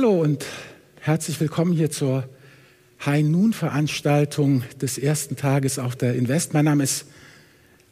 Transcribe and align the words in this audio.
Hallo 0.00 0.22
und 0.22 0.46
herzlich 0.98 1.38
willkommen 1.40 1.74
hier 1.74 1.90
zur 1.90 2.24
High 3.04 3.22
Noon 3.22 3.52
Veranstaltung 3.52 4.62
des 4.80 4.96
ersten 4.96 5.36
Tages 5.36 5.78
auf 5.78 5.94
der 5.94 6.14
Invest. 6.14 6.54
Mein 6.54 6.64
Name 6.64 6.84
ist 6.84 7.04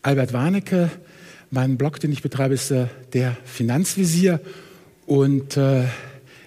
Albert 0.00 0.32
Warnecke. 0.32 0.90
Mein 1.50 1.76
Blog, 1.76 2.00
den 2.00 2.10
ich 2.10 2.22
betreibe, 2.22 2.54
ist 2.54 2.70
äh, 2.70 2.86
der 3.12 3.36
Finanzvisier. 3.44 4.40
Und 5.04 5.58
äh, 5.58 5.82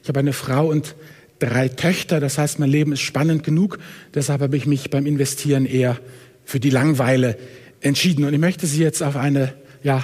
ich 0.02 0.08
habe 0.08 0.22
eine 0.22 0.34
Frau 0.34 0.66
und 0.68 0.96
drei 1.38 1.68
Töchter. 1.68 2.20
Das 2.20 2.40
heißt, 2.40 2.58
mein 2.58 2.72
Leben 2.72 2.92
ist 2.92 3.02
spannend 3.02 3.44
genug. 3.44 3.78
Deshalb 4.16 4.42
habe 4.42 4.58
ich 4.58 4.66
mich 4.66 4.90
beim 4.90 5.06
Investieren 5.06 5.68
eher 5.68 6.00
für 6.44 6.60
die 6.60 6.72
Langweile 6.72 7.38
entschieden. 7.82 8.26
Und 8.26 8.34
ich 8.34 8.40
möchte 8.40 8.66
Sie 8.66 8.82
jetzt 8.82 9.04
auf 9.04 9.16
eine 9.16 9.54
ja, 9.84 10.04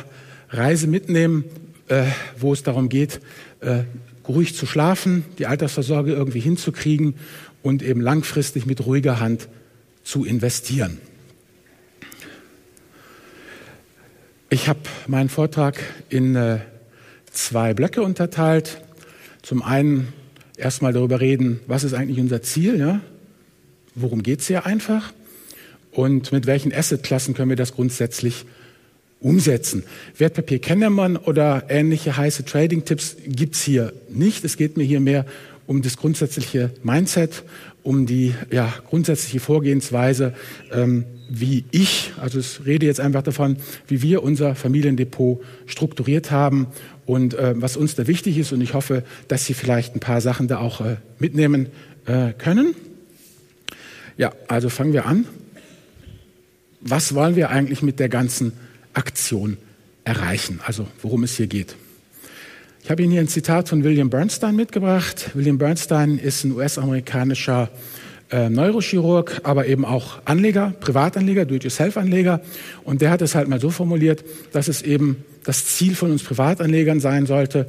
Reise 0.51 0.85
mitnehmen, 0.85 1.45
äh, 1.87 2.03
wo 2.37 2.53
es 2.53 2.61
darum 2.61 2.89
geht, 2.89 3.21
äh, 3.61 3.85
ruhig 4.27 4.55
zu 4.55 4.65
schlafen, 4.65 5.25
die 5.39 5.45
Altersvorsorge 5.45 6.13
irgendwie 6.13 6.39
hinzukriegen 6.39 7.15
und 7.61 7.81
eben 7.83 8.01
langfristig 8.01 8.65
mit 8.65 8.85
ruhiger 8.85 9.19
Hand 9.19 9.47
zu 10.03 10.25
investieren. 10.25 10.99
Ich 14.49 14.69
habe 14.69 14.79
meinen 15.07 15.29
Vortrag 15.29 15.77
in 16.09 16.35
äh, 16.35 16.59
zwei 17.31 17.73
Blöcke 17.73 18.01
unterteilt. 18.01 18.81
Zum 19.41 19.61
einen 19.61 20.13
erstmal 20.55 20.93
darüber 20.93 21.19
reden, 21.19 21.59
was 21.67 21.83
ist 21.83 21.93
eigentlich 21.93 22.19
unser 22.19 22.41
Ziel, 22.41 22.79
ja? 22.79 23.01
worum 23.93 24.23
geht 24.23 24.41
es 24.41 24.47
hier 24.47 24.65
einfach 24.65 25.11
und 25.91 26.31
mit 26.31 26.45
welchen 26.45 26.73
Assetklassen 26.73 27.33
können 27.33 27.49
wir 27.49 27.55
das 27.55 27.73
grundsätzlich 27.73 28.45
umsetzen. 29.19 29.83
Wertpapier 30.17 30.59
kennt 30.59 30.87
man 30.89 31.17
oder 31.17 31.63
ähnliche 31.69 32.17
heiße 32.17 32.45
Trading-Tipps 32.45 33.17
gibt's 33.25 33.63
hier 33.63 33.93
nicht. 34.09 34.43
Es 34.43 34.57
geht 34.57 34.77
mir 34.77 34.83
hier 34.83 34.99
mehr 34.99 35.25
um 35.65 35.81
das 35.81 35.97
grundsätzliche 35.97 36.71
Mindset, 36.83 37.43
um 37.83 38.05
die 38.05 38.33
ja, 38.51 38.73
grundsätzliche 38.89 39.39
Vorgehensweise, 39.39 40.33
ähm, 40.71 41.05
wie 41.29 41.65
ich, 41.71 42.13
also 42.21 42.39
ich 42.39 42.65
rede 42.65 42.85
jetzt 42.85 42.99
einfach 42.99 43.21
davon, 43.21 43.57
wie 43.87 44.01
wir 44.01 44.23
unser 44.23 44.55
Familiendepot 44.55 45.41
strukturiert 45.65 46.31
haben 46.31 46.67
und 47.05 47.33
äh, 47.33 47.53
was 47.57 47.75
uns 47.75 47.95
da 47.95 48.07
wichtig 48.07 48.37
ist. 48.37 48.53
Und 48.53 48.61
ich 48.61 48.73
hoffe, 48.73 49.03
dass 49.27 49.45
Sie 49.45 49.53
vielleicht 49.53 49.95
ein 49.95 49.99
paar 49.99 50.21
Sachen 50.21 50.47
da 50.47 50.59
auch 50.59 50.79
äh, 50.79 50.97
mitnehmen 51.19 51.67
äh, 52.05 52.31
können. 52.33 52.75
Ja, 54.17 54.31
also 54.47 54.69
fangen 54.69 54.93
wir 54.93 55.05
an. 55.05 55.25
Was 56.81 57.13
wollen 57.13 57.35
wir 57.35 57.49
eigentlich 57.49 57.81
mit 57.81 57.99
der 57.99 58.09
ganzen 58.09 58.53
Aktion 58.97 59.57
erreichen, 60.03 60.59
also 60.65 60.87
worum 61.01 61.23
es 61.23 61.37
hier 61.37 61.47
geht. 61.47 61.75
Ich 62.83 62.89
habe 62.89 63.03
Ihnen 63.03 63.11
hier 63.11 63.21
ein 63.21 63.27
Zitat 63.27 63.69
von 63.69 63.83
William 63.83 64.09
Bernstein 64.09 64.55
mitgebracht. 64.55 65.31
William 65.33 65.57
Bernstein 65.57 66.17
ist 66.17 66.45
ein 66.45 66.53
US-amerikanischer 66.53 67.69
äh, 68.31 68.49
Neurochirurg, 68.49 69.41
aber 69.43 69.67
eben 69.67 69.85
auch 69.85 70.19
Anleger, 70.25 70.73
Privatanleger, 70.79 71.45
Do-it-yourself-Anleger. 71.45 72.41
Und 72.83 73.01
der 73.01 73.11
hat 73.11 73.21
es 73.21 73.35
halt 73.35 73.47
mal 73.49 73.59
so 73.59 73.69
formuliert, 73.69 74.23
dass 74.53 74.67
es 74.67 74.81
eben 74.81 75.23
das 75.43 75.65
Ziel 75.65 75.95
von 75.95 76.11
uns 76.11 76.23
Privatanlegern 76.23 76.99
sein 76.99 77.25
sollte, 77.25 77.67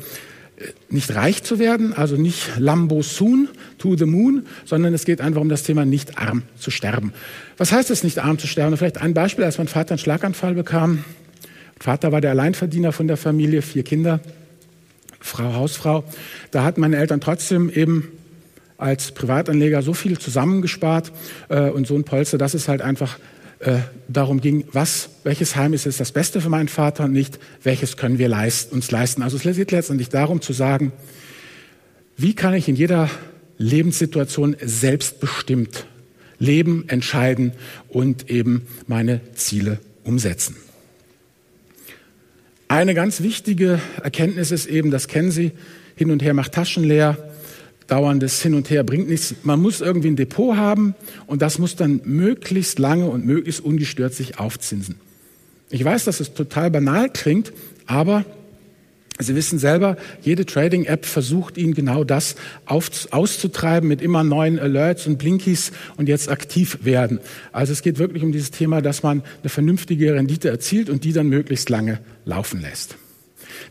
nicht 0.91 1.15
reich 1.15 1.43
zu 1.43 1.59
werden, 1.59 1.93
also 1.93 2.17
nicht 2.17 2.59
Lambo 2.59 3.03
soon 3.03 3.49
to 3.79 3.97
the 3.97 4.07
moon, 4.07 4.47
sondern 4.65 4.95
es 4.95 5.05
geht 5.05 5.21
einfach 5.21 5.41
um 5.41 5.49
das 5.49 5.63
Thema 5.63 5.85
nicht 5.85 6.19
arm 6.19 6.43
zu 6.59 6.71
sterben. 6.71 7.13
Was 7.57 7.73
heißt 7.73 7.91
es, 7.91 8.03
nicht 8.03 8.19
arm 8.19 8.39
zu 8.39 8.47
sterben? 8.47 8.77
Vielleicht 8.77 9.01
ein 9.01 9.15
Beispiel, 9.15 9.45
als 9.45 9.59
mein 9.59 9.69
Vater 9.69 9.93
einen 9.93 9.99
Schlaganfall 9.99 10.55
bekam. 10.55 11.05
Vater 11.79 12.11
war 12.11 12.21
der 12.21 12.31
Alleinverdiener 12.31 12.93
von 12.93 13.07
der 13.07 13.17
Familie, 13.17 13.63
vier 13.63 13.85
Kinder, 13.85 14.21
Frau, 15.21 15.55
Hausfrau. 15.55 16.05
Da 16.51 16.65
hatten 16.65 16.81
meine 16.81 16.97
Eltern 16.97 17.21
trotzdem 17.21 17.71
eben 17.71 18.09
als 18.79 19.13
Privatanleger 19.13 19.83
so 19.83 19.93
viel 19.93 20.19
zusammengespart 20.19 21.13
äh, 21.49 21.71
und 21.71 21.87
so 21.87 21.97
ein 21.97 22.05
Polster, 22.05 22.39
dass 22.39 22.55
es 22.55 22.69
halt 22.69 22.81
einfach 22.81 23.19
äh, 23.61 23.79
darum 24.09 24.41
ging, 24.41 24.65
was, 24.73 25.11
welches 25.25 25.57
Heim 25.57 25.73
ist 25.73 25.85
jetzt 25.85 26.01
das 26.01 26.13
Beste 26.13 26.41
für 26.41 26.49
meinen 26.49 26.69
Vater 26.69 27.05
und 27.05 27.13
nicht, 27.13 27.39
welches 27.63 27.97
können 27.97 28.19
wir 28.19 28.29
leist, 28.29 28.73
uns 28.73 28.91
leisten. 28.91 29.23
Also 29.23 29.37
es 29.37 29.57
geht 29.57 29.71
letztendlich 29.71 30.09
darum 30.09 30.41
zu 30.41 30.53
sagen, 30.53 30.93
wie 32.17 32.35
kann 32.35 32.55
ich 32.55 32.69
in 32.69 32.77
jeder 32.77 33.11
Lebenssituation 33.59 34.57
selbstbestimmt 34.61 35.87
leben, 36.39 36.85
entscheiden 36.89 37.53
und 37.89 38.31
eben 38.31 38.67
meine 38.87 39.21
Ziele 39.35 39.81
umsetzen. 40.05 40.57
Eine 42.69 42.95
ganz 42.95 43.23
wichtige 43.23 43.81
Erkenntnis 44.03 44.51
ist 44.51 44.67
eben, 44.67 44.91
das 44.91 45.09
kennen 45.09 45.31
Sie, 45.31 45.53
hin 45.97 46.11
und 46.11 46.23
her 46.23 46.35
macht 46.35 46.53
Taschen 46.53 46.85
leer, 46.85 47.17
dauerndes 47.89 48.41
Hin 48.41 48.55
und 48.55 48.71
Her 48.71 48.85
bringt 48.85 49.09
nichts. 49.09 49.35
Man 49.43 49.61
muss 49.61 49.81
irgendwie 49.81 50.09
ein 50.09 50.17
Depot 50.17 50.57
haben 50.57 50.95
und 51.27 51.43
das 51.43 51.59
muss 51.59 51.75
dann 51.75 52.01
möglichst 52.05 52.79
lange 52.79 53.07
und 53.07 53.27
möglichst 53.27 53.61
ungestört 53.61 54.15
sich 54.15 54.39
aufzinsen. 54.39 54.97
Ich 55.71 55.85
weiß, 55.85 56.05
dass 56.05 56.21
es 56.21 56.33
total 56.33 56.71
banal 56.71 57.11
klingt, 57.11 57.53
aber 57.87 58.25
Sie 59.21 59.35
wissen 59.35 59.59
selber, 59.59 59.97
jede 60.23 60.47
Trading-App 60.47 61.05
versucht 61.05 61.59
Ihnen 61.59 61.75
genau 61.75 62.05
das 62.05 62.37
auf, 62.67 62.89
auszutreiben 63.11 63.89
mit 63.89 64.01
immer 64.01 64.23
neuen 64.23 64.61
Alerts 64.61 65.09
und 65.09 65.19
Blinkies 65.19 65.73
und 65.97 66.09
jetzt 66.09 66.29
aktiv 66.29 66.79
werden. 66.83 67.19
Also 67.51 67.73
es 67.73 67.83
geht 67.83 67.99
wirklich 67.99 68.23
um 68.23 68.31
dieses 68.31 68.53
Thema, 68.53 68.81
dass 68.81 69.03
man 69.03 69.25
eine 69.43 69.49
vernünftige 69.49 70.15
Rendite 70.15 70.49
erzielt 70.49 70.89
und 70.89 71.03
die 71.03 71.13
dann 71.13 71.29
möglichst 71.29 71.69
lange 71.69 71.99
laufen 72.27 72.61
lässt. 72.61 72.97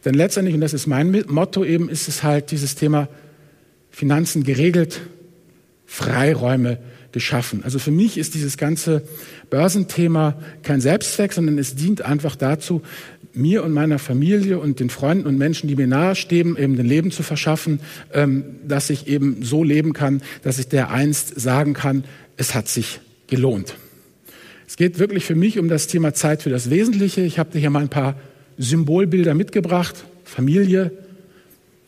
Denn 0.04 0.16
letztendlich, 0.16 0.54
und 0.54 0.62
das 0.62 0.74
ist 0.74 0.86
mein 0.86 1.24
Motto 1.30 1.64
eben, 1.64 1.88
ist 1.88 2.10
es 2.10 2.24
halt 2.24 2.52
dieses 2.52 2.76
Thema 2.76 3.08
Finanzen 3.98 4.44
geregelt, 4.44 5.02
Freiräume 5.88 6.78
geschaffen. 7.12 7.64
Also 7.64 7.80
für 7.80 7.90
mich 7.90 8.20
ist 8.20 8.36
dieses 8.36 8.56
ganze 8.56 9.02
Börsenthema 9.50 10.36
kein 10.62 10.82
Selbstzweck, 10.82 11.34
sondern 11.34 11.58
es 11.58 11.74
dient 11.74 12.04
einfach 12.04 12.36
dazu, 12.36 12.84
mir 13.34 13.64
und 13.64 13.72
meiner 13.72 13.98
Familie 13.98 14.60
und 14.60 14.80
den 14.80 14.92
Freunden 14.92 15.26
und 15.26 15.40
Menschen, 15.40 15.68
die 15.68 15.76
mir 15.76 15.88
nahestehen, 15.88 16.56
eben 16.58 16.78
ein 16.78 16.86
Leben 16.86 17.10
zu 17.10 17.24
verschaffen, 17.24 17.80
ähm, 18.14 18.44
dass 18.68 18.92
ich 18.92 19.08
eben 19.08 19.42
so 19.42 19.64
leben 19.64 19.94
kann, 19.94 20.22
dass 20.44 20.60
ich 20.60 20.68
der 20.68 20.92
einst 20.92 21.42
sagen 21.42 21.74
kann, 21.74 22.04
es 22.36 22.54
hat 22.54 22.68
sich 22.68 23.00
gelohnt. 23.26 23.74
Es 24.68 24.78
geht 24.78 25.00
wirklich 25.00 25.26
für 25.26 25.34
mich 25.34 25.58
um 25.58 25.70
das 25.70 25.88
Thema 25.88 26.14
Zeit 26.14 26.44
für 26.44 26.52
das 26.52 26.70
Wesentliche. 26.70 27.22
Ich 27.22 27.40
habe 27.40 27.50
dir 27.50 27.58
hier 27.58 27.72
mal 27.72 27.82
ein 27.82 27.90
paar 27.90 28.16
Symbolbilder 28.60 29.34
mitgebracht. 29.34 30.06
Familie, 30.24 30.92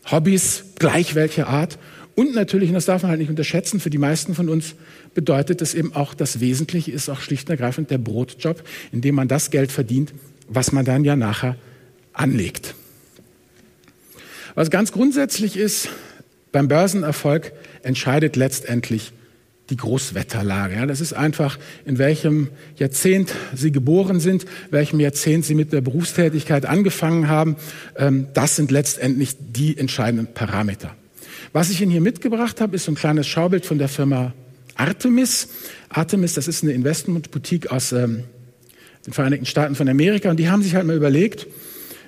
Hobbys, 0.10 0.64
gleich 0.80 1.14
welche 1.14 1.46
Art. 1.46 1.78
Und 2.20 2.36
natürlich, 2.36 2.68
und 2.68 2.74
das 2.74 2.84
darf 2.84 3.04
man 3.04 3.12
halt 3.12 3.22
nicht 3.22 3.30
unterschätzen, 3.30 3.80
für 3.80 3.90
die 3.90 3.98
meisten 3.98 4.36
von 4.36 4.50
uns 4.50 4.76
bedeutet 5.14 5.62
es 5.62 5.74
eben 5.74 5.96
auch, 5.96 6.14
das 6.14 6.42
Wesentliche 6.42 6.92
ist 6.92 7.08
auch 7.08 7.22
schlicht 7.22 7.48
und 7.48 7.52
ergreifend 7.52 7.92
der 7.92 7.98
Brotjob, 7.98 8.62
in 8.92 9.00
dem 9.00 9.16
man 9.16 9.30
das 9.30 9.52
Geld 9.52 9.72
verdient, 9.72 10.12
was 10.50 10.74
man 10.74 10.84
dann 10.84 11.06
ja 11.06 11.16
nachher 11.16 11.56
anlegt. 12.12 12.76
Was 14.54 14.70
ganz 14.70 14.92
grundsätzlich 14.92 15.56
ist, 15.56 15.88
beim 16.52 16.68
Börsenerfolg 16.68 17.54
entscheidet 17.84 18.36
letztendlich 18.36 19.14
die 19.70 19.78
Großwetterlage. 19.78 20.76
Ja, 20.76 20.86
das 20.88 21.00
ist 21.00 21.14
einfach, 21.14 21.58
in 21.86 22.00
welchem 22.00 22.50
Jahrzehnt 22.76 23.34
Sie 23.56 23.72
geboren 23.72 24.20
sind, 24.20 24.46
welchem 24.72 25.00
Jahrzehnt 25.00 25.46
Sie 25.46 25.56
mit 25.56 25.72
der 25.72 25.80
Berufstätigkeit 25.80 26.66
angefangen 26.66 27.30
haben. 27.30 27.56
Ähm, 27.96 28.28
das 28.34 28.58
sind 28.58 28.72
letztendlich 28.72 29.38
die 29.40 29.78
entscheidenden 29.78 30.34
Parameter. 30.34 30.98
Was 31.52 31.72
ich 31.72 31.82
Ihnen 31.82 31.92
hier 31.92 32.02
mitgebracht 32.02 32.62
habe, 32.62 32.76
ist 32.76 32.86
so 32.86 32.92
ein 32.92 32.96
kleines 32.96 33.28
Schaubild 33.28 33.66
von 33.66 33.80
der 33.80 33.88
Firma 33.88 34.34
Artemis. 34.76 35.50
Artemis, 35.90 36.36
das 36.36 36.48
ist 36.48 36.64
eine 36.64 36.74
Investmentboutique 36.74 37.72
aus 37.72 37.92
ähm, 37.92 38.24
den 39.06 39.14
Vereinigten 39.14 39.48
Staaten 39.48 39.74
von 39.74 39.90
Amerika. 39.90 40.30
Und 40.30 40.38
die 40.38 40.50
haben 40.50 40.62
sich 40.62 40.76
halt 40.76 40.86
mal 40.86 40.96
überlegt, 40.96 41.48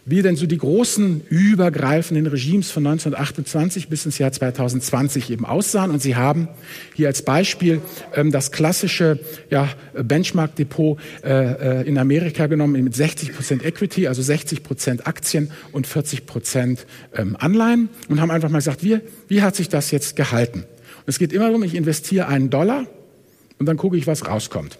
wie 0.05 0.21
denn 0.21 0.35
so 0.35 0.47
die 0.47 0.57
großen 0.57 1.21
übergreifenden 1.29 2.25
Regimes 2.27 2.71
von 2.71 2.85
1928 2.87 3.87
bis 3.87 4.05
ins 4.05 4.17
Jahr 4.17 4.31
2020 4.31 5.29
eben 5.29 5.45
aussahen. 5.45 5.91
Und 5.91 6.01
sie 6.01 6.15
haben 6.15 6.47
hier 6.95 7.07
als 7.07 7.21
Beispiel 7.21 7.81
ähm, 8.15 8.31
das 8.31 8.51
klassische 8.51 9.19
ja, 9.49 9.69
Benchmark-Depot 9.93 10.99
äh, 11.23 11.81
äh 11.81 11.87
in 11.87 11.97
Amerika 11.97 12.47
genommen 12.47 12.83
mit 12.83 12.95
60 12.95 13.33
Prozent 13.33 13.63
Equity, 13.63 14.07
also 14.07 14.21
60 14.21 14.63
Prozent 14.63 15.07
Aktien 15.07 15.51
und 15.71 15.85
40 15.85 16.25
Prozent 16.25 16.85
ähm, 17.15 17.35
Anleihen 17.39 17.89
und 18.09 18.21
haben 18.21 18.31
einfach 18.31 18.49
mal 18.49 18.59
gesagt, 18.59 18.83
wie, 18.83 18.99
wie 19.27 19.41
hat 19.41 19.55
sich 19.55 19.69
das 19.69 19.91
jetzt 19.91 20.15
gehalten? 20.15 20.59
Und 20.59 21.07
es 21.07 21.19
geht 21.19 21.33
immer 21.33 21.45
darum, 21.45 21.63
ich 21.63 21.75
investiere 21.75 22.27
einen 22.27 22.49
Dollar 22.49 22.85
und 23.59 23.65
dann 23.67 23.77
gucke 23.77 23.97
ich, 23.97 24.07
was 24.07 24.27
rauskommt. 24.27 24.79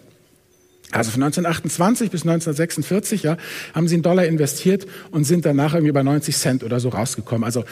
Also 0.91 1.11
von 1.11 1.23
1928 1.23 2.11
bis 2.11 2.21
1946 2.21 3.23
ja, 3.23 3.37
haben 3.73 3.87
sie 3.87 3.95
einen 3.95 4.03
Dollar 4.03 4.25
investiert 4.25 4.85
und 5.11 5.23
sind 5.23 5.45
danach 5.45 5.73
irgendwie 5.73 5.93
bei 5.93 6.03
90 6.03 6.35
Cent 6.35 6.63
oder 6.63 6.79
so 6.79 6.89
rausgekommen. 6.89 7.43
Also 7.45 7.63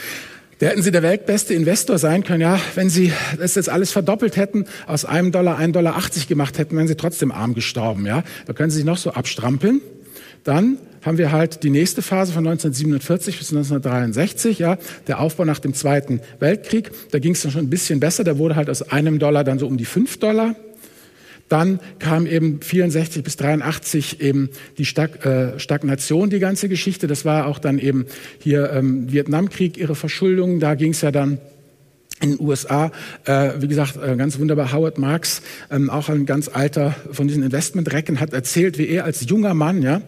da 0.60 0.68
hätten 0.68 0.84
sie 0.84 0.92
der 0.92 1.04
weltbeste 1.04 1.54
Investor 1.54 1.98
sein 1.98 2.24
können, 2.24 2.42
ja, 2.42 2.60
wenn 2.76 2.90
sie 2.90 3.14
das 3.38 3.56
jetzt 3.56 3.70
alles 3.70 3.92
verdoppelt 3.92 4.36
hätten, 4.36 4.66
aus 4.88 5.06
einem 5.06 5.32
Dollar 5.32 5.58
einen 5.58 5.72
Dollar 5.72 5.96
80 5.96 6.28
gemacht 6.28 6.58
hätten, 6.58 6.76
wären 6.76 6.88
sie 6.88 6.96
trotzdem 6.96 7.32
arm 7.32 7.54
gestorben, 7.54 8.06
ja. 8.06 8.24
Da 8.46 8.54
können 8.54 8.70
sie 8.70 8.78
sich 8.78 8.86
noch 8.86 8.98
so 8.98 9.12
abstrampeln. 9.12 9.82
Dann 10.44 10.78
haben 11.02 11.18
wir 11.18 11.32
halt 11.32 11.64
die 11.64 11.70
nächste 11.70 12.02
Phase 12.02 12.34
von 12.34 12.46
1947 12.46 13.38
bis 13.38 13.52
1963, 13.52 14.60
ja, 14.60 14.78
der 15.08 15.20
Aufbau 15.22 15.46
nach 15.46 15.60
dem 15.60 15.74
Zweiten 15.74 16.22
Weltkrieg. 16.40 16.92
Da 17.12 17.20
ging 17.20 17.34
es 17.34 17.42
dann 17.42 17.52
schon 17.52 17.62
ein 17.62 17.70
bisschen 17.70 18.00
besser. 18.00 18.24
Da 18.24 18.38
wurde 18.38 18.56
halt 18.56 18.70
aus 18.70 18.82
einem 18.82 19.20
Dollar 19.20 19.44
dann 19.44 19.60
so 19.60 19.68
um 19.68 19.78
die 19.78 19.86
fünf 19.86 20.18
Dollar. 20.20 20.56
Dann 21.50 21.80
kam 21.98 22.26
eben 22.28 22.62
64 22.62 23.24
bis 23.24 23.36
83 23.38 24.22
eben 24.22 24.50
die 24.78 24.84
äh, 24.84 25.60
Stagnation, 25.60 26.30
die 26.30 26.40
ganze 26.40 26.70
Geschichte. 26.70 27.08
Das 27.08 27.26
war 27.26 27.48
auch 27.48 27.60
dann 27.60 27.80
eben 27.80 28.06
hier 28.40 28.72
ähm, 28.72 29.12
Vietnamkrieg, 29.12 29.78
ihre 29.78 29.96
Verschuldung. 29.96 30.60
Da 30.60 30.76
ging 30.76 30.92
es 30.92 31.02
ja 31.02 31.12
dann 31.12 31.40
in 32.22 32.32
den 32.32 32.40
USA, 32.46 32.92
äh, 33.26 33.54
wie 33.60 33.68
gesagt, 33.68 33.98
äh, 33.98 34.16
ganz 34.16 34.38
wunderbar, 34.40 34.74
Howard 34.74 34.98
Marks, 34.98 35.42
ähm, 35.72 35.90
auch 35.90 36.10
ein 36.10 36.26
ganz 36.26 36.50
alter 36.50 36.96
von 37.12 37.28
diesen 37.28 37.44
Investmentrecken, 37.44 38.20
hat 38.20 38.34
erzählt, 38.34 38.78
wie 38.78 38.88
er 38.88 39.06
als 39.06 39.28
junger 39.30 39.54
Mann, 39.54 39.82
ja, 39.82 40.02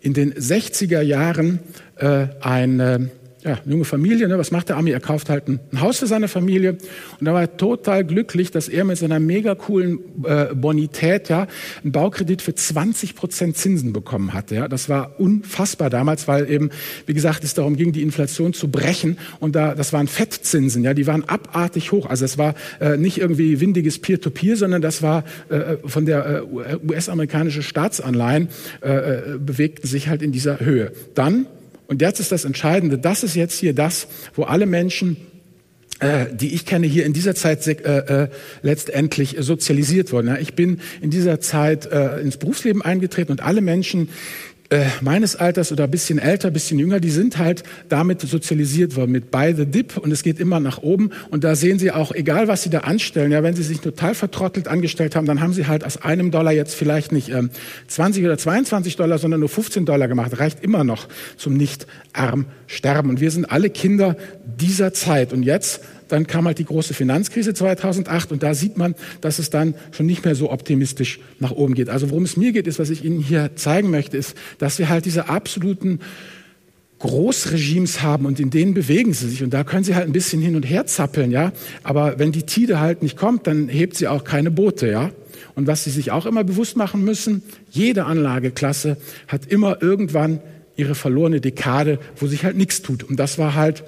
in 0.00 0.12
den 0.12 0.34
60er 0.34 1.00
Jahren 1.00 1.60
äh, 1.96 2.26
ein 2.40 3.10
ja, 3.46 3.58
junge 3.64 3.84
Familie, 3.84 4.26
ne, 4.26 4.38
was 4.38 4.50
macht 4.50 4.68
der 4.70 4.76
Ami? 4.76 4.90
Er 4.90 5.00
kauft 5.00 5.30
halt 5.30 5.48
ein, 5.48 5.60
Haus 5.80 5.98
für 5.98 6.06
seine 6.06 6.26
Familie 6.26 6.78
und 7.20 7.26
er 7.26 7.34
war 7.34 7.56
total 7.56 8.04
glücklich, 8.04 8.50
dass 8.50 8.68
er 8.68 8.84
mit 8.84 8.98
seiner 8.98 9.20
mega 9.20 9.54
coolen 9.54 10.00
äh, 10.24 10.46
Bonität 10.54 11.28
ja 11.28 11.46
einen 11.82 11.92
Baukredit 11.92 12.42
für 12.42 12.54
20 12.54 13.14
Prozent 13.14 13.56
Zinsen 13.56 13.92
bekommen 13.92 14.34
hatte. 14.34 14.56
Ja, 14.56 14.68
das 14.68 14.88
war 14.88 15.20
unfassbar 15.20 15.90
damals, 15.90 16.26
weil 16.26 16.50
eben, 16.50 16.70
wie 17.06 17.14
gesagt, 17.14 17.44
es 17.44 17.54
darum 17.54 17.76
ging, 17.76 17.92
die 17.92 18.02
Inflation 18.02 18.52
zu 18.52 18.68
brechen 18.68 19.16
und 19.38 19.54
da, 19.54 19.76
das 19.76 19.92
waren 19.92 20.08
Fettzinsen, 20.08 20.82
ja, 20.82 20.92
die 20.92 21.06
waren 21.06 21.22
abartig 21.28 21.92
hoch. 21.92 22.06
Also 22.06 22.24
es 22.24 22.38
war 22.38 22.54
äh, 22.80 22.96
nicht 22.96 23.18
irgendwie 23.18 23.60
windiges 23.60 24.00
Peer-to-Peer, 24.00 24.54
-Peer, 24.54 24.56
sondern 24.56 24.82
das 24.82 25.02
war 25.02 25.22
äh, 25.50 25.76
von 25.84 26.04
der 26.04 26.42
äh, 26.42 26.76
US-amerikanische 26.84 27.62
Staatsanleihen 27.62 28.48
äh, 28.82 28.88
äh, 28.88 29.38
bewegten 29.38 29.86
sich 29.86 30.08
halt 30.08 30.22
in 30.22 30.32
dieser 30.32 30.58
Höhe. 30.58 30.92
Dann 31.14 31.46
und 31.86 32.00
jetzt 32.02 32.20
ist 32.20 32.32
das 32.32 32.44
Entscheidende, 32.44 32.98
das 32.98 33.22
ist 33.22 33.36
jetzt 33.36 33.58
hier 33.58 33.74
das, 33.74 34.08
wo 34.34 34.44
alle 34.44 34.66
Menschen 34.66 35.16
äh, 35.98 36.26
die 36.30 36.54
ich 36.54 36.66
kenne, 36.66 36.86
hier 36.86 37.06
in 37.06 37.14
dieser 37.14 37.34
Zeit 37.34 37.66
äh, 37.66 38.24
äh, 38.24 38.28
letztendlich 38.60 39.36
sozialisiert 39.38 40.12
wurden. 40.12 40.28
Ja, 40.28 40.36
ich 40.36 40.52
bin 40.52 40.80
in 41.00 41.08
dieser 41.08 41.40
Zeit 41.40 41.86
äh, 41.86 42.20
ins 42.20 42.36
Berufsleben 42.36 42.82
eingetreten 42.82 43.32
und 43.32 43.40
alle 43.40 43.62
Menschen, 43.62 44.10
äh, 44.70 44.86
meines 45.00 45.36
Alters 45.36 45.72
oder 45.72 45.84
ein 45.84 45.90
bisschen 45.90 46.18
älter, 46.18 46.48
ein 46.48 46.52
bisschen 46.52 46.78
jünger, 46.78 47.00
die 47.00 47.10
sind 47.10 47.38
halt 47.38 47.62
damit 47.88 48.20
sozialisiert 48.20 48.96
worden, 48.96 49.12
mit 49.12 49.30
By 49.30 49.54
the 49.56 49.66
Dip 49.66 49.96
und 49.96 50.10
es 50.10 50.22
geht 50.22 50.40
immer 50.40 50.60
nach 50.60 50.78
oben. 50.78 51.10
Und 51.30 51.44
da 51.44 51.54
sehen 51.54 51.78
Sie 51.78 51.92
auch, 51.92 52.12
egal 52.12 52.48
was 52.48 52.62
Sie 52.62 52.70
da 52.70 52.80
anstellen, 52.80 53.32
ja, 53.32 53.42
wenn 53.42 53.54
Sie 53.54 53.62
sich 53.62 53.80
total 53.80 54.14
vertrottelt 54.14 54.68
angestellt 54.68 55.14
haben, 55.14 55.26
dann 55.26 55.40
haben 55.40 55.52
Sie 55.52 55.66
halt 55.66 55.84
aus 55.84 56.02
einem 56.02 56.30
Dollar 56.30 56.52
jetzt 56.52 56.74
vielleicht 56.74 57.12
nicht 57.12 57.28
ähm, 57.28 57.50
20 57.88 58.24
oder 58.24 58.38
22 58.38 58.96
Dollar, 58.96 59.18
sondern 59.18 59.40
nur 59.40 59.48
15 59.48 59.86
Dollar 59.86 60.08
gemacht. 60.08 60.38
Reicht 60.38 60.62
immer 60.62 60.84
noch 60.84 61.08
zum 61.36 61.56
nicht 61.56 61.86
arm 62.12 62.46
sterben 62.66 63.10
und 63.10 63.20
wir 63.20 63.30
sind 63.30 63.44
alle 63.50 63.70
Kinder 63.70 64.16
dieser 64.44 64.92
Zeit. 64.92 65.32
Und 65.32 65.42
jetzt 65.42 65.80
dann 66.08 66.26
kam 66.26 66.46
halt 66.46 66.58
die 66.58 66.64
große 66.64 66.94
Finanzkrise 66.94 67.54
2008 67.54 68.32
und 68.32 68.42
da 68.42 68.54
sieht 68.54 68.76
man, 68.76 68.94
dass 69.20 69.38
es 69.38 69.50
dann 69.50 69.74
schon 69.92 70.06
nicht 70.06 70.24
mehr 70.24 70.34
so 70.34 70.50
optimistisch 70.50 71.20
nach 71.38 71.52
oben 71.52 71.74
geht. 71.74 71.88
Also 71.88 72.10
worum 72.10 72.24
es 72.24 72.36
mir 72.36 72.52
geht, 72.52 72.66
ist, 72.66 72.78
was 72.78 72.90
ich 72.90 73.04
Ihnen 73.04 73.20
hier 73.20 73.56
zeigen 73.56 73.90
möchte, 73.90 74.16
ist, 74.16 74.36
dass 74.58 74.78
wir 74.78 74.88
halt 74.88 75.04
diese 75.04 75.28
absoluten 75.28 76.00
Großregimes 76.98 78.00
haben 78.00 78.24
und 78.24 78.40
in 78.40 78.50
denen 78.50 78.72
bewegen 78.72 79.12
sie 79.12 79.28
sich 79.28 79.42
und 79.42 79.52
da 79.52 79.64
können 79.64 79.84
sie 79.84 79.94
halt 79.94 80.06
ein 80.06 80.12
bisschen 80.12 80.40
hin 80.40 80.56
und 80.56 80.62
her 80.62 80.86
zappeln, 80.86 81.30
ja. 81.30 81.52
Aber 81.82 82.18
wenn 82.18 82.32
die 82.32 82.44
Tide 82.44 82.80
halt 82.80 83.02
nicht 83.02 83.18
kommt, 83.18 83.46
dann 83.46 83.68
hebt 83.68 83.96
sie 83.96 84.08
auch 84.08 84.24
keine 84.24 84.50
Boote, 84.50 84.90
ja. 84.90 85.10
Und 85.54 85.66
was 85.66 85.84
sie 85.84 85.90
sich 85.90 86.10
auch 86.10 86.24
immer 86.24 86.42
bewusst 86.42 86.76
machen 86.76 87.04
müssen, 87.04 87.42
jede 87.70 88.06
Anlageklasse 88.06 88.96
hat 89.28 89.46
immer 89.46 89.82
irgendwann 89.82 90.40
ihre 90.76 90.94
verlorene 90.94 91.40
Dekade, 91.40 91.98
wo 92.16 92.26
sich 92.26 92.44
halt 92.44 92.56
nichts 92.56 92.82
tut. 92.82 93.02
Und 93.02 93.16
das 93.16 93.38
war 93.38 93.54
halt 93.54 93.84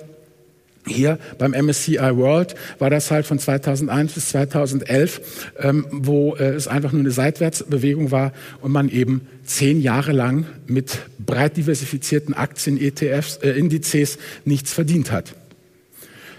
hier 0.88 1.18
beim 1.38 1.52
MSCI 1.52 1.98
World 1.98 2.54
war 2.78 2.90
das 2.90 3.10
halt 3.10 3.26
von 3.26 3.38
2001 3.38 4.12
bis 4.12 4.28
2011, 4.30 5.20
ähm, 5.58 5.86
wo 5.90 6.34
äh, 6.34 6.54
es 6.54 6.68
einfach 6.68 6.92
nur 6.92 7.00
eine 7.00 7.10
Seitwärtsbewegung 7.10 8.10
war 8.10 8.32
und 8.60 8.72
man 8.72 8.88
eben 8.88 9.28
zehn 9.44 9.80
Jahre 9.80 10.12
lang 10.12 10.46
mit 10.66 10.98
breit 11.18 11.56
diversifizierten 11.56 12.34
Aktien, 12.34 12.80
ETFs, 12.80 13.36
äh, 13.36 13.50
Indizes 13.50 14.18
nichts 14.44 14.72
verdient 14.72 15.12
hat. 15.12 15.34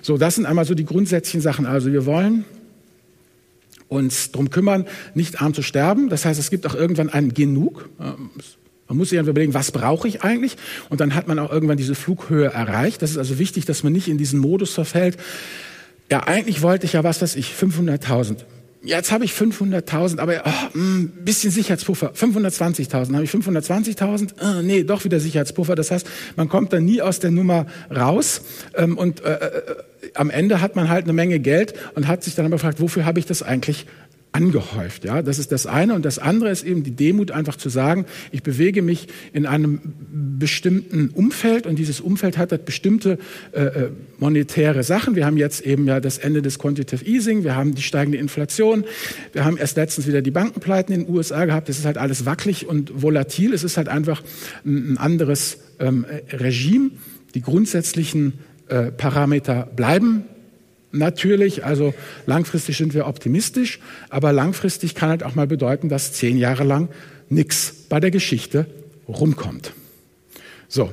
So, 0.01 0.17
das 0.17 0.35
sind 0.35 0.45
einmal 0.45 0.65
so 0.65 0.75
die 0.75 0.85
grundsätzlichen 0.85 1.41
Sachen. 1.41 1.65
Also 1.65 1.91
wir 1.91 2.05
wollen 2.05 2.45
uns 3.89 4.31
darum 4.31 4.49
kümmern, 4.49 4.85
nicht 5.15 5.41
arm 5.41 5.53
zu 5.53 5.61
sterben. 5.61 6.09
Das 6.09 6.23
heißt, 6.25 6.39
es 6.39 6.49
gibt 6.49 6.65
auch 6.67 6.75
irgendwann 6.75 7.09
einen 7.09 7.33
Genug. 7.33 7.89
Ähm, 7.99 8.29
man 8.89 8.97
muss 8.97 9.09
sich 9.09 9.19
einfach 9.19 9.29
überlegen, 9.29 9.53
was 9.53 9.71
brauche 9.71 10.07
ich 10.07 10.23
eigentlich? 10.23 10.57
Und 10.89 10.99
dann 10.99 11.13
hat 11.13 11.27
man 11.27 11.37
auch 11.37 11.51
irgendwann 11.51 11.77
diese 11.77 11.93
Flughöhe 11.93 12.47
erreicht. 12.47 13.03
Das 13.03 13.11
ist 13.11 13.17
also 13.17 13.37
wichtig, 13.37 13.65
dass 13.65 13.83
man 13.83 13.93
nicht 13.93 14.07
in 14.07 14.17
diesen 14.17 14.39
Modus 14.39 14.73
verfällt. 14.73 15.17
Ja, 16.11 16.23
eigentlich 16.23 16.63
wollte 16.63 16.87
ich 16.87 16.93
ja, 16.93 17.03
was 17.03 17.21
weiß 17.21 17.35
ich, 17.35 17.53
500.000. 17.53 18.37
Jetzt 18.81 19.11
habe 19.11 19.25
ich 19.25 19.33
500.000, 19.33 20.19
aber 20.19 20.41
oh, 20.43 20.77
ein 20.77 21.09
bisschen 21.23 21.51
Sicherheitspuffer. 21.51 22.13
520.000. 22.13 23.13
Habe 23.13 23.23
ich 23.25 23.29
520.000? 23.29 24.29
Oh, 24.31 24.43
ah, 24.43 24.61
nee, 24.63 24.83
doch 24.83 25.03
wieder 25.03 25.19
Sicherheitspuffer. 25.19 25.75
Das 25.75 25.91
heißt, 25.91 26.09
man 26.35 26.49
kommt 26.49 26.73
dann 26.73 26.85
nie 26.85 27.01
aus 27.01 27.19
der 27.19 27.29
Nummer 27.29 27.67
raus. 27.95 28.41
Ähm, 28.75 28.97
und 28.97 29.23
äh, 29.23 29.33
äh, 29.33 29.61
am 30.15 30.31
Ende 30.31 30.61
hat 30.61 30.75
man 30.75 30.89
halt 30.89 31.03
eine 31.03 31.13
Menge 31.13 31.39
Geld 31.39 31.73
und 31.93 32.07
hat 32.07 32.23
sich 32.23 32.33
dann 32.33 32.45
aber 32.45 32.55
gefragt, 32.55 32.81
wofür 32.81 33.05
habe 33.05 33.19
ich 33.19 33.27
das 33.27 33.43
eigentlich 33.43 33.85
angehäuft. 34.31 35.05
Ja, 35.05 35.21
das 35.21 35.39
ist 35.39 35.51
das 35.51 35.65
eine. 35.65 35.95
Und 35.95 36.05
das 36.05 36.19
andere 36.19 36.51
ist 36.51 36.63
eben 36.63 36.83
die 36.83 36.91
Demut, 36.91 37.31
einfach 37.31 37.55
zu 37.55 37.69
sagen, 37.69 38.05
ich 38.31 38.43
bewege 38.43 38.81
mich 38.81 39.07
in 39.33 39.45
einem 39.45 39.81
bestimmten 40.37 41.09
Umfeld 41.09 41.65
und 41.65 41.77
dieses 41.77 41.99
Umfeld 41.99 42.37
hat 42.37 42.51
halt 42.51 42.65
bestimmte 42.65 43.17
äh, 43.53 43.63
äh, 43.63 43.89
monetäre 44.19 44.83
Sachen. 44.83 45.15
Wir 45.15 45.25
haben 45.25 45.37
jetzt 45.37 45.61
eben 45.61 45.87
ja 45.87 45.99
das 45.99 46.17
Ende 46.19 46.41
des 46.41 46.59
Quantitative 46.59 47.05
Easing, 47.05 47.43
wir 47.43 47.55
haben 47.55 47.73
die 47.73 47.81
steigende 47.81 48.17
Inflation, 48.17 48.85
wir 49.33 49.45
haben 49.45 49.57
erst 49.57 49.77
letztens 49.77 50.07
wieder 50.07 50.21
die 50.21 50.31
Bankenpleiten 50.31 50.93
in 50.93 51.05
den 51.05 51.13
USA 51.13 51.45
gehabt. 51.45 51.67
Das 51.67 51.79
ist 51.79 51.85
halt 51.85 51.97
alles 51.97 52.25
wackelig 52.25 52.67
und 52.67 53.01
volatil. 53.01 53.53
Es 53.53 53.63
ist 53.63 53.77
halt 53.77 53.89
einfach 53.89 54.21
ein, 54.65 54.97
anderes 54.97 55.59
ähm, 55.79 56.05
Regime. 56.31 56.91
Die 57.35 57.41
grundsätzlichen 57.41 58.33
äh, 58.67 58.91
Parameter 58.91 59.67
bleiben 59.75 60.25
Natürlich, 60.91 61.65
also 61.65 61.93
langfristig 62.25 62.77
sind 62.77 62.93
wir 62.93 63.05
optimistisch, 63.05 63.79
aber 64.09 64.33
langfristig 64.33 64.95
kann 64.95 65.09
halt 65.09 65.23
auch 65.23 65.35
mal 65.35 65.45
bedeuten, 65.45 65.87
dass 65.87 66.13
zehn 66.13 66.37
Jahre 66.37 66.63
lang 66.63 66.89
nichts 67.29 67.73
bei 67.89 67.99
der 67.99 68.09
Geschichte 68.09 68.65
rumkommt. 69.07 69.73
So, 70.67 70.91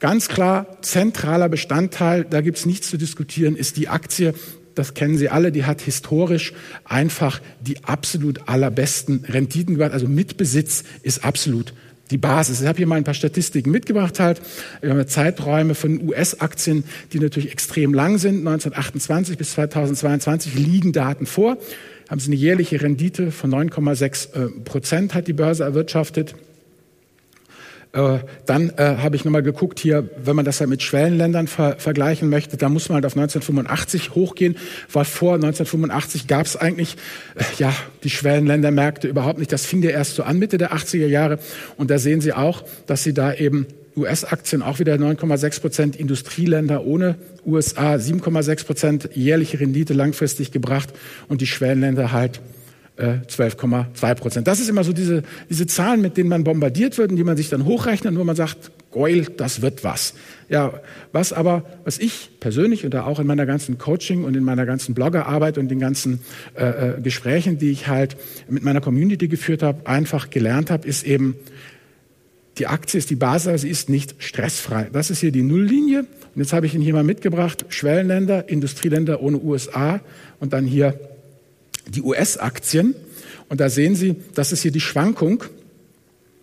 ganz 0.00 0.28
klar, 0.28 0.78
zentraler 0.82 1.48
Bestandteil, 1.48 2.24
da 2.24 2.40
gibt's 2.40 2.66
nichts 2.66 2.90
zu 2.90 2.96
diskutieren, 2.96 3.54
ist 3.54 3.76
die 3.76 3.88
Aktie. 3.88 4.34
Das 4.74 4.94
kennen 4.94 5.18
Sie 5.18 5.28
alle, 5.28 5.52
die 5.52 5.64
hat 5.64 5.80
historisch 5.80 6.52
einfach 6.84 7.40
die 7.60 7.84
absolut 7.84 8.48
allerbesten 8.48 9.24
Renditen 9.28 9.74
gebracht. 9.74 9.92
Also 9.92 10.08
Mitbesitz 10.08 10.84
ist 11.02 11.24
absolut 11.24 11.72
die 12.10 12.18
Basis. 12.18 12.60
Ich 12.60 12.66
habe 12.66 12.78
hier 12.78 12.86
mal 12.86 12.96
ein 12.96 13.04
paar 13.04 13.14
Statistiken 13.14 13.70
mitgebracht 13.70 14.20
halt. 14.20 14.40
Wir 14.80 14.90
haben 14.90 15.06
Zeiträume 15.06 15.74
von 15.74 16.08
US-Aktien, 16.08 16.84
die 17.12 17.20
natürlich 17.20 17.52
extrem 17.52 17.94
lang 17.94 18.18
sind. 18.18 18.38
1928 18.38 19.38
bis 19.38 19.52
2022 19.52 20.54
liegen 20.54 20.92
Daten 20.92 21.26
vor. 21.26 21.58
Haben 22.08 22.20
sie 22.20 22.28
eine 22.28 22.36
jährliche 22.36 22.82
Rendite 22.82 23.30
von 23.30 23.52
9,6 23.52 24.34
äh, 24.34 24.48
Prozent 24.64 25.14
hat 25.14 25.28
die 25.28 25.32
Börse 25.32 25.62
erwirtschaftet. 25.62 26.34
Äh, 27.92 28.18
dann 28.46 28.70
äh, 28.76 28.96
habe 28.98 29.16
ich 29.16 29.24
nochmal 29.24 29.42
geguckt 29.42 29.80
hier, 29.80 30.08
wenn 30.22 30.36
man 30.36 30.44
das 30.44 30.60
halt 30.60 30.70
mit 30.70 30.80
Schwellenländern 30.82 31.48
ver 31.48 31.76
vergleichen 31.78 32.28
möchte, 32.28 32.56
da 32.56 32.68
muss 32.68 32.88
man 32.88 32.94
halt 32.96 33.06
auf 33.06 33.16
1985 33.16 34.14
hochgehen, 34.14 34.56
weil 34.92 35.04
vor 35.04 35.34
1985 35.34 36.28
gab 36.28 36.46
es 36.46 36.56
eigentlich 36.56 36.96
äh, 37.34 37.42
ja 37.58 37.74
die 38.04 38.10
Schwellenländermärkte 38.10 39.08
überhaupt 39.08 39.40
nicht. 39.40 39.52
Das 39.52 39.66
fing 39.66 39.82
ja 39.82 39.90
erst 39.90 40.14
so 40.14 40.22
an 40.22 40.38
Mitte 40.38 40.56
der 40.56 40.72
80er 40.72 41.06
Jahre 41.06 41.40
und 41.76 41.90
da 41.90 41.98
sehen 41.98 42.20
Sie 42.20 42.32
auch, 42.32 42.62
dass 42.86 43.02
Sie 43.02 43.12
da 43.12 43.34
eben 43.34 43.66
US-Aktien 43.96 44.62
auch 44.62 44.78
wieder 44.78 44.94
9,6 44.94 45.60
Prozent, 45.60 45.96
Industrieländer 45.96 46.84
ohne 46.84 47.16
USA 47.44 47.94
7,6 47.94 48.66
Prozent 48.66 49.10
jährliche 49.14 49.58
Rendite 49.58 49.94
langfristig 49.94 50.52
gebracht 50.52 50.90
und 51.28 51.40
die 51.40 51.46
Schwellenländer 51.46 52.12
halt 52.12 52.40
12,2 53.00 54.14
Prozent. 54.14 54.46
Das 54.46 54.60
ist 54.60 54.68
immer 54.68 54.84
so 54.84 54.92
diese, 54.92 55.22
diese 55.48 55.66
Zahlen, 55.66 56.00
mit 56.00 56.16
denen 56.16 56.28
man 56.28 56.44
bombardiert 56.44 56.98
wird 56.98 57.10
und 57.10 57.16
die 57.16 57.24
man 57.24 57.36
sich 57.36 57.48
dann 57.48 57.64
hochrechnet, 57.64 58.16
wo 58.16 58.24
man 58.24 58.36
sagt, 58.36 58.70
Goil, 58.90 59.26
das 59.36 59.62
wird 59.62 59.84
was. 59.84 60.14
Ja, 60.48 60.72
was 61.12 61.32
aber, 61.32 61.64
was 61.84 61.98
ich 61.98 62.30
persönlich 62.40 62.84
oder 62.84 63.06
auch 63.06 63.20
in 63.20 63.26
meiner 63.26 63.46
ganzen 63.46 63.78
Coaching 63.78 64.24
und 64.24 64.36
in 64.36 64.42
meiner 64.42 64.66
ganzen 64.66 64.94
Bloggerarbeit 64.94 65.58
und 65.58 65.68
den 65.68 65.78
ganzen 65.78 66.20
äh, 66.56 66.64
äh 66.96 67.00
Gesprächen, 67.00 67.58
die 67.58 67.70
ich 67.70 67.86
halt 67.86 68.16
mit 68.48 68.64
meiner 68.64 68.80
Community 68.80 69.28
geführt 69.28 69.62
habe, 69.62 69.86
einfach 69.86 70.30
gelernt 70.30 70.70
habe, 70.70 70.88
ist 70.88 71.04
eben, 71.04 71.36
die 72.58 72.66
Aktie 72.66 72.98
ist 72.98 73.10
die 73.10 73.16
Basis, 73.16 73.60
sie 73.62 73.70
ist 73.70 73.88
nicht 73.88 74.16
stressfrei. 74.18 74.88
Das 74.92 75.10
ist 75.10 75.20
hier 75.20 75.30
die 75.30 75.42
Nulllinie. 75.42 76.00
Und 76.34 76.42
jetzt 76.42 76.52
habe 76.52 76.66
ich 76.66 76.74
Ihnen 76.74 76.82
hier 76.82 76.94
mal 76.94 77.04
mitgebracht, 77.04 77.66
Schwellenländer, 77.68 78.48
Industrieländer 78.48 79.22
ohne 79.22 79.38
USA 79.38 80.00
und 80.40 80.52
dann 80.52 80.66
hier 80.66 80.98
die 81.88 82.02
US-Aktien. 82.02 82.94
Und 83.48 83.60
da 83.60 83.68
sehen 83.68 83.94
Sie, 83.96 84.16
das 84.34 84.52
ist 84.52 84.62
hier 84.62 84.72
die 84.72 84.80
Schwankung 84.80 85.44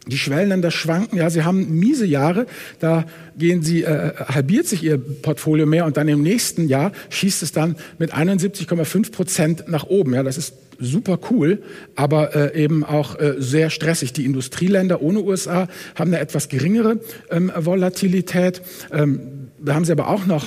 Die 0.10 0.18
Schwellenländer 0.18 0.72
schwanken, 0.72 1.18
ja, 1.18 1.30
sie 1.30 1.44
haben 1.44 1.80
miese 1.80 2.06
Jahre, 2.06 2.46
da 2.80 3.06
gehen 3.38 3.62
sie, 3.62 3.84
äh, 3.84 4.14
halbiert 4.16 4.66
sich 4.66 4.84
ihr 4.84 4.98
Portfolio 4.98 5.66
mehr 5.66 5.86
und 5.86 5.98
dann 5.98 6.08
im 6.08 6.22
nächsten 6.22 6.70
Jahr 6.70 6.94
schießt 7.10 7.44
es 7.44 7.52
dann 7.52 7.76
mit 7.98 8.14
71,5 8.14 9.12
Prozent 9.12 9.68
nach 9.68 9.86
oben. 9.86 10.14
Ja, 10.14 10.24
das 10.24 10.38
ist 10.38 10.54
super 10.80 11.20
cool, 11.30 11.62
aber 11.96 12.36
äh, 12.36 12.64
eben 12.64 12.86
auch 12.86 13.20
äh, 13.20 13.36
sehr 13.40 13.70
stressig. 13.70 14.14
Die 14.14 14.26
Industrieländer 14.26 15.02
ohne 15.02 15.22
USA 15.22 15.68
haben 15.96 16.14
eine 16.14 16.20
etwas 16.20 16.48
geringere 16.48 17.02
ähm, 17.30 17.52
Volatilität. 17.56 18.62
Ähm, 18.92 19.50
da 19.60 19.74
haben 19.74 19.86
sie 19.86 19.92
aber 19.92 20.08
auch 20.08 20.26
noch 20.26 20.46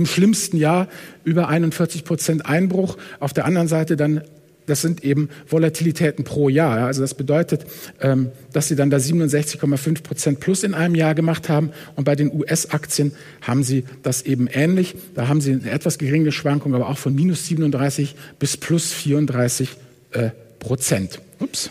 im 0.00 0.06
schlimmsten 0.06 0.56
Jahr 0.56 0.88
über 1.22 1.48
41 1.48 2.04
Prozent 2.04 2.46
Einbruch. 2.46 2.96
Auf 3.20 3.32
der 3.32 3.44
anderen 3.44 3.68
Seite 3.68 3.96
dann 3.96 4.22
das 4.66 4.82
sind 4.82 5.02
eben 5.02 5.30
Volatilitäten 5.48 6.24
pro 6.24 6.48
Jahr. 6.48 6.86
Also 6.86 7.00
das 7.00 7.14
bedeutet, 7.14 7.66
ähm, 8.00 8.30
dass 8.52 8.68
sie 8.68 8.76
dann 8.76 8.88
da 8.88 8.98
67,5 8.98 10.02
Prozent 10.04 10.38
plus 10.38 10.62
in 10.62 10.74
einem 10.74 10.94
Jahr 10.94 11.16
gemacht 11.16 11.48
haben. 11.48 11.70
Und 11.96 12.04
bei 12.04 12.14
den 12.14 12.32
US-Aktien 12.32 13.10
haben 13.42 13.64
sie 13.64 13.84
das 14.04 14.22
eben 14.22 14.46
ähnlich. 14.46 14.94
Da 15.16 15.26
haben 15.26 15.40
sie 15.40 15.54
eine 15.54 15.70
etwas 15.70 15.98
geringe 15.98 16.30
Schwankung, 16.30 16.74
aber 16.74 16.88
auch 16.88 16.98
von 16.98 17.12
minus 17.14 17.46
37 17.46 18.14
bis 18.38 18.56
plus 18.56 18.92
34 18.92 19.76
äh, 20.12 20.30
Prozent. 20.60 21.20
Ups. 21.40 21.70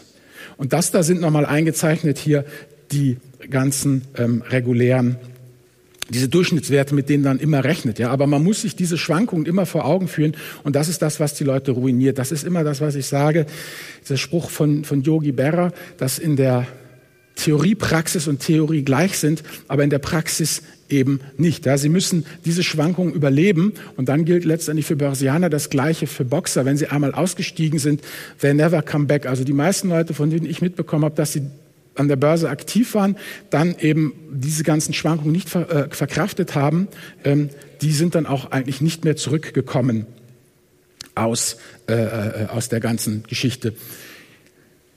Und 0.58 0.74
das 0.74 0.92
da 0.92 1.02
sind 1.02 1.22
nochmal 1.22 1.46
eingezeichnet 1.46 2.18
hier 2.18 2.44
die 2.92 3.16
ganzen 3.50 4.02
ähm, 4.18 4.44
regulären 4.50 5.16
diese 6.10 6.30
Durchschnittswerte, 6.30 6.96
mit 6.96 7.10
denen 7.10 7.24
dann 7.24 7.40
immer 7.40 7.64
rechnet. 7.64 8.00
Ja, 8.00 8.10
aber 8.10 8.28
man 8.28 8.44
muss 8.44 8.62
sich 8.62 8.76
diese 8.76 8.98
Schwankungen 8.98 9.46
immer 9.46 9.66
vor 9.66 9.86
Augen 9.86 10.08
führen 10.08 10.36
und 10.64 10.76
das 10.76 10.90
ist 10.90 11.02
das, 11.02 11.20
was 11.20 11.34
die 11.34 11.44
Leute 11.44 11.72
ruiniert. 11.72 12.18
Das 12.18 12.32
ist 12.32 12.44
immer 12.44 12.64
das, 12.64 12.82
was 12.82 12.96
ich 12.96 13.06
sage. 13.06 13.46
Der 14.08 14.18
Spruch 14.18 14.50
von, 14.50 14.84
von 14.84 15.02
Yogi 15.02 15.32
Berra, 15.32 15.72
dass 15.98 16.20
in 16.20 16.36
der 16.36 16.68
Theorie 17.36 17.76
Praxis 17.76 18.28
und 18.28 18.42
Theorie 18.42 18.84
gleich 18.84 19.18
sind, 19.18 19.44
aber 19.68 19.84
in 19.84 19.90
der 19.90 20.00
Praxis 20.00 20.62
eben 20.90 21.22
nicht. 21.38 21.66
Ja, 21.66 21.78
sie 21.78 21.90
müssen 21.90 22.26
diese 22.46 22.64
Schwankungen 22.64 23.14
überleben 23.14 23.74
und 23.96 24.10
dann 24.10 24.26
gilt 24.26 24.44
letztendlich 24.44 24.86
für 24.86 24.96
Börsianer 24.96 25.50
das 25.50 25.70
Gleiche 25.70 26.08
für 26.08 26.26
Boxer. 26.26 26.66
Wenn 26.66 26.78
sie 26.78 26.88
einmal 26.88 27.14
ausgestiegen 27.14 27.80
sind, 27.80 28.02
they 28.42 28.54
never 28.54 28.82
come 28.82 29.06
back. 29.06 29.26
Also 29.26 29.44
die 29.44 29.54
meisten 29.54 29.90
Leute, 29.90 30.14
von 30.14 30.30
denen 30.30 30.46
ich 30.46 30.62
mitbekommen 30.62 31.06
habe, 31.06 31.16
dass 31.16 31.34
sie 31.34 31.44
an 32.00 32.08
der 32.08 32.16
Börse 32.16 32.50
aktiv 32.50 32.94
waren, 32.96 33.18
dann 33.50 33.76
eben 33.80 34.14
diese 34.32 34.64
ganzen 34.64 34.94
Schwankungen 34.94 35.32
nicht 35.32 35.50
ver, 35.50 35.70
äh, 35.70 35.90
verkraftet 35.94 36.56
haben, 36.56 36.88
ähm, 37.24 37.50
die 37.82 37.92
sind 37.92 38.16
dann 38.16 38.26
auch 38.26 38.52
eigentlich 38.52 38.82
nicht 38.82 39.04
mehr 39.06 39.16
zurückgekommen 39.16 40.06
aus, 41.16 41.58
äh, 41.88 41.94
äh, 41.94 42.46
aus 42.48 42.70
der 42.70 42.80
ganzen 42.80 43.24
Geschichte. 43.24 43.74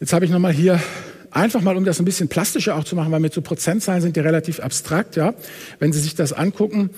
Jetzt 0.00 0.12
habe 0.12 0.24
ich 0.24 0.30
nochmal 0.30 0.52
hier 0.52 0.80
einfach 1.30 1.60
mal, 1.60 1.76
um 1.76 1.84
das 1.84 1.98
ein 1.98 2.04
bisschen 2.04 2.28
plastischer 2.28 2.76
auch 2.76 2.84
zu 2.84 2.96
machen, 2.96 3.12
weil 3.12 3.20
mit 3.20 3.32
so 3.32 3.42
Prozentzahlen 3.42 4.02
sind 4.02 4.16
die 4.16 4.20
relativ 4.20 4.60
abstrakt, 4.60 5.16
ja. 5.16 5.34
Wenn 5.78 5.92
Sie 5.92 6.00
sich 6.00 6.14
das 6.14 6.32
angucken, 6.32 6.90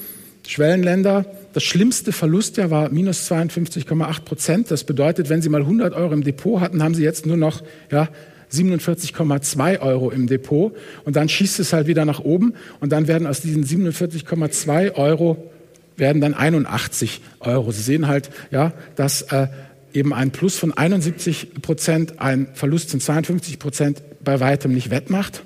Schwellenländer, 0.46 1.24
das 1.54 1.62
schlimmste 1.62 2.12
Verlustjahr 2.12 2.70
war 2.70 2.90
minus 2.90 3.30
52,8 3.30 4.20
Prozent. 4.24 4.70
Das 4.70 4.84
bedeutet, 4.84 5.30
wenn 5.30 5.40
Sie 5.40 5.48
mal 5.48 5.62
100 5.62 5.94
Euro 5.94 6.12
im 6.12 6.22
Depot 6.22 6.60
hatten, 6.60 6.82
haben 6.82 6.94
Sie 6.94 7.02
jetzt 7.02 7.24
nur 7.24 7.38
noch, 7.38 7.62
ja, 7.90 8.08
47,2 8.54 9.80
Euro 9.80 10.10
im 10.10 10.26
Depot 10.26 10.74
und 11.04 11.16
dann 11.16 11.28
schießt 11.28 11.60
es 11.60 11.72
halt 11.72 11.86
wieder 11.86 12.04
nach 12.04 12.20
oben 12.20 12.54
und 12.80 12.92
dann 12.92 13.08
werden 13.08 13.26
aus 13.26 13.40
diesen 13.40 13.64
47,2 13.64 14.94
Euro 14.94 15.50
werden 15.96 16.20
dann 16.20 16.34
81 16.34 17.20
Euro. 17.40 17.70
Sie 17.72 17.82
sehen 17.82 18.08
halt, 18.08 18.30
ja, 18.50 18.72
dass 18.96 19.22
äh, 19.22 19.48
eben 19.92 20.12
ein 20.12 20.30
Plus 20.30 20.56
von 20.58 20.76
71 20.76 21.62
Prozent 21.62 22.20
ein 22.20 22.48
Verlust 22.54 22.90
von 22.90 23.00
52 23.00 23.58
Prozent 23.58 24.02
bei 24.22 24.40
weitem 24.40 24.72
nicht 24.72 24.90
wettmacht. 24.90 25.42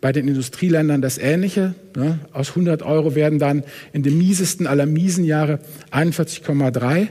Bei 0.00 0.12
den 0.12 0.28
Industrieländern 0.28 1.02
das 1.02 1.18
Ähnliche. 1.18 1.74
Ne? 1.94 2.20
Aus 2.32 2.50
100 2.50 2.82
Euro 2.82 3.14
werden 3.14 3.38
dann 3.38 3.64
in 3.92 4.02
dem 4.02 4.16
miesesten 4.16 4.66
aller 4.66 4.86
miesen 4.86 5.24
Jahre 5.24 5.58
41,3 5.92 7.08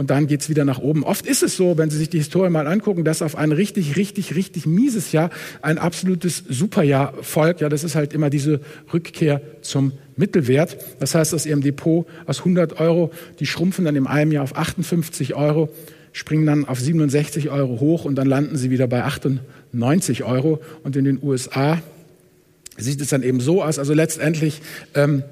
und 0.00 0.08
dann 0.08 0.26
geht's 0.26 0.48
wieder 0.48 0.64
nach 0.64 0.78
oben. 0.78 1.04
Oft 1.04 1.26
ist 1.26 1.42
es 1.42 1.58
so, 1.58 1.76
wenn 1.76 1.90
Sie 1.90 1.98
sich 1.98 2.08
die 2.08 2.16
Historie 2.16 2.48
mal 2.48 2.66
angucken, 2.66 3.04
dass 3.04 3.20
auf 3.20 3.36
ein 3.36 3.52
richtig, 3.52 3.96
richtig, 3.96 4.34
richtig 4.34 4.64
mieses 4.64 5.12
Jahr 5.12 5.28
ein 5.60 5.76
absolutes 5.76 6.42
Superjahr 6.48 7.12
folgt. 7.20 7.60
Ja, 7.60 7.68
das 7.68 7.84
ist 7.84 7.96
halt 7.96 8.14
immer 8.14 8.30
diese 8.30 8.60
Rückkehr 8.94 9.42
zum 9.60 9.92
Mittelwert. 10.16 10.78
Das 11.00 11.14
heißt, 11.14 11.34
aus 11.34 11.44
Ihrem 11.44 11.60
Depot 11.60 12.06
aus 12.24 12.38
100 12.38 12.80
Euro, 12.80 13.10
die 13.40 13.46
schrumpfen 13.46 13.84
dann 13.84 13.94
im 13.94 14.06
einem 14.06 14.32
Jahr 14.32 14.42
auf 14.42 14.56
58 14.56 15.34
Euro, 15.34 15.68
springen 16.12 16.46
dann 16.46 16.64
auf 16.64 16.80
67 16.80 17.50
Euro 17.50 17.78
hoch 17.78 18.06
und 18.06 18.14
dann 18.14 18.26
landen 18.26 18.56
Sie 18.56 18.70
wieder 18.70 18.86
bei 18.86 19.04
98 19.04 20.24
Euro. 20.24 20.62
Und 20.82 20.96
in 20.96 21.04
den 21.04 21.22
USA 21.22 21.78
sieht 22.78 23.02
es 23.02 23.08
dann 23.08 23.22
eben 23.22 23.40
so 23.40 23.62
aus. 23.62 23.78
Also 23.78 23.92
letztendlich 23.92 24.62
ähm, 24.94 25.24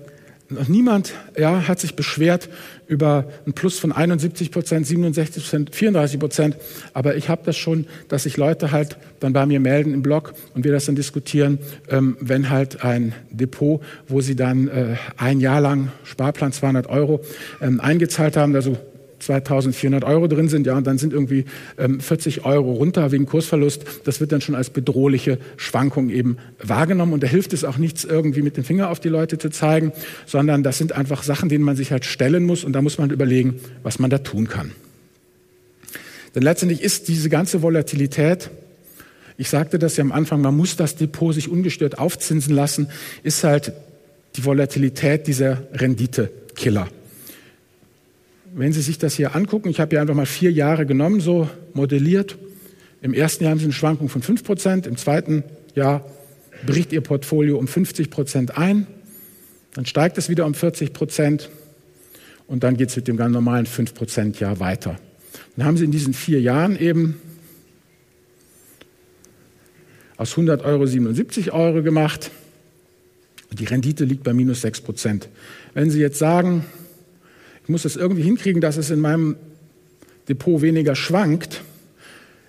noch 0.51 0.69
niemand 0.69 1.13
ja, 1.39 1.69
hat 1.69 1.81
sich 1.81 1.95
beschwert 1.95 2.49
über 2.89 3.27
ein 3.47 3.53
Plus 3.53 3.79
von 3.79 3.93
71 3.93 4.51
Prozent, 4.51 4.87
67 4.87 5.45
Prozent, 5.45 5.75
34 5.75 6.19
Prozent. 6.19 6.57
Aber 6.95 7.17
ich 7.17 7.29
habe 7.29 7.43
das 7.45 7.57
schon, 7.57 7.87
dass 8.09 8.25
sich 8.25 8.37
Leute 8.37 8.73
halt 8.73 8.97
dann 9.21 9.33
bei 9.33 9.47
mir 9.47 9.61
melden 9.61 9.95
im 9.95 10.03
Blog 10.03 10.33
und 10.55 10.65
wir 10.65 10.73
das 10.73 10.87
dann 10.87 10.97
diskutieren, 10.97 11.59
ähm, 11.91 12.17
wenn 12.21 12.51
halt 12.51 12.83
ein 12.83 13.15
Depot, 13.31 13.81
wo 14.09 14.21
sie 14.21 14.35
dann 14.35 14.69
äh, 14.69 14.97
ein 15.17 15.41
Jahr 15.41 15.61
lang 15.61 15.93
Sparplan 16.03 16.53
200 16.53 16.89
Euro 16.89 17.21
ähm, 17.61 17.81
eingezahlt 17.81 18.37
haben, 18.37 18.55
also 18.55 18.77
2400 19.19 20.05
Euro 20.05 20.29
drin 20.29 20.49
sind, 20.49 20.67
ja, 20.67 20.77
und 20.77 20.87
dann 20.87 20.99
sind 20.99 21.13
irgendwie 21.13 21.45
ähm, 21.77 22.01
40 22.01 22.45
Euro 22.45 22.73
runter 22.73 23.11
wegen 23.13 23.27
Kursverlust. 23.27 23.85
Das 24.05 24.21
wird 24.21 24.33
dann 24.33 24.41
schon 24.41 24.55
als 24.55 24.71
bedrohliche 24.71 25.39
Schwankung 25.57 26.11
eben 26.11 26.39
wahrgenommen. 26.63 27.13
Und 27.13 27.23
da 27.23 27.27
hilft 27.27 27.53
es 27.53 27.65
auch 27.65 27.79
nichts, 27.79 28.05
irgendwie 28.05 28.43
mit 28.43 28.57
dem 28.57 28.65
Finger 28.65 28.91
auf 28.91 29.01
die 29.01 29.09
Leute 29.09 29.39
zu 29.39 29.51
zeigen, 29.51 29.93
sondern 30.27 30.63
das 30.63 30.79
sind 30.79 30.93
einfach 30.93 31.23
Sachen, 31.23 31.49
denen 31.49 31.65
man 31.65 31.77
sich 31.77 31.93
halt 31.93 32.05
stellen 32.05 32.45
muss. 32.45 32.65
Und 32.65 32.73
da 32.73 32.83
muss 32.83 32.99
man 32.99 33.11
überlegen, 33.11 33.61
was 33.83 33.99
man 33.99 34.11
da 34.11 34.19
tun 34.19 34.49
kann. 34.49 34.73
Denn 36.35 36.43
letztendlich 36.43 36.83
ist 36.83 37.09
diese 37.09 37.29
ganze 37.29 37.63
Volatilität, 37.63 38.51
ich 39.37 39.49
sagte 39.49 39.79
das 39.79 39.97
ja 39.97 40.03
am 40.03 40.13
Anfang, 40.13 40.41
man 40.41 40.57
muss 40.57 40.77
das 40.77 40.97
Depot 40.97 41.35
sich 41.35 41.49
ungestört 41.49 41.99
aufzinsen 41.99 42.55
lassen, 42.55 42.89
ist 43.23 43.45
halt 43.45 43.73
die 44.37 44.45
Volatilität 44.45 45.27
dieser 45.27 45.63
Renditekiller. 45.73 46.89
Wenn 48.59 48.73
Sie 48.73 48.83
sich 48.83 48.99
das 48.99 49.15
hier 49.15 49.37
angucken, 49.37 49.69
ich 49.69 49.79
habe 49.79 49.91
hier 49.91 50.01
einfach 50.01 50.17
mal 50.17 50.27
vier 50.27 50.51
Jahre 50.51 50.85
genommen, 50.85 51.21
so 51.21 51.49
modelliert. 51.75 52.37
Im 53.01 53.15
ersten 53.15 53.45
Jahr 53.45 53.53
haben 53.53 53.61
Sie 53.61 53.67
eine 53.67 53.73
Schwankung 53.73 54.09
von 54.09 54.21
5 54.21 54.43
Prozent, 54.43 54.89
im 54.89 54.97
zweiten 54.97 55.45
Jahr 55.77 56.05
bricht 56.67 56.93
Ihr 56.93 57.01
Portfolio 57.01 57.57
um 57.57 57.69
50 57.69 58.11
Prozent 58.11 58.59
ein, 58.59 58.89
dann 59.75 59.87
steigt 59.87 60.19
es 60.19 60.29
wieder 60.29 60.45
um 60.45 60.55
40 60.55 60.93
Prozent 60.93 61.51
und 62.49 62.65
dann 62.65 62.77
geht 62.77 62.89
es 62.89 62.97
mit 62.97 63.07
dem 63.07 63.17
ganz 63.17 63.33
normalen 63.33 63.65
5 63.65 63.95
Prozent 63.95 64.41
Jahr 64.41 64.59
weiter. 64.59 64.99
Dann 65.57 65.65
haben 65.65 65.77
Sie 65.77 65.85
in 65.85 65.93
diesen 65.93 66.13
vier 66.13 66.41
Jahren 66.41 66.77
eben 66.77 67.21
aus 70.17 70.33
100 70.33 70.65
Euro 70.65 70.85
77 70.85 71.53
Euro 71.53 71.85
gemacht. 71.85 72.33
Die 73.53 73.67
Rendite 73.67 74.05
liegt 74.05 74.25
bei 74.25 74.33
minus 74.33 74.63
6 74.63 74.81
Prozent. 74.81 75.29
Wenn 75.75 75.91
Sie 75.93 76.01
jetzt 76.01 76.19
sagen, 76.19 76.65
ich 77.69 77.71
muss 77.71 77.85
es 77.85 77.97
irgendwie 77.97 78.23
hinkriegen, 78.23 78.63
dass 78.63 78.79
es 78.79 78.89
in 78.89 78.99
meinem 78.99 79.37
Depot 80.27 80.63
weniger 80.63 80.97
schwankt. 80.97 81.61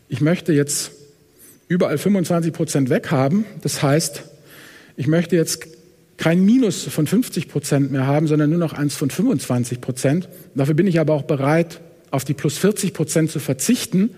Ich 0.07 0.21
möchte 0.21 0.53
jetzt 0.53 0.91
überall 1.67 1.97
25 1.97 2.53
Prozent 2.53 2.89
weghaben. 2.89 3.43
Das 3.61 3.83
heißt, 3.83 4.23
ich 4.95 5.07
möchte 5.07 5.35
jetzt 5.35 5.67
kein 6.15 6.45
Minus 6.45 6.85
von 6.85 7.05
50 7.05 7.49
Prozent 7.49 7.91
mehr 7.91 8.07
haben, 8.07 8.27
sondern 8.27 8.49
nur 8.49 8.59
noch 8.59 8.71
eins 8.71 8.95
von 8.95 9.09
25 9.09 9.81
Prozent. 9.81 10.29
Dafür 10.55 10.73
bin 10.73 10.87
ich 10.87 11.01
aber 11.01 11.15
auch 11.15 11.23
bereit, 11.23 11.81
auf 12.11 12.23
die 12.23 12.33
plus 12.33 12.57
40 12.57 12.93
Prozent 12.93 13.29
zu 13.29 13.39
verzichten 13.39 14.11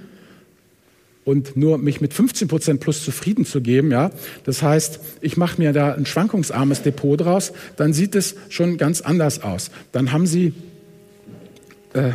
und 1.26 1.58
nur 1.58 1.80
mich 1.80 2.00
mit 2.00 2.14
15 2.14 2.48
Prozent 2.48 2.80
plus 2.80 3.04
zufrieden 3.04 3.46
zu 3.46 3.62
geben. 3.62 3.90
Ja, 3.90 4.12
das 4.44 4.62
heißt, 4.62 5.00
ich 5.22 5.36
mache 5.36 5.60
mir 5.60 5.74
da 5.74 5.96
ein 5.96 6.06
schwankungsarmes 6.06 6.84
Depot 6.84 7.20
draus. 7.20 7.54
Dann 7.76 7.92
sieht 7.92 8.14
es 8.14 8.36
schon 8.50 8.78
ganz 8.78 9.02
anders 9.02 9.42
aus. 9.42 9.72
Dann 9.94 10.12
haben 10.12 10.28
Sie 10.28 10.54
äh, 11.94 12.12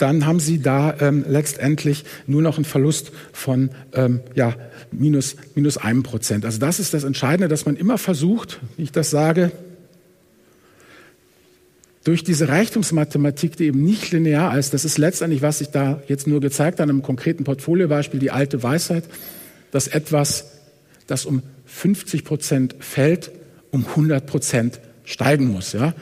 dann 0.00 0.24
haben 0.26 0.40
sie 0.40 0.62
da 0.62 0.94
ähm, 1.00 1.24
letztendlich 1.28 2.04
nur 2.26 2.42
noch 2.42 2.56
einen 2.56 2.64
Verlust 2.64 3.12
von 3.32 3.70
ähm, 3.92 4.20
ja, 4.34 4.54
minus, 4.90 5.36
minus 5.54 5.76
einem 5.76 6.02
Prozent. 6.02 6.44
Also 6.44 6.58
das 6.58 6.80
ist 6.80 6.94
das 6.94 7.04
Entscheidende, 7.04 7.48
dass 7.48 7.66
man 7.66 7.76
immer 7.76 7.98
versucht, 7.98 8.60
wie 8.76 8.84
ich 8.84 8.92
das 8.92 9.10
sage, 9.10 9.52
durch 12.02 12.24
diese 12.24 12.48
Reichtumsmathematik, 12.48 13.56
die 13.56 13.66
eben 13.66 13.84
nicht 13.84 14.10
linear 14.10 14.58
ist, 14.58 14.72
das 14.72 14.86
ist 14.86 14.96
letztendlich, 14.96 15.42
was 15.42 15.60
ich 15.60 15.68
da 15.68 16.02
jetzt 16.08 16.26
nur 16.26 16.40
gezeigt 16.40 16.80
habe, 16.80 16.90
einem 16.90 17.02
konkreten 17.02 17.44
Portfoliobeispiel, 17.44 18.18
die 18.18 18.30
alte 18.30 18.62
Weisheit, 18.62 19.04
dass 19.70 19.86
etwas, 19.86 20.52
das 21.06 21.26
um 21.26 21.42
50 21.66 22.24
Prozent 22.24 22.76
fällt, 22.80 23.30
um 23.70 23.86
100 23.86 24.26
Prozent 24.26 24.80
steigen 25.04 25.48
muss. 25.48 25.72
Ja? 25.72 25.94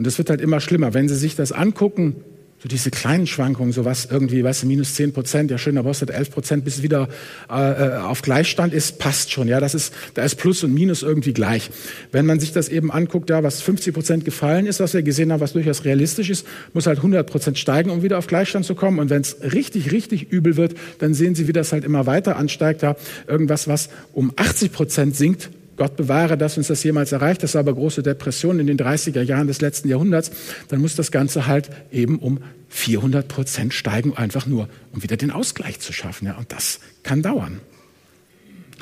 Und 0.00 0.06
es 0.06 0.16
wird 0.16 0.30
halt 0.30 0.40
immer 0.40 0.60
schlimmer. 0.60 0.94
Wenn 0.94 1.10
Sie 1.10 1.14
sich 1.14 1.36
das 1.36 1.52
angucken, 1.52 2.16
So 2.62 2.68
diese 2.68 2.90
kleinen 2.90 3.26
Schwankungen, 3.26 3.72
so 3.72 3.84
was 3.84 4.06
irgendwie, 4.06 4.42
weißt 4.42 4.62
du, 4.62 4.66
minus 4.66 4.94
10 4.94 5.12
Prozent, 5.12 5.50
ja 5.50 5.58
schön, 5.58 5.76
aber 5.76 5.90
es 5.90 6.00
hat 6.00 6.08
11 6.08 6.30
Prozent, 6.30 6.64
bis 6.64 6.76
es 6.76 6.82
wieder 6.82 7.10
äh, 7.50 7.54
äh, 7.54 7.96
auf 7.98 8.22
Gleichstand 8.22 8.72
ist, 8.72 8.98
passt 8.98 9.30
schon. 9.30 9.46
Ja, 9.46 9.60
das 9.60 9.74
ist, 9.74 9.92
da 10.14 10.22
ist 10.22 10.36
Plus 10.36 10.64
und 10.64 10.72
Minus 10.72 11.02
irgendwie 11.02 11.34
gleich. 11.34 11.70
Wenn 12.12 12.24
man 12.24 12.40
sich 12.40 12.52
das 12.52 12.70
eben 12.70 12.90
anguckt, 12.90 13.28
ja, 13.28 13.42
was 13.42 13.60
50 13.60 13.92
Prozent 13.92 14.24
gefallen 14.24 14.64
ist, 14.64 14.80
was 14.80 14.94
wir 14.94 15.02
gesehen 15.02 15.32
haben, 15.32 15.40
was 15.40 15.52
durchaus 15.52 15.84
realistisch 15.84 16.30
ist, 16.30 16.46
muss 16.72 16.86
halt 16.86 17.00
100 17.00 17.28
Prozent 17.28 17.58
steigen, 17.58 17.90
um 17.90 18.02
wieder 18.02 18.16
auf 18.16 18.26
Gleichstand 18.26 18.64
zu 18.64 18.74
kommen. 18.74 19.00
Und 19.00 19.10
wenn 19.10 19.20
es 19.20 19.36
richtig, 19.52 19.92
richtig 19.92 20.32
übel 20.32 20.56
wird, 20.56 20.76
dann 21.00 21.12
sehen 21.12 21.34
Sie, 21.34 21.46
wie 21.46 21.52
das 21.52 21.72
halt 21.72 21.84
immer 21.84 22.06
weiter 22.06 22.36
ansteigt. 22.36 22.80
Ja, 22.80 22.96
irgendwas, 23.26 23.68
was 23.68 23.90
um 24.14 24.32
80 24.36 24.72
Prozent 24.72 25.14
sinkt, 25.14 25.50
Gott 25.80 25.96
bewahre, 25.96 26.36
dass 26.36 26.58
uns 26.58 26.66
das 26.66 26.84
jemals 26.84 27.10
erreicht. 27.10 27.42
Das 27.42 27.54
war 27.54 27.60
aber 27.60 27.72
große 27.72 28.02
Depression 28.02 28.60
in 28.60 28.66
den 28.66 28.76
30er 28.76 29.22
Jahren 29.22 29.46
des 29.46 29.62
letzten 29.62 29.88
Jahrhunderts. 29.88 30.30
Dann 30.68 30.82
muss 30.82 30.94
das 30.94 31.10
Ganze 31.10 31.46
halt 31.46 31.70
eben 31.90 32.18
um 32.18 32.40
400 32.68 33.26
Prozent 33.26 33.72
steigen, 33.72 34.14
einfach 34.14 34.44
nur, 34.44 34.68
um 34.92 35.02
wieder 35.02 35.16
den 35.16 35.30
Ausgleich 35.30 35.80
zu 35.80 35.94
schaffen. 35.94 36.26
Ja, 36.26 36.36
und 36.36 36.52
das 36.52 36.80
kann 37.02 37.22
dauern. 37.22 37.62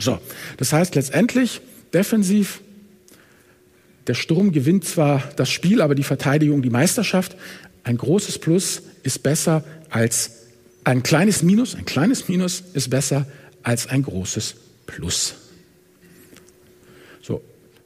So, 0.00 0.18
das 0.56 0.72
heißt 0.72 0.96
letztendlich 0.96 1.60
defensiv. 1.94 2.62
Der 4.08 4.14
Sturm 4.14 4.50
gewinnt 4.50 4.84
zwar 4.84 5.22
das 5.36 5.50
Spiel, 5.50 5.82
aber 5.82 5.94
die 5.94 6.02
Verteidigung 6.02 6.62
die 6.62 6.70
Meisterschaft. 6.70 7.36
Ein 7.84 7.96
großes 7.96 8.40
Plus 8.40 8.82
ist 9.04 9.22
besser 9.22 9.62
als 9.88 10.32
ein 10.82 11.04
kleines 11.04 11.44
Minus. 11.44 11.76
Ein 11.76 11.84
kleines 11.84 12.26
Minus 12.26 12.64
ist 12.74 12.90
besser 12.90 13.24
als 13.62 13.86
ein 13.86 14.02
großes 14.02 14.56
Plus. 14.86 15.36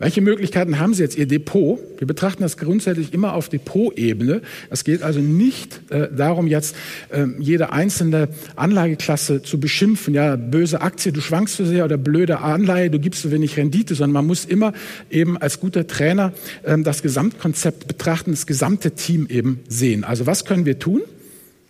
Welche 0.02 0.21
Möglichkeiten 0.21 0.80
haben 0.80 0.94
Sie 0.94 1.02
jetzt? 1.04 1.16
Ihr 1.16 1.26
Depot, 1.26 1.78
wir 1.99 2.09
betrachten 2.09 2.42
das 2.42 2.56
grundsätzlich 2.56 3.14
immer 3.14 3.35
auf 3.35 3.49
Depotebene. 3.49 4.42
Es 4.68 4.82
geht 4.82 5.00
also 5.04 5.21
nicht 5.21 5.80
äh, 5.92 6.09
darum, 6.12 6.49
jetzt 6.49 6.75
äh, 7.11 7.26
jede 7.38 7.71
einzelne 7.71 8.28
Anlageklasse 8.56 9.44
zu 9.44 9.61
beschimpfen. 9.61 10.12
Ja, 10.12 10.35
böse 10.35 10.80
Aktie, 10.80 11.12
du 11.12 11.21
schwankst 11.21 11.54
zu 11.54 11.64
sehr 11.64 11.85
oder 11.85 11.99
blöde 11.99 12.40
Anleihe, 12.40 12.90
du 12.90 12.99
gibst 12.99 13.23
zu 13.23 13.30
wenig 13.30 13.56
Rendite, 13.56 13.94
sondern 13.94 14.14
man 14.14 14.26
muss 14.26 14.44
immer 14.44 14.73
eben 15.09 15.38
als 15.38 15.61
guter 15.61 15.87
Trainer 15.87 16.32
äh, 16.64 16.76
das 16.78 17.02
Gesamtkonzept 17.02 17.87
betrachten, 17.87 18.32
das 18.32 18.49
gesamte 18.49 18.90
Team 18.97 19.28
eben 19.30 19.61
sehen. 19.68 20.02
Also 20.02 20.26
was 20.26 20.44
können 20.44 20.66
wir 20.66 20.80
tun? 20.80 21.02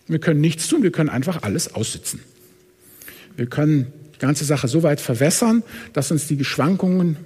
Wir 0.07 0.17
können 0.17 0.41
nichts 0.41 0.67
tun, 0.67 0.81
wir 0.81 0.91
können 0.91 1.09
einfach 1.09 1.43
alles 1.43 1.75
aussitzen. 1.75 2.19
Wir 3.37 3.45
können 3.45 3.93
die 4.15 4.19
ganze 4.19 4.43
Sache 4.43 4.67
so 4.67 4.81
weit 4.81 5.01
verwässern, 5.01 5.61
dass 5.93 6.09
uns 6.09 6.25
die 6.25 6.37
Geschwankungen 6.37 7.17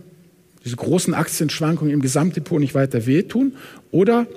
diese 0.68 0.76
großen 0.76 1.14
Aktienschwankungen 1.14 1.94
im 1.94 2.02
Gesamtdepot 2.02 2.60
nicht 2.60 2.76
weiter 2.76 3.06
wehtun. 3.06 3.54
Oder 3.90 4.28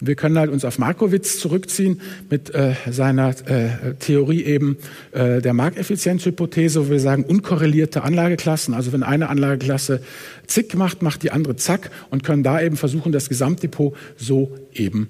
wir 0.00 0.16
können 0.16 0.36
halt 0.36 0.50
uns 0.50 0.64
auf 0.64 0.80
Markowitz 0.80 1.38
zurückziehen 1.38 2.00
mit 2.28 2.52
äh, 2.52 2.74
seiner 2.90 3.30
äh, 3.48 3.94
Theorie 4.00 4.42
eben 4.42 4.76
äh, 5.12 5.40
der 5.40 5.54
Markteffizienzhypothese, 5.54 6.86
wo 6.86 6.90
wir 6.90 6.98
sagen, 6.98 7.22
unkorrelierte 7.22 8.02
Anlageklassen. 8.02 8.74
Also 8.74 8.92
wenn 8.92 9.04
eine 9.04 9.28
Anlageklasse 9.28 10.02
zick 10.48 10.74
macht, 10.74 11.02
macht 11.02 11.22
die 11.22 11.30
andere 11.30 11.54
zack 11.54 11.92
und 12.10 12.24
können 12.24 12.42
da 12.42 12.60
eben 12.60 12.76
versuchen, 12.76 13.12
das 13.12 13.28
Gesamtdepot 13.28 13.96
so 14.16 14.58
eben 14.74 15.08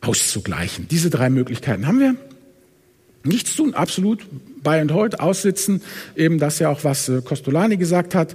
auszugleichen. 0.00 0.88
Diese 0.88 1.10
drei 1.10 1.30
Möglichkeiten 1.30 1.86
haben 1.86 2.00
wir. 2.00 2.16
Nichts 3.22 3.54
tun, 3.54 3.74
absolut. 3.74 4.26
Buy 4.64 4.80
and 4.80 4.92
hold, 4.92 5.20
aussitzen. 5.20 5.80
Eben 6.16 6.40
das 6.40 6.58
ja 6.58 6.70
auch, 6.70 6.82
was 6.82 7.08
äh, 7.08 7.22
Costolani 7.22 7.76
gesagt 7.76 8.16
hat. 8.16 8.34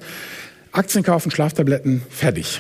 Aktien 0.73 1.03
kaufen, 1.03 1.31
Schlaftabletten, 1.31 2.01
fertig. 2.09 2.59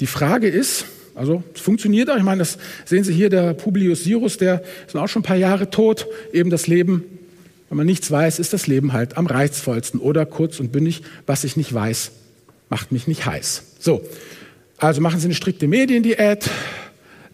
Die 0.00 0.06
Frage 0.06 0.48
ist, 0.48 0.86
also 1.14 1.42
es 1.54 1.60
funktioniert 1.60 2.10
auch, 2.10 2.16
ich 2.16 2.22
meine, 2.22 2.38
das 2.38 2.56
sehen 2.86 3.04
Sie 3.04 3.12
hier, 3.12 3.28
der 3.28 3.52
Publius 3.52 4.02
Sirus, 4.04 4.38
der 4.38 4.62
ist 4.86 4.96
auch 4.96 5.08
schon 5.08 5.20
ein 5.20 5.26
paar 5.26 5.36
Jahre 5.36 5.68
tot, 5.70 6.06
eben 6.32 6.48
das 6.48 6.66
Leben, 6.66 7.04
wenn 7.68 7.76
man 7.76 7.86
nichts 7.86 8.10
weiß, 8.10 8.38
ist 8.38 8.54
das 8.54 8.66
Leben 8.66 8.94
halt 8.94 9.18
am 9.18 9.26
reizvollsten 9.26 10.00
oder 10.00 10.24
kurz 10.24 10.58
und 10.58 10.72
bündig, 10.72 11.02
was 11.26 11.44
ich 11.44 11.58
nicht 11.58 11.72
weiß, 11.72 12.12
macht 12.70 12.92
mich 12.92 13.06
nicht 13.06 13.26
heiß. 13.26 13.62
So, 13.78 14.02
also 14.78 15.02
machen 15.02 15.20
Sie 15.20 15.26
eine 15.26 15.34
strikte 15.34 15.68
Mediendiät, 15.68 16.48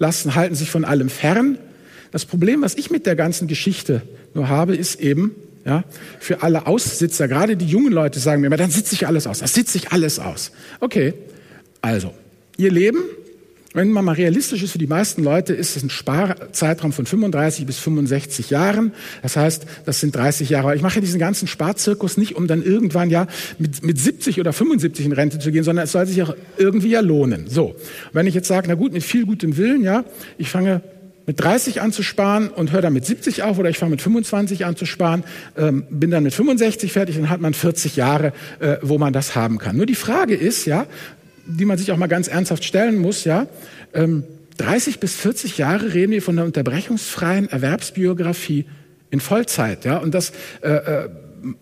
lassen, 0.01 0.35
halten 0.35 0.57
sich 0.57 0.71
von 0.71 0.85
allem 0.85 1.09
fern. 1.09 1.59
Das 2.11 2.25
Problem, 2.25 2.63
was 2.63 2.75
ich 2.75 2.91
mit 2.91 3.07
der 3.07 3.15
ganzen 3.15 3.47
Geschichte 3.47 4.03
nur 4.35 4.49
habe, 4.49 4.75
ist 4.75 5.01
eben, 5.01 5.37
ja, 5.67 5.85
für 6.21 6.43
alle 6.43 6.67
Aussitzer, 6.67 7.27
gerade 7.27 7.57
die 7.57 7.67
jungen 7.67 7.93
Leute 7.93 8.21
sagen 8.21 8.41
mir 8.41 8.47
immer, 8.47 8.57
dann 8.57 8.71
sitze 8.71 8.95
ich 8.95 9.07
alles 9.07 9.27
aus, 9.27 9.41
das 9.41 9.53
sitze 9.53 9.77
ich 9.79 9.91
alles 9.91 10.21
aus. 10.21 10.53
Okay, 10.81 11.15
also, 11.83 12.15
ihr 12.57 12.71
Leben, 12.71 13.01
wenn 13.75 13.91
man 13.91 14.05
mal 14.05 14.13
realistisch 14.13 14.63
ist, 14.63 14.73
für 14.73 14.79
die 14.79 14.87
meisten 14.87 15.23
Leute 15.25 15.53
ist 15.53 15.77
es 15.77 15.83
ein 15.83 15.91
Sparzeitraum 15.91 16.93
von 16.93 17.05
35 17.05 17.67
bis 17.67 17.79
65 17.79 18.49
Jahren. 18.49 18.93
Das 19.23 19.37
heißt, 19.37 19.67
das 19.85 20.01
sind 20.01 20.17
30 20.17 20.49
Jahre. 20.49 20.75
Ich 20.75 20.83
mache 20.83 21.01
diesen 21.01 21.19
ganzen 21.19 21.47
Sparzirkus 21.47 22.17
nicht, 22.17 22.37
um 22.37 22.47
dann 22.47 22.63
irgendwann 22.63 23.11
ja 23.11 23.27
mit, 23.59 23.85
mit 23.85 23.99
70 23.99 24.41
oder 24.41 24.55
75 24.55 25.05
in 25.05 25.13
Rente 25.13 25.39
zu 25.41 25.53
gehen, 25.53 25.63
sondern 25.63 25.85
es 25.85 25.93
soll 25.93 26.07
sich 26.07 26.23
auch 26.23 26.35
irgendwie 26.57 26.89
ja 26.91 27.01
lohnen. 27.01 27.49
So. 27.49 27.75
wenn 28.13 28.27
ich 28.27 28.35
jetzt 28.35 28.49
sage, 28.49 28.69
na 28.69 28.75
gut, 28.75 28.95
mit 28.95 29.03
viel 29.03 29.27
gutem 29.27 29.59
Willen, 29.59 29.83
ja, 29.83 30.05
ich 30.39 30.49
fange 30.49 30.81
mit 31.27 31.41
30 31.41 31.81
an 31.81 31.93
zu 31.93 32.03
sparen 32.03 32.49
und 32.49 32.73
höre 32.73 32.83
dann 32.83 32.93
mit 32.93 33.05
70 33.05 33.43
auf 33.43 33.59
oder 33.59 33.69
ich 33.69 33.79
fange 33.79 33.91
mit 33.91 34.03
25 34.03 34.65
an 34.65 34.77
zu 34.77 34.87
sparen, 34.87 35.25
ähm, 35.57 35.85
bin 35.91 36.11
dann 36.11 36.23
mit 36.23 36.33
65 36.33 36.93
fertig, 36.93 37.17
dann 37.17 37.29
hat 37.29 37.41
man 37.41 37.53
40 37.53 37.97
Jahre, 37.97 38.33
äh, 38.61 38.77
wo 38.83 38.97
man 38.99 39.13
das 39.13 39.35
haben 39.35 39.59
kann. 39.59 39.77
Nur 39.77 39.87
die 39.87 39.97
Frage 39.97 40.35
ist, 40.35 40.67
ja, 40.67 40.87
die 41.47 41.65
man 41.65 41.79
sich 41.79 41.93
auch 41.93 41.97
mal 41.97 42.07
ganz 42.07 42.29
ernsthaft 42.29 42.65
stellen 42.65 42.97
muss, 42.99 43.25
ja, 43.25 43.47
ähm, 43.93 44.25
30 44.59 45.01
bis 45.01 45.17
40 45.17 45.59
Jahre 45.59 45.93
reden 45.93 46.13
wir 46.13 46.23
von 46.23 46.37
der 46.37 46.45
unterbrechungsfreien 46.45 47.51
Erwerbsbiografie 47.51 48.65
in 49.11 49.21
Vollzeit, 49.21 49.85
ja, 49.85 49.99
und 49.99 50.15
das 50.15 50.33
äh, 50.63 50.71
äh, 50.71 51.09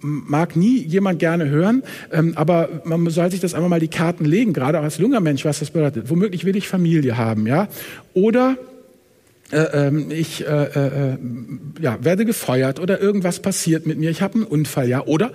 mag 0.01 0.57
nie 0.57 0.79
jemand 0.79 1.19
gerne 1.19 1.49
hören, 1.49 1.83
ähm, 2.13 2.35
aber 2.37 2.69
man 2.85 3.09
soll 3.11 3.31
sich 3.31 3.41
das 3.41 3.55
einfach 3.55 3.69
mal 3.69 3.81
die 3.81 3.89
Karten 3.89 4.25
legen, 4.25 4.53
gerade 4.53 4.79
auch 4.79 4.85
als 4.85 4.99
junger 4.99 5.21
Mensch, 5.21 5.45
was 5.45 5.59
das 5.59 5.71
bedeutet. 5.71 6.09
Womöglich 6.09 6.45
will 6.45 6.57
ich 6.57 6.69
Familie 6.69 7.17
haben, 7.17 7.47
ja, 7.47 7.69
oder 8.15 8.57
äh, 9.55 9.87
ähm, 9.87 10.11
ich 10.11 10.47
äh, 10.47 10.65
äh, 10.65 11.19
ja, 11.81 11.99
werde 12.03 12.25
gefeuert 12.25 12.81
oder 12.81 13.01
irgendwas 13.01 13.41
passiert 13.41 13.87
mit 13.87 13.99
mir, 13.99 14.11
ich 14.11 14.23
habe 14.23 14.35
einen 14.35 14.45
Unfall, 14.45 14.89
ja, 14.89 15.05
oder 15.07 15.33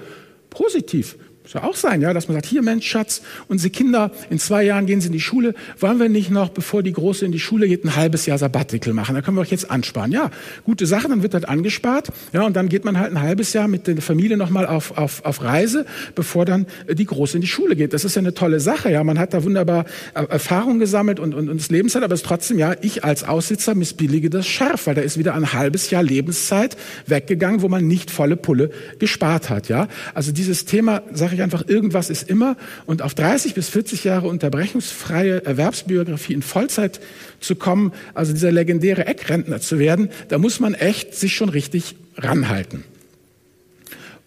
positiv. 0.49 1.17
Muss 1.49 1.63
ja 1.63 1.67
auch 1.67 1.75
sein, 1.75 1.99
ja, 1.99 2.13
dass 2.13 2.27
man 2.27 2.35
sagt, 2.35 2.45
hier 2.45 2.61
Mensch, 2.61 2.85
Schatz, 2.85 3.23
unsere 3.47 3.71
Kinder, 3.71 4.11
in 4.29 4.37
zwei 4.37 4.61
Jahren 4.61 4.85
gehen 4.85 5.01
sie 5.01 5.07
in 5.07 5.13
die 5.13 5.19
Schule, 5.19 5.55
wollen 5.79 5.99
wir 5.99 6.07
nicht 6.07 6.29
noch, 6.29 6.49
bevor 6.49 6.83
die 6.83 6.93
Große 6.93 7.25
in 7.25 7.31
die 7.31 7.39
Schule 7.39 7.67
geht, 7.67 7.83
ein 7.83 7.95
halbes 7.95 8.27
Jahr 8.27 8.37
Sabbatical 8.37 8.93
machen? 8.93 9.15
Da 9.15 9.23
können 9.23 9.35
wir 9.35 9.41
euch 9.41 9.49
jetzt 9.49 9.71
ansparen. 9.71 10.11
Ja, 10.11 10.29
gute 10.63 10.85
Sache, 10.85 11.07
dann 11.07 11.23
wird 11.23 11.33
das 11.33 11.45
angespart, 11.45 12.09
ja, 12.33 12.43
und 12.43 12.55
dann 12.55 12.69
geht 12.69 12.85
man 12.85 12.99
halt 12.99 13.11
ein 13.11 13.19
halbes 13.19 13.53
Jahr 13.53 13.67
mit 13.67 13.87
der 13.87 13.99
Familie 13.99 14.37
nochmal 14.37 14.67
auf, 14.67 14.95
auf, 14.95 15.25
auf 15.25 15.41
Reise, 15.41 15.87
bevor 16.13 16.45
dann 16.45 16.67
die 16.87 17.05
Große 17.05 17.37
in 17.37 17.41
die 17.41 17.47
Schule 17.47 17.75
geht. 17.75 17.93
Das 17.93 18.05
ist 18.05 18.15
ja 18.15 18.19
eine 18.19 18.35
tolle 18.35 18.59
Sache, 18.59 18.91
ja, 18.91 19.03
man 19.03 19.17
hat 19.17 19.33
da 19.33 19.43
wunderbar 19.43 19.85
äh, 20.13 20.25
Erfahrung 20.25 20.77
gesammelt 20.77 21.19
und, 21.19 21.33
und, 21.33 21.49
und 21.49 21.59
das 21.59 21.71
Lebenszeit, 21.71 22.03
aber 22.03 22.13
es 22.13 22.19
ist 22.19 22.27
trotzdem, 22.27 22.59
ja, 22.59 22.75
ich 22.81 23.03
als 23.03 23.23
Aussitzer 23.23 23.73
missbillige 23.73 24.29
das 24.29 24.45
scharf, 24.45 24.85
weil 24.85 24.93
da 24.93 25.01
ist 25.01 25.17
wieder 25.17 25.33
ein 25.33 25.51
halbes 25.51 25.89
Jahr 25.89 26.03
Lebenszeit 26.03 26.77
weggegangen, 27.07 27.63
wo 27.63 27.69
man 27.69 27.87
nicht 27.87 28.11
volle 28.11 28.35
Pulle 28.37 28.69
gespart 28.99 29.49
hat, 29.49 29.67
ja. 29.67 29.87
Also 30.13 30.31
dieses 30.31 30.65
Thema, 30.65 31.01
sage 31.11 31.33
ich 31.33 31.38
ich 31.39 31.43
einfach, 31.43 31.67
irgendwas 31.67 32.09
ist 32.09 32.29
immer. 32.29 32.55
Und 32.85 33.01
auf 33.01 33.13
30 33.13 33.53
bis 33.53 33.69
40 33.69 34.03
Jahre 34.03 34.27
unterbrechungsfreie 34.27 35.45
Erwerbsbiografie 35.45 36.33
in 36.33 36.41
Vollzeit 36.41 36.99
zu 37.39 37.55
kommen, 37.55 37.93
also 38.13 38.33
dieser 38.33 38.51
legendäre 38.51 39.05
Eckrentner 39.05 39.59
zu 39.61 39.79
werden, 39.79 40.09
da 40.27 40.37
muss 40.37 40.59
man 40.59 40.73
echt 40.73 41.15
sich 41.15 41.35
schon 41.35 41.49
richtig 41.49 41.95
ranhalten. 42.17 42.83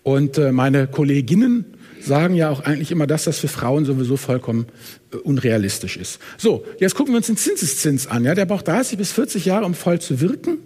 Und 0.02 0.38
äh, 0.38 0.52
meine 0.52 0.86
Kolleginnen 0.86 1.64
sagen 2.00 2.34
ja 2.34 2.50
auch 2.50 2.60
eigentlich 2.60 2.90
immer, 2.90 3.06
dass 3.06 3.24
das 3.24 3.38
für 3.38 3.48
Frauen 3.48 3.84
sowieso 3.84 4.16
vollkommen 4.16 4.66
äh, 5.12 5.16
unrealistisch 5.16 5.96
ist. 5.96 6.18
So, 6.38 6.64
jetzt 6.80 6.94
gucken 6.94 7.14
wir 7.14 7.18
uns 7.18 7.26
den 7.26 7.36
Zinseszins 7.36 8.06
an. 8.06 8.24
Ja, 8.24 8.34
der 8.34 8.46
braucht 8.46 8.66
30 8.66 8.98
bis 8.98 9.12
40 9.12 9.44
Jahre, 9.44 9.64
um 9.64 9.74
voll 9.74 10.00
zu 10.00 10.20
wirken. 10.20 10.58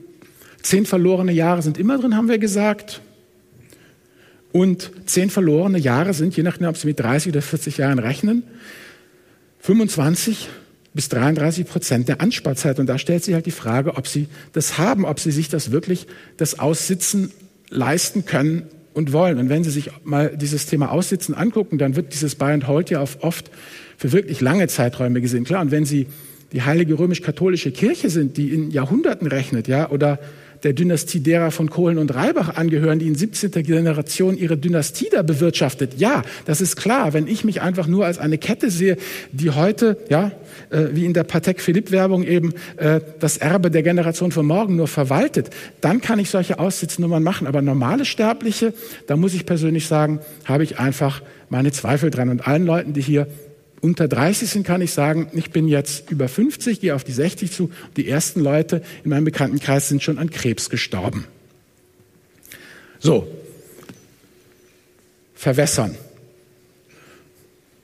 Zehn 0.63 0.87
verlorene 0.87 1.33
Jahre 1.33 1.63
sind 1.63 1.79
immer 1.79 1.99
drin, 1.99 2.17
haben 2.17 2.29
wir 2.29 2.39
gesagt. 2.39 3.01
Und 4.53 4.91
zehn 5.07 5.31
verlorene 5.31 5.79
Jahre 5.79 6.15
sind, 6.15 6.37
je 6.37 6.43
nachdem, 6.43 6.69
ob 6.69 6.77
Sie 6.77 6.87
mit 6.87 7.01
30 7.01 7.33
oder 7.33 7.43
40 7.43 7.79
Jahren 7.79 7.99
rechnen, 7.99 8.43
25 9.61 10.49
bis 10.95 11.09
33 11.11 11.67
Prozent 11.67 12.09
der 12.09 12.21
Ansparzeit. 12.21 12.79
Und 12.79 12.87
da 12.87 12.99
stellt 12.99 13.23
sich 13.23 13.35
halt 13.35 13.47
die 13.47 13.51
Frage, 13.51 13.97
ob 13.97 14.07
Sie 14.09 14.29
das 14.53 14.79
haben, 14.79 15.05
ob 15.05 15.21
Sie 15.21 15.31
sich 15.31 15.49
das 15.49 15.71
wirklich, 15.71 16.07
das 16.37 16.59
Aussitzen 16.59 17.33
leisten 17.69 18.25
können 18.25 18.67
und 18.95 19.13
wollen. 19.13 19.39
Und 19.39 19.51
wenn 19.51 19.63
Sie 19.63 19.71
sich 19.71 19.91
mal 20.05 20.35
dieses 20.37 20.67
Thema 20.67 20.91
Aussitzen 20.91 21.35
angucken, 21.35 21.77
dann 21.77 21.97
wird 21.97 22.15
dieses 22.15 22.35
Buy 22.35 22.53
and 22.53 22.67
Hold 22.67 22.89
ja 22.89 23.03
oft 23.03 23.51
für 23.99 24.13
wirklich 24.13 24.41
lange 24.41 24.69
Zeiträume 24.69 25.21
gesehen. 25.21 25.45
Klar, 25.45 25.61
und 25.61 25.71
wenn 25.71 25.85
Sie 25.85 26.07
die 26.53 26.63
heilige 26.63 26.99
römisch-katholische 26.99 27.73
Kirche 27.73 28.09
sind, 28.09 28.39
die 28.39 28.55
in 28.55 28.71
Jahrhunderten 28.71 29.27
rechnet, 29.27 29.69
ja, 29.69 29.91
oder 29.91 30.19
der 30.67 30.73
Dynastie 30.73 31.21
derer 31.21 31.53
von 31.53 31.71
Kohlen 31.71 31.97
und 31.97 32.13
Reibach 32.13 32.57
angehören, 32.57 32.99
die 32.99 33.07
in 33.07 33.15
17. 33.15 33.53
Generation 33.63 34.37
ihre 34.37 34.57
Dynastie 34.57 35.07
da 35.13 35.23
bewirtschaftet. 35.23 35.95
Ja, 35.97 36.25
das 36.45 36.61
ist 36.61 36.75
klar. 36.75 37.13
Wenn 37.13 37.29
ich 37.29 37.45
mich 37.45 37.63
einfach 37.63 37.87
nur 37.87 38.05
als 38.05 38.19
eine 38.19 38.37
Kette 38.37 38.69
sehe, 38.69 38.97
die 39.31 39.51
heute, 39.51 39.97
ja, 40.09 40.33
äh, 40.71 40.87
wie 40.91 41.05
in 41.05 41.15
der 41.15 41.23
Patek 41.23 41.61
Philipp 41.61 41.93
Werbung 41.93 42.25
eben 42.25 42.53
äh, 42.79 43.01
das 43.21 43.37
Erbe 43.37 43.71
der 43.71 43.85
Generation 43.85 44.33
von 44.33 44.45
morgen 44.45 44.75
nur 44.75 44.89
verwaltet, 44.89 45.51
dann 45.81 46.01
kann 46.01 46.19
ich 46.19 46.31
solche 46.31 46.59
Aussitznnummern 46.59 47.23
machen. 47.23 47.47
Aber 47.47 47.63
normale 47.63 48.05
Sterbliche, 48.05 48.75
da 49.07 49.17
muss 49.17 49.35
ich 49.35 49.47
persönlich 49.47 49.87
sagen, 49.87 50.19
habe 50.47 50.65
ich 50.65 50.81
einfach 50.81 51.23
meine 51.49 51.71
Zweifel 51.71 52.11
dran. 52.11 52.29
Und 52.29 52.49
allen 52.49 52.67
Leuten, 52.67 52.93
die 52.93 53.03
hier 53.03 53.29
unter 53.87 54.09
30 54.09 54.51
sind, 54.51 54.67
kann 54.67 54.81
ich 54.81 54.93
sagen, 54.93 55.29
ich 55.33 55.53
bin 55.53 55.69
jetzt 55.69 56.11
über 56.11 56.29
50, 56.29 56.81
gehe 56.81 56.95
auf 56.95 57.05
die 57.05 57.13
60 57.13 57.53
zu. 57.53 57.71
Die 57.97 58.09
ersten 58.09 58.41
Leute 58.41 58.83
in 59.05 59.11
meinem 59.11 59.25
Bekanntenkreis 59.25 59.89
sind 59.89 60.03
schon 60.03 60.19
an 60.19 60.29
Krebs 60.29 60.71
gestorben. 60.71 61.25
So, 62.99 63.29
verwässern. 65.37 65.95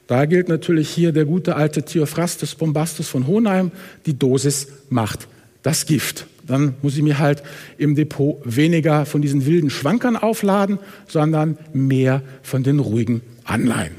Da 0.08 0.24
gilt 0.24 0.48
natürlich 0.48 0.90
hier 0.90 1.12
der 1.12 1.24
gute 1.24 1.54
alte 1.54 1.84
Theophrastus 1.84 2.56
Bombastus 2.56 3.08
von 3.08 3.28
Hohenheim, 3.28 3.70
die 4.04 4.18
Dosis 4.18 4.66
macht 4.90 5.28
das 5.62 5.86
Gift. 5.86 6.26
Dann 6.44 6.74
muss 6.82 6.96
ich 6.96 7.02
mir 7.02 7.20
halt 7.20 7.44
im 7.78 7.94
Depot 7.94 8.40
weniger 8.44 9.06
von 9.06 9.22
diesen 9.22 9.46
wilden 9.46 9.70
Schwankern 9.70 10.16
aufladen, 10.16 10.80
sondern 11.06 11.56
mehr 11.72 12.22
von 12.42 12.64
den 12.64 12.80
ruhigen 12.80 13.20
Anleihen 13.44 13.94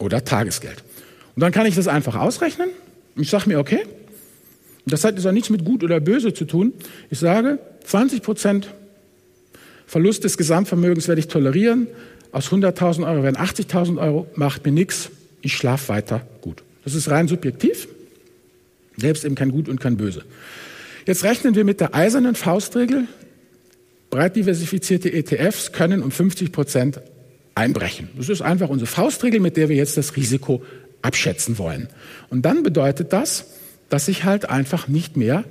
oder 0.00 0.24
Tagesgeld. 0.24 0.82
Und 1.34 1.40
dann 1.40 1.52
kann 1.52 1.66
ich 1.66 1.74
das 1.74 1.88
einfach 1.88 2.16
ausrechnen. 2.16 2.68
Ich 3.16 3.30
sage 3.30 3.48
mir, 3.48 3.58
okay, 3.58 3.80
das 4.86 5.04
hat 5.04 5.16
jetzt 5.16 5.26
auch 5.26 5.32
nichts 5.32 5.50
mit 5.50 5.64
gut 5.64 5.82
oder 5.82 6.00
böse 6.00 6.34
zu 6.34 6.44
tun. 6.44 6.72
Ich 7.10 7.18
sage, 7.18 7.58
20 7.84 8.22
Prozent 8.22 8.68
Verlust 9.86 10.24
des 10.24 10.36
Gesamtvermögens 10.36 11.08
werde 11.08 11.20
ich 11.20 11.28
tolerieren. 11.28 11.86
Aus 12.32 12.48
100.000 12.48 13.06
Euro 13.06 13.22
werden 13.22 13.36
80.000 13.36 13.98
Euro, 14.00 14.26
macht 14.34 14.64
mir 14.64 14.72
nichts. 14.72 15.10
Ich 15.40 15.54
schlafe 15.56 15.88
weiter 15.88 16.26
gut. 16.40 16.62
Das 16.84 16.94
ist 16.94 17.10
rein 17.10 17.28
subjektiv. 17.28 17.88
Selbst 18.96 19.24
eben 19.24 19.34
kein 19.34 19.50
Gut 19.50 19.68
und 19.68 19.80
kein 19.80 19.96
Böse. 19.96 20.24
Jetzt 21.06 21.24
rechnen 21.24 21.54
wir 21.54 21.64
mit 21.64 21.80
der 21.80 21.94
eisernen 21.94 22.34
Faustregel. 22.34 23.06
Breit 24.10 24.36
diversifizierte 24.36 25.12
ETFs 25.12 25.72
können 25.72 26.02
um 26.02 26.10
50 26.10 26.52
Prozent 26.52 27.00
einbrechen. 27.54 28.08
Das 28.16 28.28
ist 28.28 28.42
einfach 28.42 28.68
unsere 28.68 28.86
Faustregel, 28.86 29.40
mit 29.40 29.56
der 29.56 29.68
wir 29.68 29.76
jetzt 29.76 29.96
das 29.96 30.16
Risiko 30.16 30.62
abschätzen 31.04 31.58
wollen. 31.58 31.88
Und 32.30 32.42
dann 32.42 32.62
bedeutet 32.62 33.12
das, 33.12 33.46
dass 33.88 34.08
ich 34.08 34.24
halt 34.24 34.48
einfach 34.48 34.88
nicht 34.88 35.16
mehr 35.16 35.44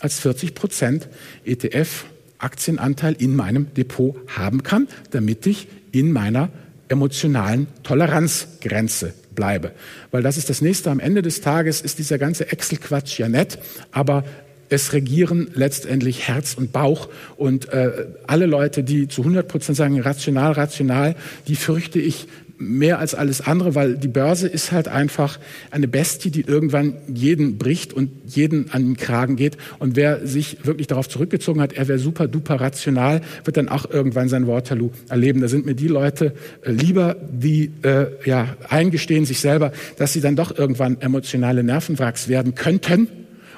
als 0.00 0.20
40 0.20 0.54
Prozent 0.54 1.08
ETF-Aktienanteil 1.44 3.14
in 3.18 3.36
meinem 3.36 3.72
Depot 3.74 4.16
haben 4.28 4.62
kann, 4.62 4.88
damit 5.10 5.46
ich 5.46 5.68
in 5.90 6.12
meiner 6.12 6.50
emotionalen 6.88 7.66
Toleranzgrenze 7.82 9.14
bleibe. 9.34 9.72
Weil 10.10 10.22
das 10.22 10.36
ist 10.36 10.50
das 10.50 10.60
nächste. 10.60 10.90
Am 10.90 11.00
Ende 11.00 11.22
des 11.22 11.40
Tages 11.40 11.80
ist 11.80 11.98
dieser 11.98 12.18
ganze 12.18 12.52
Excel-Quatsch 12.52 13.18
ja 13.18 13.28
nett, 13.28 13.58
aber 13.90 14.24
es 14.68 14.92
regieren 14.92 15.50
letztendlich 15.54 16.28
Herz 16.28 16.54
und 16.54 16.72
Bauch. 16.72 17.08
Und 17.36 17.68
äh, 17.70 18.06
alle 18.26 18.46
Leute, 18.46 18.82
die 18.82 19.08
zu 19.08 19.22
100 19.22 19.46
Prozent 19.48 19.76
sagen, 19.76 20.00
rational, 20.00 20.52
rational, 20.52 21.16
die 21.46 21.56
fürchte 21.56 21.98
ich 21.98 22.26
mehr 22.62 22.98
als 22.98 23.14
alles 23.14 23.40
andere, 23.40 23.74
weil 23.74 23.96
die 23.96 24.08
Börse 24.08 24.48
ist 24.48 24.72
halt 24.72 24.88
einfach 24.88 25.38
eine 25.70 25.88
Bestie, 25.88 26.30
die 26.30 26.42
irgendwann 26.42 26.94
jeden 27.12 27.58
bricht 27.58 27.92
und 27.92 28.10
jeden 28.26 28.70
an 28.70 28.82
den 28.82 28.96
Kragen 28.96 29.36
geht. 29.36 29.56
Und 29.78 29.96
wer 29.96 30.26
sich 30.26 30.64
wirklich 30.64 30.86
darauf 30.86 31.08
zurückgezogen 31.08 31.60
hat, 31.60 31.72
er 31.72 31.88
wäre 31.88 31.98
super 31.98 32.28
duper 32.28 32.60
rational, 32.60 33.20
wird 33.44 33.56
dann 33.56 33.68
auch 33.68 33.90
irgendwann 33.90 34.28
sein 34.28 34.46
Waterloo 34.46 34.90
erleben. 35.08 35.40
Da 35.40 35.48
sind 35.48 35.66
mir 35.66 35.74
die 35.74 35.88
Leute 35.88 36.34
äh, 36.62 36.70
lieber, 36.70 37.16
die 37.30 37.70
äh, 37.82 38.06
ja 38.24 38.56
eingestehen 38.68 39.24
sich 39.24 39.40
selber, 39.40 39.72
dass 39.96 40.12
sie 40.12 40.20
dann 40.20 40.36
doch 40.36 40.56
irgendwann 40.56 41.00
emotionale 41.00 41.62
Nervenwracks 41.62 42.28
werden 42.28 42.54
könnten 42.54 43.08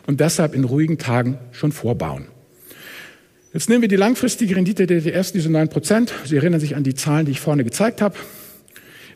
und 0.06 0.20
deshalb 0.20 0.54
in 0.54 0.64
ruhigen 0.64 0.98
Tagen 0.98 1.38
schon 1.52 1.72
vorbauen. 1.72 2.26
Jetzt 3.54 3.68
nehmen 3.68 3.82
wir 3.82 3.88
die 3.88 3.96
langfristige 3.96 4.56
Rendite 4.56 4.86
der 4.86 4.96
ETFs, 4.96 5.30
diese 5.30 5.48
9 5.48 5.68
Prozent. 5.68 6.12
Sie 6.24 6.36
erinnern 6.36 6.58
sich 6.58 6.74
an 6.74 6.82
die 6.82 6.94
Zahlen, 6.94 7.26
die 7.26 7.32
ich 7.32 7.40
vorne 7.40 7.62
gezeigt 7.62 8.02
habe. 8.02 8.16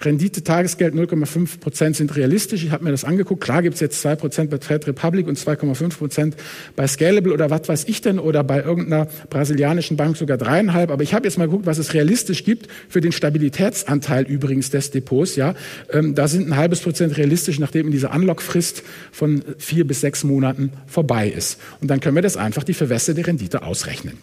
Rendite, 0.00 0.44
Tagesgeld 0.44 0.94
0,5 0.94 1.60
Prozent 1.60 1.96
sind 1.96 2.14
realistisch. 2.16 2.64
Ich 2.64 2.70
habe 2.70 2.84
mir 2.84 2.90
das 2.90 3.04
angeguckt. 3.04 3.42
Klar 3.42 3.62
gibt 3.62 3.74
es 3.74 3.80
jetzt 3.80 4.00
2 4.00 4.16
Prozent 4.16 4.50
bei 4.50 4.58
Trade 4.58 4.86
Republic 4.88 5.26
und 5.26 5.38
2,5 5.38 5.98
Prozent 5.98 6.36
bei 6.76 6.86
Scalable 6.86 7.32
oder 7.32 7.50
was 7.50 7.68
weiß 7.68 7.84
ich 7.88 8.00
denn 8.00 8.18
oder 8.18 8.44
bei 8.44 8.62
irgendeiner 8.62 9.06
brasilianischen 9.30 9.96
Bank 9.96 10.16
sogar 10.16 10.36
dreieinhalb. 10.36 10.90
Aber 10.90 11.02
ich 11.02 11.14
habe 11.14 11.26
jetzt 11.26 11.38
mal 11.38 11.46
geguckt, 11.46 11.66
was 11.66 11.78
es 11.78 11.94
realistisch 11.94 12.44
gibt 12.44 12.68
für 12.88 13.00
den 13.00 13.12
Stabilitätsanteil 13.12 14.24
übrigens 14.24 14.70
des 14.70 14.90
Depots. 14.90 15.36
Ja, 15.36 15.54
ähm, 15.92 16.14
da 16.14 16.28
sind 16.28 16.48
ein 16.48 16.56
halbes 16.56 16.80
Prozent 16.80 17.16
realistisch, 17.16 17.58
nachdem 17.58 17.86
in 17.86 17.92
dieser 17.92 18.14
Unlock-Frist 18.14 18.82
von 19.12 19.42
vier 19.58 19.86
bis 19.86 20.00
sechs 20.00 20.24
Monaten 20.24 20.72
vorbei 20.86 21.28
ist. 21.28 21.58
Und 21.80 21.88
dann 21.88 22.00
können 22.00 22.14
wir 22.14 22.22
das 22.22 22.36
einfach 22.36 22.64
die 22.64 22.74
verwässerte 22.74 23.26
Rendite 23.26 23.62
ausrechnen. 23.62 24.18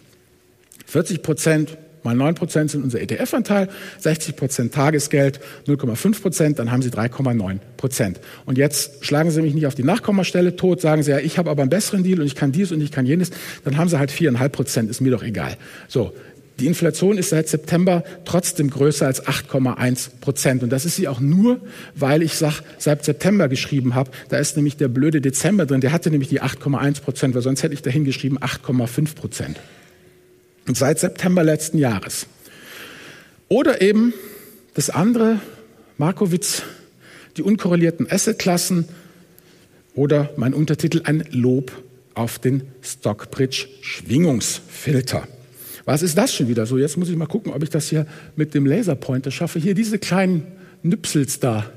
40 0.86 1.22
Prozent 1.22 1.78
mal 2.06 2.14
9 2.14 2.34
Prozent 2.34 2.70
sind 2.70 2.84
unser 2.84 3.00
ETF-Anteil, 3.00 3.68
60 3.98 4.36
Prozent 4.36 4.72
Tagesgeld, 4.72 5.40
0,5 5.66 6.22
Prozent, 6.22 6.58
dann 6.58 6.70
haben 6.70 6.82
Sie 6.82 6.90
3,9 6.90 7.58
Prozent. 7.76 8.20
Und 8.46 8.58
jetzt 8.58 9.04
schlagen 9.04 9.30
Sie 9.30 9.42
mich 9.42 9.54
nicht 9.54 9.66
auf 9.66 9.74
die 9.74 9.84
Nachkommastelle 9.84 10.56
tot, 10.56 10.80
sagen 10.80 11.02
Sie, 11.02 11.10
ja, 11.10 11.18
ich 11.18 11.38
habe 11.38 11.50
aber 11.50 11.62
einen 11.62 11.70
besseren 11.70 12.02
Deal 12.04 12.20
und 12.20 12.26
ich 12.26 12.34
kann 12.34 12.52
dies 12.52 12.72
und 12.72 12.80
ich 12.80 12.92
kann 12.92 13.06
jenes, 13.06 13.30
dann 13.64 13.76
haben 13.76 13.88
Sie 13.88 13.98
halt 13.98 14.10
4,5 14.10 14.48
Prozent, 14.48 14.90
ist 14.90 15.00
mir 15.00 15.10
doch 15.10 15.22
egal. 15.22 15.56
So, 15.88 16.12
die 16.58 16.66
Inflation 16.66 17.18
ist 17.18 17.30
seit 17.30 17.48
September 17.48 18.02
trotzdem 18.24 18.70
größer 18.70 19.06
als 19.06 19.26
8,1 19.26 20.20
Prozent. 20.20 20.62
Und 20.62 20.70
das 20.70 20.86
ist 20.86 20.96
sie 20.96 21.06
auch 21.06 21.20
nur, 21.20 21.60
weil 21.94 22.22
ich 22.22 22.34
sag, 22.34 22.62
seit 22.78 23.04
September 23.04 23.48
geschrieben 23.48 23.94
habe. 23.94 24.10
Da 24.30 24.38
ist 24.38 24.56
nämlich 24.56 24.78
der 24.78 24.88
blöde 24.88 25.20
Dezember 25.20 25.66
drin. 25.66 25.82
Der 25.82 25.92
hatte 25.92 26.10
nämlich 26.10 26.30
die 26.30 26.40
8,1 26.40 27.02
Prozent, 27.02 27.34
weil 27.34 27.42
sonst 27.42 27.62
hätte 27.62 27.74
ich 27.74 27.82
dahin 27.82 28.04
geschrieben 28.04 28.38
8,5 28.38 29.14
Prozent. 29.14 29.60
Und 30.66 30.76
seit 30.76 30.98
September 30.98 31.44
letzten 31.44 31.78
Jahres. 31.78 32.26
Oder 33.48 33.80
eben 33.80 34.12
das 34.74 34.90
andere, 34.90 35.40
Markowitz, 35.98 36.62
die 37.36 37.42
unkorrelierten 37.42 38.10
Assetklassen 38.10 38.88
oder 39.94 40.30
mein 40.36 40.54
Untertitel 40.54 41.02
ein 41.04 41.24
Lob 41.30 41.72
auf 42.14 42.38
den 42.38 42.62
Stockbridge 42.82 43.68
Schwingungsfilter. 43.80 45.28
Was 45.84 46.02
ist 46.02 46.18
das 46.18 46.34
schon 46.34 46.48
wieder 46.48 46.66
so? 46.66 46.78
Jetzt 46.78 46.96
muss 46.96 47.08
ich 47.08 47.16
mal 47.16 47.26
gucken, 47.26 47.52
ob 47.52 47.62
ich 47.62 47.70
das 47.70 47.88
hier 47.88 48.06
mit 48.34 48.54
dem 48.54 48.66
Laserpointer 48.66 49.30
schaffe. 49.30 49.58
Hier 49.58 49.74
diese 49.74 49.98
kleinen 49.98 50.46
Nüpsels 50.82 51.38
da. 51.38 51.70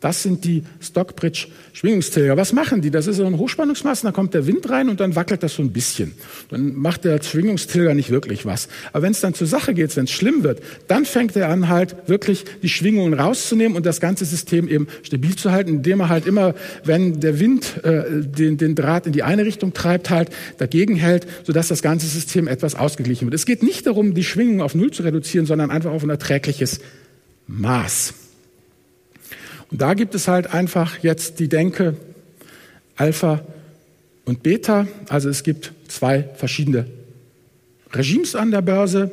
Das 0.00 0.22
sind 0.22 0.44
die 0.44 0.64
Stockbridge 0.80 1.48
Schwingungstilger. 1.74 2.36
Was 2.36 2.52
machen 2.52 2.80
die? 2.80 2.90
Das 2.90 3.06
ist 3.06 3.16
so 3.16 3.26
ein 3.26 3.36
Hochspannungsmasten, 3.36 4.08
da 4.08 4.12
kommt 4.12 4.32
der 4.32 4.46
Wind 4.46 4.68
rein 4.70 4.88
und 4.88 4.98
dann 4.98 5.14
wackelt 5.14 5.42
das 5.42 5.54
so 5.54 5.62
ein 5.62 5.72
bisschen. 5.72 6.12
Dann 6.48 6.74
macht 6.74 7.04
der 7.04 7.22
Schwingungstilger 7.22 7.94
nicht 7.94 8.10
wirklich 8.10 8.46
was. 8.46 8.68
Aber 8.92 9.02
wenn 9.02 9.12
es 9.12 9.20
dann 9.20 9.34
zur 9.34 9.46
Sache 9.46 9.74
geht, 9.74 9.94
wenn 9.96 10.04
es 10.04 10.10
schlimm 10.10 10.42
wird, 10.42 10.60
dann 10.88 11.04
fängt 11.04 11.36
er 11.36 11.50
an 11.50 11.68
halt 11.68 11.96
wirklich 12.08 12.44
die 12.62 12.70
Schwingungen 12.70 13.14
rauszunehmen 13.14 13.76
und 13.76 13.84
das 13.84 14.00
ganze 14.00 14.24
System 14.24 14.68
eben 14.68 14.88
stabil 15.02 15.36
zu 15.36 15.52
halten, 15.52 15.70
indem 15.70 16.00
er 16.00 16.08
halt 16.08 16.26
immer, 16.26 16.54
wenn 16.84 17.20
der 17.20 17.38
Wind 17.38 17.84
äh, 17.84 18.22
den, 18.22 18.56
den 18.56 18.74
Draht 18.74 19.06
in 19.06 19.12
die 19.12 19.22
eine 19.22 19.44
Richtung 19.44 19.74
treibt, 19.74 20.08
halt 20.08 20.30
dagegen 20.58 20.96
hält, 20.96 21.26
sodass 21.44 21.68
das 21.68 21.82
ganze 21.82 22.06
System 22.06 22.48
etwas 22.48 22.74
ausgeglichen 22.74 23.26
wird. 23.26 23.34
Es 23.34 23.44
geht 23.44 23.62
nicht 23.62 23.86
darum, 23.86 24.14
die 24.14 24.24
Schwingungen 24.24 24.62
auf 24.62 24.74
Null 24.74 24.92
zu 24.92 25.02
reduzieren, 25.02 25.44
sondern 25.44 25.70
einfach 25.70 25.90
auf 25.90 26.02
ein 26.02 26.10
erträgliches 26.10 26.80
Maß. 27.46 28.14
Und 29.70 29.80
da 29.80 29.94
gibt 29.94 30.14
es 30.14 30.28
halt 30.28 30.52
einfach 30.52 30.98
jetzt 30.98 31.38
die 31.38 31.48
Denke 31.48 31.96
Alpha 32.96 33.40
und 34.24 34.42
Beta. 34.42 34.86
Also 35.08 35.28
es 35.28 35.42
gibt 35.42 35.72
zwei 35.88 36.28
verschiedene 36.36 36.86
Regimes 37.92 38.34
an 38.34 38.50
der 38.50 38.62
Börse. 38.62 39.10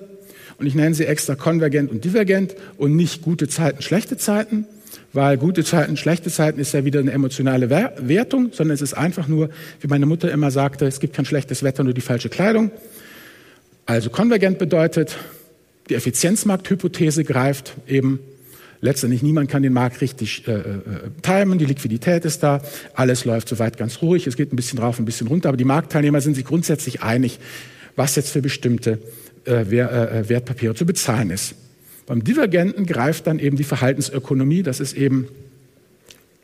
Und 0.59 0.65
ich 0.65 0.75
nenne 0.75 0.95
sie 0.95 1.05
extra 1.05 1.35
konvergent 1.35 1.91
und 1.91 2.03
divergent 2.03 2.55
und 2.77 2.95
nicht 2.95 3.21
gute 3.21 3.47
Zeiten, 3.47 3.83
schlechte 3.83 4.17
Zeiten, 4.17 4.65
weil 5.13 5.37
gute 5.37 5.63
Zeiten, 5.63 5.97
schlechte 5.97 6.31
Zeiten 6.31 6.59
ist 6.59 6.73
ja 6.73 6.83
wieder 6.83 6.99
eine 6.99 7.11
emotionale 7.11 7.69
Wertung, 7.69 8.49
sondern 8.53 8.73
es 8.73 8.81
ist 8.81 8.95
einfach 8.95 9.27
nur, 9.27 9.51
wie 9.79 9.87
meine 9.87 10.07
Mutter 10.07 10.31
immer 10.31 10.49
sagte, 10.49 10.87
es 10.87 10.99
gibt 10.99 11.15
kein 11.15 11.25
schlechtes 11.25 11.61
Wetter, 11.61 11.83
nur 11.83 11.93
die 11.93 12.01
falsche 12.01 12.29
Kleidung. 12.29 12.71
Also 13.85 14.09
konvergent 14.09 14.57
bedeutet, 14.57 15.15
die 15.89 15.95
Effizienzmarkthypothese 15.95 17.23
greift 17.23 17.75
eben 17.87 18.19
Letztendlich 18.79 19.23
niemand 19.23 19.49
kann 19.49 19.63
den 19.63 19.73
Markt 19.73 20.01
richtig 20.01 20.47
äh, 20.47 20.51
äh, 20.51 20.63
timen, 21.21 21.57
die 21.57 21.65
Liquidität 21.65 22.25
ist 22.25 22.43
da, 22.43 22.61
alles 22.93 23.25
läuft 23.25 23.49
soweit 23.49 23.77
ganz 23.77 24.01
ruhig, 24.01 24.27
es 24.27 24.37
geht 24.37 24.53
ein 24.53 24.55
bisschen 24.55 24.79
rauf, 24.79 24.99
ein 24.99 25.05
bisschen 25.05 25.27
runter, 25.27 25.49
aber 25.49 25.57
die 25.57 25.65
Marktteilnehmer 25.65 26.21
sind 26.21 26.35
sich 26.35 26.45
grundsätzlich 26.45 27.01
einig, 27.01 27.39
was 27.95 28.15
jetzt 28.15 28.29
für 28.29 28.41
bestimmte 28.41 28.99
äh, 29.45 29.61
äh, 29.61 30.29
Wertpapiere 30.29 30.75
zu 30.75 30.85
bezahlen 30.85 31.31
ist. 31.31 31.55
Beim 32.05 32.23
Divergenten 32.23 32.85
greift 32.85 33.27
dann 33.27 33.39
eben 33.39 33.57
die 33.57 33.63
Verhaltensökonomie, 33.63 34.63
das 34.63 34.79
ist 34.79 34.93
eben 34.93 35.27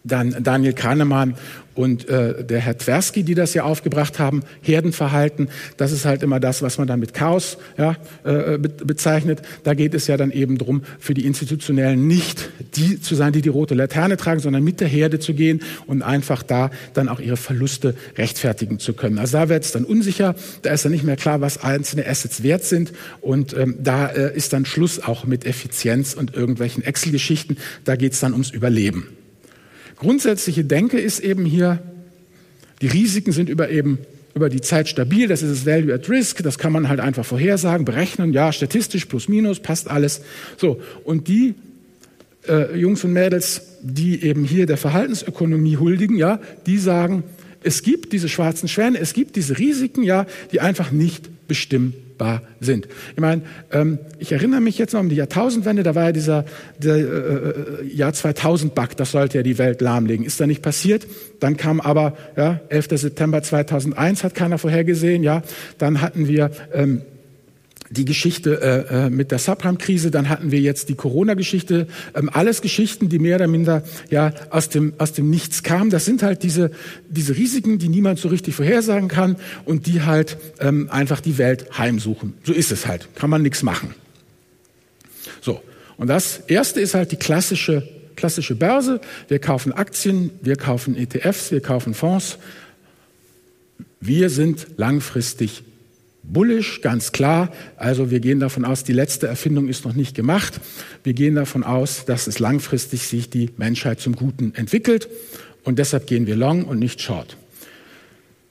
dann 0.03 0.43
Daniel 0.43 0.73
Kahnemann 0.73 1.35
und 1.75 2.07
äh, 2.07 2.43
der 2.43 2.59
Herr 2.59 2.77
Tversky, 2.77 3.23
die 3.23 3.35
das 3.35 3.53
ja 3.53 3.63
aufgebracht 3.63 4.19
haben, 4.19 4.43
Herdenverhalten, 4.61 5.49
das 5.77 5.91
ist 5.91 6.05
halt 6.05 6.21
immer 6.21 6.39
das, 6.39 6.61
was 6.61 6.77
man 6.77 6.87
dann 6.87 6.99
mit 6.99 7.13
Chaos 7.13 7.57
ja, 7.77 7.95
äh, 8.23 8.57
be 8.57 8.69
bezeichnet. 8.69 9.41
Da 9.63 9.73
geht 9.73 9.93
es 9.93 10.07
ja 10.07 10.17
dann 10.17 10.31
eben 10.31 10.57
drum, 10.57 10.83
für 10.99 11.13
die 11.13 11.25
Institutionellen 11.25 12.07
nicht 12.07 12.49
die 12.75 12.99
zu 12.99 13.15
sein, 13.15 13.33
die 13.33 13.41
die 13.41 13.49
rote 13.49 13.75
Laterne 13.75 14.17
tragen, 14.17 14.39
sondern 14.39 14.63
mit 14.63 14.81
der 14.81 14.87
Herde 14.87 15.19
zu 15.19 15.33
gehen 15.33 15.61
und 15.87 16.01
einfach 16.01 16.43
da 16.43 16.69
dann 16.93 17.09
auch 17.09 17.19
ihre 17.19 17.37
Verluste 17.37 17.95
rechtfertigen 18.17 18.79
zu 18.79 18.93
können. 18.93 19.17
Also 19.17 19.37
da 19.37 19.49
wird 19.49 19.63
es 19.63 19.71
dann 19.71 19.85
unsicher, 19.85 20.35
da 20.61 20.71
ist 20.71 20.85
dann 20.85 20.91
nicht 20.91 21.03
mehr 21.03 21.15
klar, 21.15 21.41
was 21.41 21.63
einzelne 21.63 22.07
Assets 22.07 22.43
wert 22.43 22.63
sind 22.65 22.93
und 23.21 23.55
ähm, 23.57 23.75
da 23.79 24.07
äh, 24.07 24.35
ist 24.35 24.53
dann 24.53 24.65
Schluss 24.65 25.01
auch 25.01 25.25
mit 25.25 25.45
Effizienz 25.45 26.13
und 26.13 26.35
irgendwelchen 26.35 26.83
Excel-Geschichten. 26.83 27.57
Da 27.83 27.95
geht 27.95 28.13
es 28.13 28.19
dann 28.19 28.33
ums 28.33 28.51
Überleben 28.51 29.07
grundsätzliche 30.03 30.63
Denke 30.63 30.99
ist 30.99 31.19
eben 31.19 31.45
hier, 31.45 31.81
die 32.81 32.87
Risiken 32.87 33.31
sind 33.31 33.49
über 33.49 33.69
eben 33.69 33.97
über 34.35 34.49
die 34.49 34.61
Zeit 34.61 34.89
stabil, 34.89 35.27
das 35.27 35.43
ist 35.43 35.51
das 35.51 35.65
Value 35.65 35.93
at 35.93 36.09
Risk, 36.09 36.41
das 36.41 36.57
kann 36.57 36.71
man 36.71 36.89
halt 36.89 36.99
einfach 36.99 37.25
vorhersagen, 37.25 37.85
berechnen, 37.85 38.33
ja, 38.33 38.51
statistisch 38.51 39.05
plus 39.05 39.27
minus, 39.27 39.59
passt 39.59 39.89
alles. 39.89 40.21
So, 40.57 40.81
und 41.03 41.27
die 41.27 41.53
äh, 42.47 42.75
Jungs 42.75 43.03
und 43.03 43.13
Mädels, 43.13 43.61
die 43.81 44.23
eben 44.23 44.43
hier 44.43 44.65
der 44.65 44.77
Verhaltensökonomie 44.77 45.77
huldigen, 45.77 46.17
ja, 46.17 46.39
die 46.65 46.79
sagen, 46.79 47.23
es 47.63 47.83
gibt 47.83 48.13
diese 48.13 48.29
schwarzen 48.29 48.67
Schwäne, 48.67 48.99
es 48.99 49.13
gibt 49.13 49.35
diese 49.35 49.57
Risiken, 49.57 50.03
ja, 50.03 50.25
die 50.51 50.61
einfach 50.61 50.91
nicht 50.91 51.47
bestimmt 51.47 51.95
machbar 52.23 52.41
sind. 52.59 52.87
Ich 53.15 53.21
meine, 53.21 53.41
ähm, 53.71 53.99
ich 54.19 54.31
erinnere 54.31 54.61
mich 54.61 54.77
jetzt 54.77 54.93
noch 54.93 55.01
um 55.01 55.09
die 55.09 55.15
Jahrtausendwende, 55.15 55.83
da 55.83 55.95
war 55.95 56.05
ja 56.05 56.11
dieser, 56.11 56.45
der, 56.77 56.95
äh, 56.95 56.99
äh 56.99 57.93
Jahr 57.93 58.11
2000-Bug, 58.11 58.97
das 58.97 59.11
sollte 59.11 59.37
ja 59.37 59.43
die 59.43 59.57
Welt 59.57 59.81
lahmlegen. 59.81 60.25
Ist 60.25 60.39
da 60.39 60.47
nicht 60.47 60.61
passiert. 60.61 61.05
Dann 61.39 61.57
kam 61.57 61.81
aber, 61.81 62.15
ja, 62.37 62.61
11. 62.69 62.87
September 62.93 63.41
2001 63.41 64.23
hat 64.23 64.35
keiner 64.35 64.57
vorhergesehen, 64.57 65.23
ja. 65.23 65.43
Dann 65.77 66.01
hatten 66.01 66.27
wir 66.27 66.51
ähm, 66.73 67.01
die 67.93 68.05
Geschichte 68.05 68.61
äh, 68.61 69.05
äh, 69.05 69.09
mit 69.09 69.31
der 69.31 69.39
Subprime-Krise, 69.39 70.11
dann 70.11 70.29
hatten 70.29 70.51
wir 70.51 70.59
jetzt 70.59 70.89
die 70.89 70.95
Corona-Geschichte, 70.95 71.87
ähm, 72.15 72.29
alles 72.33 72.61
Geschichten, 72.61 73.09
die 73.09 73.19
mehr 73.19 73.35
oder 73.35 73.47
minder 73.47 73.83
ja 74.09 74.33
aus 74.49 74.69
dem 74.69 74.93
aus 74.97 75.13
dem 75.13 75.29
Nichts 75.29 75.63
kamen. 75.63 75.89
Das 75.89 76.05
sind 76.05 76.23
halt 76.23 76.43
diese 76.43 76.71
diese 77.07 77.35
Risiken, 77.35 77.77
die 77.77 77.89
niemand 77.89 78.19
so 78.19 78.29
richtig 78.29 78.55
vorhersagen 78.55 79.07
kann 79.07 79.37
und 79.65 79.85
die 79.85 80.01
halt 80.01 80.37
ähm, 80.59 80.89
einfach 80.89 81.19
die 81.19 81.37
Welt 81.37 81.77
heimsuchen. 81.77 82.33
So 82.43 82.53
ist 82.53 82.71
es 82.71 82.87
halt, 82.87 83.09
kann 83.15 83.29
man 83.29 83.41
nichts 83.41 83.63
machen. 83.63 83.93
So 85.41 85.61
und 85.97 86.07
das 86.07 86.41
erste 86.47 86.81
ist 86.81 86.95
halt 86.95 87.11
die 87.11 87.17
klassische 87.17 87.87
klassische 88.15 88.55
Börse. 88.55 89.01
Wir 89.27 89.39
kaufen 89.39 89.71
Aktien, 89.71 90.31
wir 90.41 90.55
kaufen 90.55 90.95
ETFs, 90.95 91.51
wir 91.51 91.61
kaufen 91.61 91.93
Fonds. 91.93 92.37
Wir 93.99 94.29
sind 94.29 94.67
langfristig 94.77 95.63
bullish, 96.23 96.81
ganz 96.81 97.11
klar. 97.11 97.51
Also 97.77 98.09
wir 98.09 98.19
gehen 98.19 98.39
davon 98.39 98.65
aus, 98.65 98.83
die 98.83 98.93
letzte 98.93 99.27
Erfindung 99.27 99.67
ist 99.67 99.85
noch 99.85 99.93
nicht 99.93 100.15
gemacht. 100.15 100.59
Wir 101.03 101.13
gehen 101.13 101.35
davon 101.35 101.63
aus, 101.63 102.05
dass 102.05 102.27
es 102.27 102.39
langfristig 102.39 103.07
sich 103.07 103.29
die 103.29 103.49
Menschheit 103.57 103.99
zum 103.99 104.15
Guten 104.15 104.53
entwickelt. 104.55 105.09
Und 105.63 105.79
deshalb 105.79 106.07
gehen 106.07 106.27
wir 106.27 106.35
long 106.35 106.65
und 106.65 106.79
nicht 106.79 107.01
short. 107.01 107.37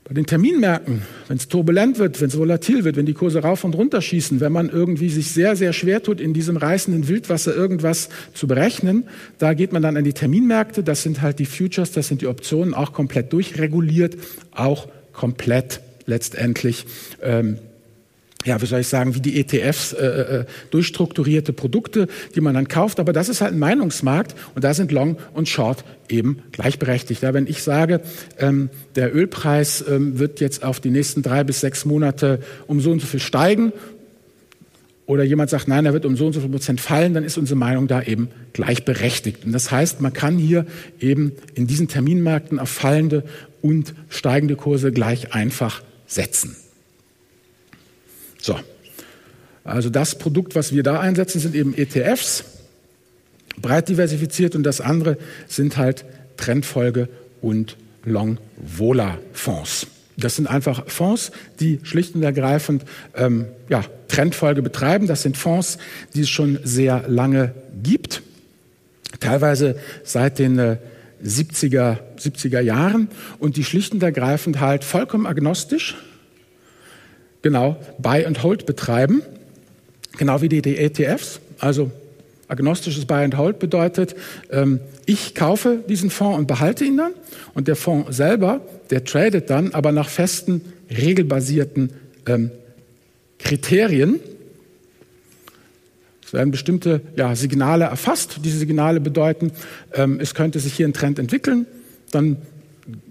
Bei 0.05 0.15
den 0.15 0.27
Terminmärkten, 0.27 1.03
wenn 1.29 1.37
es 1.37 1.47
turbulent 1.47 1.99
wird, 1.99 2.21
wenn 2.21 2.29
es 2.29 2.37
volatil 2.37 2.85
wird, 2.85 2.97
wenn 2.97 3.07
die 3.07 3.15
Kurse 3.15 3.41
rauf 3.41 3.63
und 3.63 3.75
runter 3.75 4.03
schießen, 4.03 4.41
wenn 4.41 4.53
man 4.53 4.69
irgendwie 4.69 5.09
sich 5.09 5.31
sehr, 5.31 5.55
sehr 5.55 5.73
schwer 5.73 6.03
tut, 6.03 6.21
in 6.21 6.35
diesem 6.35 6.57
reißenden 6.57 7.07
Wildwasser 7.07 7.55
irgendwas 7.55 8.09
zu 8.35 8.49
berechnen, 8.49 9.05
da 9.39 9.55
geht 9.55 9.73
man 9.73 9.81
dann 9.81 9.97
an 9.97 10.03
die 10.03 10.13
Terminmärkte. 10.13 10.83
Das 10.83 11.03
sind 11.03 11.23
halt 11.23 11.39
die 11.39 11.47
Futures, 11.47 11.93
das 11.93 12.09
sind 12.09 12.21
die 12.21 12.27
Optionen, 12.27 12.75
auch 12.75 12.93
komplett 12.93 13.33
durchreguliert, 13.33 14.17
auch 14.51 14.89
komplett 15.13 15.81
letztendlich 16.07 16.87
ähm, 17.23 17.59
ja, 18.45 18.61
wie 18.61 18.67
soll 18.67 18.81
ich 18.81 18.89
sagen, 18.89 19.15
wie 19.15 19.21
die 19.21 19.39
ETFs, 19.39 19.93
äh, 19.93 20.07
äh, 20.07 20.45
durchstrukturierte 20.71 21.53
Produkte, 21.53 22.09
die 22.35 22.41
man 22.41 22.55
dann 22.55 22.69
kauft. 22.69 23.01
Aber 23.01 23.13
das 23.13 23.29
ist 23.29 23.41
halt 23.41 23.53
ein 23.53 23.59
Meinungsmarkt 23.59 24.35
und 24.55 24.65
da 24.65 24.75
sind 24.75 24.93
Long 24.93 25.17
und 25.33 25.49
Short 25.49 25.85
eben 26.09 26.43
gleichberechtigt. 26.53 27.23
Ja, 27.23 27.35
wenn 27.35 27.47
ich 27.47 27.63
sage, 27.63 28.01
ähm, 28.39 28.71
der 28.97 29.15
Ölpreis 29.15 29.85
ähm, 29.89 30.19
wird 30.19 30.41
jetzt 30.41 30.65
auf 30.65 30.81
die 30.81 30.91
nächsten 30.91 31.23
drei 31.23 31.45
bis 31.45 31.61
sechs 31.61 31.85
Monate 31.85 32.41
um 32.67 32.81
so 32.81 32.91
und 32.91 33.01
so 33.01 33.07
viel 33.07 33.21
steigen 33.21 33.73
oder 35.07 35.25
jemand 35.25 35.51
sagt, 35.51 35.69
nein, 35.69 35.85
er 35.85 35.93
wird 35.93 36.07
um 36.07 36.17
so 36.17 36.27
und 36.27 36.33
so 36.33 36.41
viel 36.41 36.49
Prozent 36.49 36.81
fallen, 36.81 37.15
dann 37.15 37.25
ist 37.25 37.37
unsere 37.37 37.59
Meinung 37.59 37.87
da 37.87 38.03
eben 38.03 38.29
gleichberechtigt. 38.53 39.45
Und 39.45 39.53
das 39.53 39.71
heißt, 39.71 40.01
man 40.01 40.13
kann 40.13 40.39
hier 40.39 40.67
eben 41.01 41.33
in 41.55 41.67
diesen 41.67 41.89
Terminmärkten 41.89 42.59
auf 42.59 42.71
fallende 42.71 43.25
und 43.61 43.95
steigende 44.09 44.57
Kurse 44.57 44.91
gleich 44.91 45.35
einfach 45.35 45.83
setzen. 46.13 46.57
So. 48.41 48.59
Also 49.65 49.91
das 49.91 50.19
Produkt, 50.19 50.55
was 50.55 50.73
wir 50.73 50.83
da 50.83 51.01
einsetzen, 51.01 51.41
sind 51.41 51.55
eben 51.55 51.75
ETFs, 51.77 52.45
breit 53.61 53.89
diversifiziert 53.89 54.57
und 54.57 54.65
das 54.65 54.81
andere 54.81 55.17
sind 55.47 55.77
halt 55.77 56.05
Trendfolge 56.37 57.09
und 57.41 57.77
Long-Vola-Fonds. 58.05 59.87
Das 60.17 60.37
sind 60.37 60.47
einfach 60.49 60.89
Fonds, 60.89 61.31
die 61.61 61.81
schlicht 61.85 62.15
und 62.15 62.23
ergreifend 62.23 62.85
ähm, 63.15 63.47
ja, 63.69 63.85
Trendfolge 64.09 64.63
betreiben. 64.63 65.07
Das 65.07 65.23
sind 65.23 65.37
Fonds, 65.37 65.79
die 66.15 66.23
es 66.23 66.29
schon 66.29 66.59
sehr 66.65 67.05
lange 67.09 67.55
gibt, 67.83 68.23
teilweise 69.21 69.77
seit 70.05 70.39
den 70.39 70.59
äh, 70.59 70.77
70er, 71.25 71.99
70er 72.19 72.61
Jahren 72.61 73.09
und 73.39 73.57
die 73.57 73.65
schlicht 73.65 73.93
und 73.93 74.03
ergreifend 74.03 74.61
halt 74.61 74.85
vollkommen 74.85 75.27
agnostisch, 75.27 75.97
genau, 77.43 77.77
Buy 77.99 78.25
and 78.25 78.43
Hold 78.43 78.67
betreiben, 78.67 79.23
genau 80.19 80.43
wie 80.43 80.49
die, 80.49 80.77
ETFs. 80.77 81.41
Also 81.59 81.91
agnostisches 82.49 83.05
Buy 83.07 83.25
and 83.25 83.37
Hold 83.37 83.59
bedeutet, 83.59 84.15
ähm, 84.51 84.81
ich 85.07 85.35
kaufe 85.35 85.79
diesen 85.89 86.11
Fonds 86.11 86.39
und 86.39 86.47
behalte 86.47 86.85
ihn 86.85 86.97
dann 86.97 87.13
und 87.55 87.69
der 87.69 87.77
Fonds 87.77 88.17
selber, 88.17 88.61
der 88.91 89.05
tradet 89.05 89.51
dann, 89.51 89.73
aber 89.73 89.93
nach 89.93 90.09
festen, 90.09 90.63
regelbasierten 90.91 91.91
ähm, 92.27 92.51
Kriterien. 93.39 94.21
Es 96.33 96.35
werden 96.35 96.51
bestimmte 96.51 97.03
ja, 97.15 97.37
Signale 97.37 97.85
erfasst. 97.85 98.39
Diese 98.43 98.57
Signale 98.57 99.01
bedeuten, 99.01 99.53
ähm, 99.93 100.19
es 100.19 100.33
könnte 100.35 100.61
sich 100.61 100.73
hier 100.73 100.89
ein 100.89 100.95
Trend 100.95 101.19
entwickeln. 101.19 101.67
Dann 102.11 102.39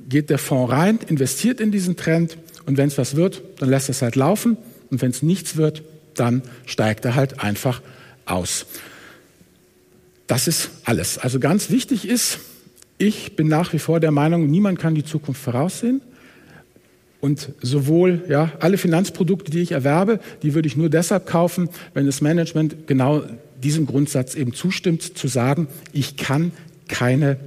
geht 0.09 0.31
der 0.31 0.39
Fonds 0.39 0.71
rein, 0.71 0.97
investiert 1.05 1.61
in 1.61 1.71
diesen 1.71 1.95
Trend 1.95 2.39
und 2.65 2.77
wenn 2.77 2.87
es 2.87 2.97
was 2.97 3.15
wird, 3.15 3.43
dann 3.59 3.69
lässt 3.69 3.89
es 3.89 4.01
halt 4.01 4.15
laufen. 4.15 4.57
Und 4.89 5.03
wenn 5.03 5.11
es 5.11 5.21
nichts 5.21 5.55
wird, 5.55 5.83
dann 6.15 6.41
steigt 6.65 7.05
er 7.05 7.13
halt 7.13 7.43
einfach 7.43 7.83
aus. 8.25 8.65
Das 10.25 10.47
ist 10.47 10.71
alles. 10.85 11.19
Also 11.19 11.39
ganz 11.39 11.69
wichtig 11.69 12.07
ist, 12.07 12.39
ich 12.97 13.35
bin 13.35 13.47
nach 13.47 13.71
wie 13.71 13.79
vor 13.79 13.99
der 13.99 14.09
Meinung, 14.09 14.47
niemand 14.47 14.79
kann 14.79 14.95
die 14.95 15.05
Zukunft 15.05 15.43
voraussehen. 15.43 16.01
Und 17.21 17.49
sowohl 17.61 18.23
ja, 18.27 18.51
alle 18.59 18.77
Finanzprodukte, 18.77 19.51
die 19.51 19.61
ich 19.61 19.71
erwerbe, 19.71 20.19
die 20.41 20.55
würde 20.55 20.67
ich 20.67 20.75
nur 20.75 20.89
deshalb 20.89 21.27
kaufen, 21.27 21.69
wenn 21.93 22.07
das 22.07 22.19
Management 22.19 22.87
genau 22.87 23.23
diesem 23.63 23.85
Grundsatz 23.85 24.33
eben 24.33 24.53
zustimmt, 24.53 25.17
zu 25.17 25.27
sagen, 25.27 25.67
ich 25.93 26.17
kann 26.17 26.51
keine 26.87 27.37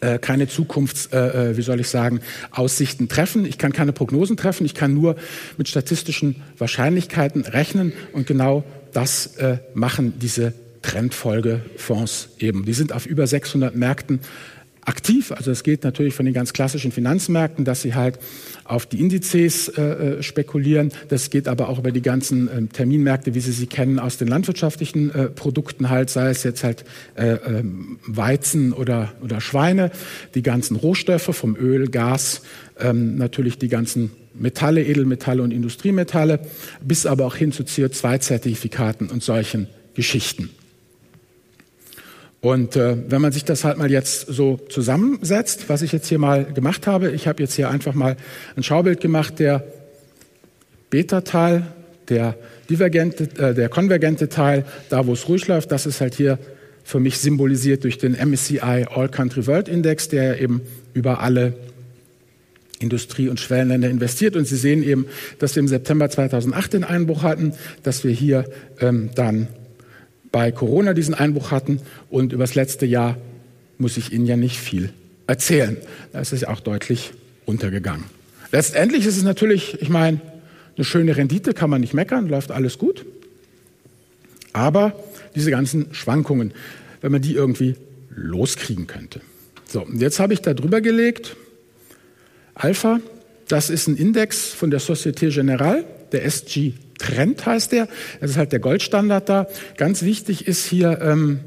äh, 0.00 0.18
keine 0.18 0.48
Zukunfts, 0.48 1.06
äh, 1.12 1.50
äh, 1.50 1.56
wie 1.58 1.62
soll 1.62 1.78
ich 1.78 1.88
sagen, 1.88 2.20
Aussichten 2.52 3.08
treffen. 3.08 3.44
Ich 3.44 3.58
kann 3.58 3.72
keine 3.72 3.92
Prognosen 3.92 4.38
treffen. 4.38 4.64
Ich 4.64 4.74
kann 4.74 4.94
nur 4.94 5.16
mit 5.58 5.68
statistischen 5.68 6.36
Wahrscheinlichkeiten 6.56 7.42
rechnen. 7.42 7.92
Und 8.14 8.26
genau 8.26 8.64
das 8.94 9.36
äh, 9.36 9.58
machen 9.74 10.14
diese 10.18 10.54
Trendfolgefonds 10.80 12.30
eben. 12.38 12.64
Die 12.64 12.72
sind 12.72 12.94
auf 12.94 13.04
über 13.04 13.26
600 13.26 13.76
Märkten 13.76 14.20
aktiv. 14.82 15.32
Also 15.32 15.50
es 15.50 15.62
geht 15.62 15.84
natürlich 15.84 16.14
von 16.14 16.24
den 16.24 16.34
ganz 16.34 16.52
klassischen 16.52 16.92
Finanzmärkten, 16.92 17.64
dass 17.64 17.82
sie 17.82 17.94
halt 17.94 18.18
auf 18.64 18.86
die 18.86 19.00
Indizes 19.00 19.68
äh, 19.68 19.82
äh, 19.82 20.22
spekulieren. 20.22 20.92
Das 21.08 21.30
geht 21.30 21.48
aber 21.48 21.68
auch 21.68 21.78
über 21.78 21.92
die 21.92 22.02
ganzen 22.02 22.48
äh, 22.48 22.66
Terminmärkte, 22.66 23.34
wie 23.34 23.40
Sie 23.40 23.52
sie 23.52 23.66
kennen 23.66 23.98
aus 23.98 24.16
den 24.16 24.28
landwirtschaftlichen 24.28 25.14
äh, 25.14 25.28
Produkten 25.28 25.90
halt, 25.90 26.10
sei 26.10 26.30
es 26.30 26.42
jetzt 26.44 26.64
halt 26.64 26.84
äh, 27.14 27.32
ähm, 27.34 27.98
Weizen 28.06 28.72
oder, 28.72 29.12
oder 29.22 29.40
Schweine, 29.40 29.90
die 30.34 30.42
ganzen 30.42 30.76
Rohstoffe 30.76 31.34
vom 31.36 31.56
Öl, 31.56 31.88
Gas, 31.88 32.42
ähm, 32.78 33.16
natürlich 33.16 33.58
die 33.58 33.68
ganzen 33.68 34.10
Metalle, 34.34 34.82
Edelmetalle 34.84 35.42
und 35.42 35.50
Industriemetalle, 35.50 36.40
bis 36.80 37.06
aber 37.06 37.26
auch 37.26 37.36
hin 37.36 37.52
zu 37.52 37.64
CO2-Zertifikaten 37.64 39.08
und 39.08 39.22
solchen 39.22 39.66
Geschichten. 39.94 40.50
Und 42.40 42.74
äh, 42.76 42.96
wenn 43.08 43.20
man 43.20 43.32
sich 43.32 43.44
das 43.44 43.64
halt 43.64 43.76
mal 43.76 43.90
jetzt 43.90 44.26
so 44.28 44.58
zusammensetzt, 44.68 45.68
was 45.68 45.82
ich 45.82 45.92
jetzt 45.92 46.08
hier 46.08 46.18
mal 46.18 46.44
gemacht 46.44 46.86
habe, 46.86 47.10
ich 47.10 47.28
habe 47.28 47.42
jetzt 47.42 47.54
hier 47.54 47.68
einfach 47.68 47.92
mal 47.92 48.16
ein 48.56 48.62
Schaubild 48.62 49.00
gemacht, 49.00 49.38
der 49.38 49.62
Beta-Teil, 50.88 51.66
der 52.08 52.34
divergente, 52.70 53.24
äh, 53.38 53.54
der 53.54 53.68
konvergente 53.68 54.30
Teil, 54.30 54.64
da 54.88 55.06
wo 55.06 55.12
es 55.12 55.28
ruhig 55.28 55.46
läuft, 55.48 55.70
das 55.70 55.84
ist 55.84 56.00
halt 56.00 56.14
hier 56.14 56.38
für 56.82 56.98
mich 56.98 57.18
symbolisiert 57.18 57.84
durch 57.84 57.98
den 57.98 58.14
MSCI 58.14 58.86
All 58.90 59.08
Country 59.10 59.46
World 59.46 59.68
Index, 59.68 60.08
der 60.08 60.40
eben 60.40 60.62
über 60.94 61.20
alle 61.20 61.54
Industrie- 62.78 63.28
und 63.28 63.38
Schwellenländer 63.38 63.90
investiert. 63.90 64.34
Und 64.34 64.46
Sie 64.46 64.56
sehen 64.56 64.82
eben, 64.82 65.06
dass 65.38 65.54
wir 65.54 65.60
im 65.60 65.68
September 65.68 66.08
2008 66.08 66.72
den 66.72 66.84
Einbruch 66.84 67.22
hatten, 67.22 67.52
dass 67.82 68.02
wir 68.02 68.10
hier 68.10 68.46
ähm, 68.80 69.10
dann 69.14 69.48
bei 70.32 70.52
Corona 70.52 70.94
diesen 70.94 71.14
Einbruch 71.14 71.50
hatten 71.50 71.80
und 72.08 72.32
über 72.32 72.44
das 72.44 72.54
letzte 72.54 72.86
Jahr 72.86 73.16
muss 73.78 73.96
ich 73.96 74.12
Ihnen 74.12 74.26
ja 74.26 74.36
nicht 74.36 74.58
viel 74.58 74.90
erzählen. 75.26 75.76
Da 76.12 76.20
ist 76.20 76.32
es 76.32 76.42
ja 76.42 76.48
auch 76.48 76.60
deutlich 76.60 77.12
untergegangen. 77.46 78.04
Letztendlich 78.52 79.06
ist 79.06 79.16
es 79.16 79.22
natürlich, 79.22 79.80
ich 79.80 79.88
meine, 79.88 80.20
eine 80.76 80.84
schöne 80.84 81.16
Rendite, 81.16 81.54
kann 81.54 81.70
man 81.70 81.80
nicht 81.80 81.94
meckern, 81.94 82.28
läuft 82.28 82.50
alles 82.50 82.78
gut. 82.78 83.04
Aber 84.52 84.92
diese 85.34 85.50
ganzen 85.50 85.94
Schwankungen, 85.94 86.52
wenn 87.00 87.12
man 87.12 87.22
die 87.22 87.34
irgendwie 87.34 87.76
loskriegen 88.10 88.86
könnte. 88.86 89.20
So, 89.66 89.82
und 89.82 90.00
jetzt 90.00 90.18
habe 90.18 90.32
ich 90.32 90.42
da 90.42 90.54
drüber 90.54 90.80
gelegt, 90.80 91.36
Alpha, 92.54 93.00
das 93.46 93.70
ist 93.70 93.86
ein 93.86 93.96
Index 93.96 94.48
von 94.48 94.70
der 94.70 94.80
Societe 94.80 95.28
Generale, 95.28 95.84
der 96.12 96.24
SG 96.24 96.74
Trend 97.00 97.44
heißt 97.44 97.72
der. 97.72 97.88
Das 98.20 98.30
ist 98.30 98.36
halt 98.36 98.52
der 98.52 98.60
Goldstandard 98.60 99.28
da. 99.28 99.46
Ganz 99.76 100.02
wichtig 100.02 100.46
ist 100.46 100.64
hier 100.64 101.00
ähm, 101.02 101.40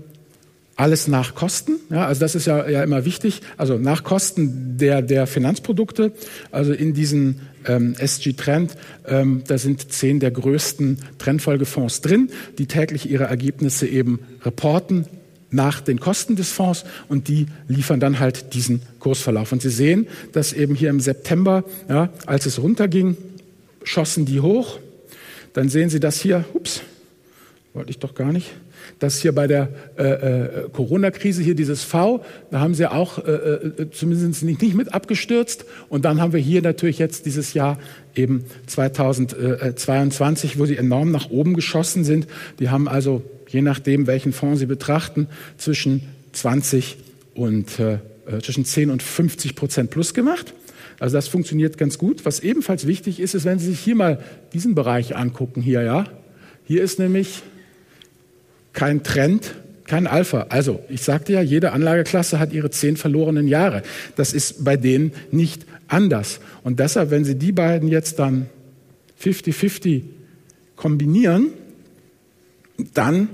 alles 0.76 1.08
nach 1.08 1.36
Kosten. 1.36 1.80
Ja, 1.90 2.08
also 2.08 2.20
das 2.20 2.36
ist 2.36 2.46
ja, 2.46 2.68
ja 2.68 2.84
immer 2.84 3.06
wichtig. 3.06 3.42
Also 3.58 3.78
nach 3.78 4.04
Kosten 4.04 4.78
der, 4.78 5.02
der 5.02 5.28
Finanzprodukte. 5.28 6.12
Also 6.52 6.74
in 6.74 6.94
diesen 6.94 7.42
ähm, 7.66 7.96
SG 7.98 8.34
Trend, 8.34 8.76
ähm, 9.08 9.44
da 9.48 9.58
sind 9.58 9.92
zehn 9.92 10.20
der 10.20 10.32
größten 10.32 10.98
Trendfolgefonds 11.20 12.02
drin, 12.02 12.30
die 12.58 12.66
täglich 12.66 13.10
ihre 13.10 13.26
Ergebnisse 13.26 13.88
eben 13.88 14.20
reporten 14.44 15.06
nach 15.52 15.82
den 15.82 16.00
Kosten 16.00 16.36
des 16.36 16.52
Fonds 16.52 16.84
und 17.08 17.28
die 17.28 17.46
liefern 17.68 18.00
dann 18.00 18.20
halt 18.20 18.56
diesen 18.56 18.82
Kursverlauf. 19.00 19.52
Und 19.52 19.62
Sie 19.62 19.70
sehen, 19.70 20.08
dass 20.32 20.52
eben 20.52 20.74
hier 20.74 20.90
im 20.90 21.00
September, 21.00 21.64
ja, 21.88 22.10
als 22.26 22.48
es 22.48 22.60
runterging, 22.60 23.16
schossen 23.84 24.26
die 24.26 24.42
hoch. 24.42 24.80
Dann 25.54 25.70
sehen 25.70 25.90
Sie 25.90 26.00
das 26.00 26.20
hier, 26.20 26.46
ups, 26.54 26.82
wollte 27.74 27.92
ich 27.92 28.00
doch 28.00 28.16
gar 28.16 28.32
nicht, 28.32 28.52
das 29.00 29.20
hier 29.20 29.34
bei 29.34 29.48
der 29.48 29.70
äh, 29.98 30.04
äh, 30.04 30.70
Corona-Krise, 30.72 31.42
hier 31.42 31.56
dieses 31.56 31.84
V, 31.84 32.24
da 32.52 32.60
haben 32.60 32.76
sie 32.76 32.90
auch 32.90 33.18
äh, 33.20 33.32
äh, 33.32 33.92
zumindest 33.92 34.44
nicht, 34.44 34.62
nicht 34.62 34.76
mit 34.76 34.94
abgestürzt. 34.94 35.66
Und 35.90 36.06
dann 36.06 36.22
haben 36.22 36.34
wir 36.34 36.40
hier 36.40 36.62
natürlich 36.62 37.00
jetzt 37.00 37.26
dieses 37.26 37.54
Jahr 37.54 37.80
eben 38.16 38.46
2022, 38.68 40.60
wo 40.60 40.66
sie 40.66 40.78
enorm 40.78 41.12
nach 41.12 41.30
oben 41.30 41.54
geschossen 41.54 42.04
sind. 42.04 42.28
Die 42.60 42.70
haben 42.70 42.88
also 42.88 43.24
je 43.48 43.62
nachdem, 43.62 44.08
welchen 44.08 44.34
Fonds 44.34 44.60
Sie 44.60 44.66
betrachten, 44.66 45.28
zwischen 45.58 46.02
20 46.34 46.98
und 47.36 47.80
äh, 47.80 47.94
äh 48.26 48.42
zwischen 48.42 48.66
10 48.66 48.90
und 48.90 49.04
50 49.04 49.56
Prozent 49.56 49.90
plus 49.92 50.14
gemacht. 50.14 50.54
Also 51.00 51.16
das 51.16 51.28
funktioniert 51.28 51.78
ganz 51.78 51.98
gut. 51.98 52.26
Was 52.26 52.40
ebenfalls 52.40 52.88
wichtig 52.88 53.20
ist, 53.20 53.34
ist, 53.34 53.46
wenn 53.46 53.60
Sie 53.60 53.72
sich 53.72 53.80
hier 53.80 53.96
mal 53.96 54.20
diesen 54.54 54.76
Bereich 54.76 55.16
angucken, 55.16 55.62
hier, 55.62 55.82
ja. 55.82 56.06
Hier 56.66 56.82
ist 56.84 57.00
nämlich 57.00 57.42
kein 58.72 59.04
Trend, 59.04 59.56
kein 59.86 60.08
Alpha. 60.08 60.48
Also, 60.50 60.80
ich 60.90 61.02
sagte 61.02 61.34
ja, 61.34 61.42
jede 61.42 61.72
Anlageklasse 61.72 62.40
hat 62.40 62.54
ihre 62.54 62.70
zehn 62.70 62.98
verlorenen 62.98 63.48
Jahre. 63.48 63.84
Das 64.16 64.34
ist 64.34 64.64
bei 64.64 64.78
denen 64.78 65.12
nicht 65.32 65.66
anders. 65.88 66.40
Und 66.64 66.80
deshalb, 66.80 67.12
wenn 67.12 67.26
Sie 67.26 67.36
die 67.36 67.52
beiden 67.52 67.90
jetzt 67.90 68.20
dann 68.20 68.48
50-50 69.22 70.04
kombinieren, 70.76 71.50
dann 72.94 73.30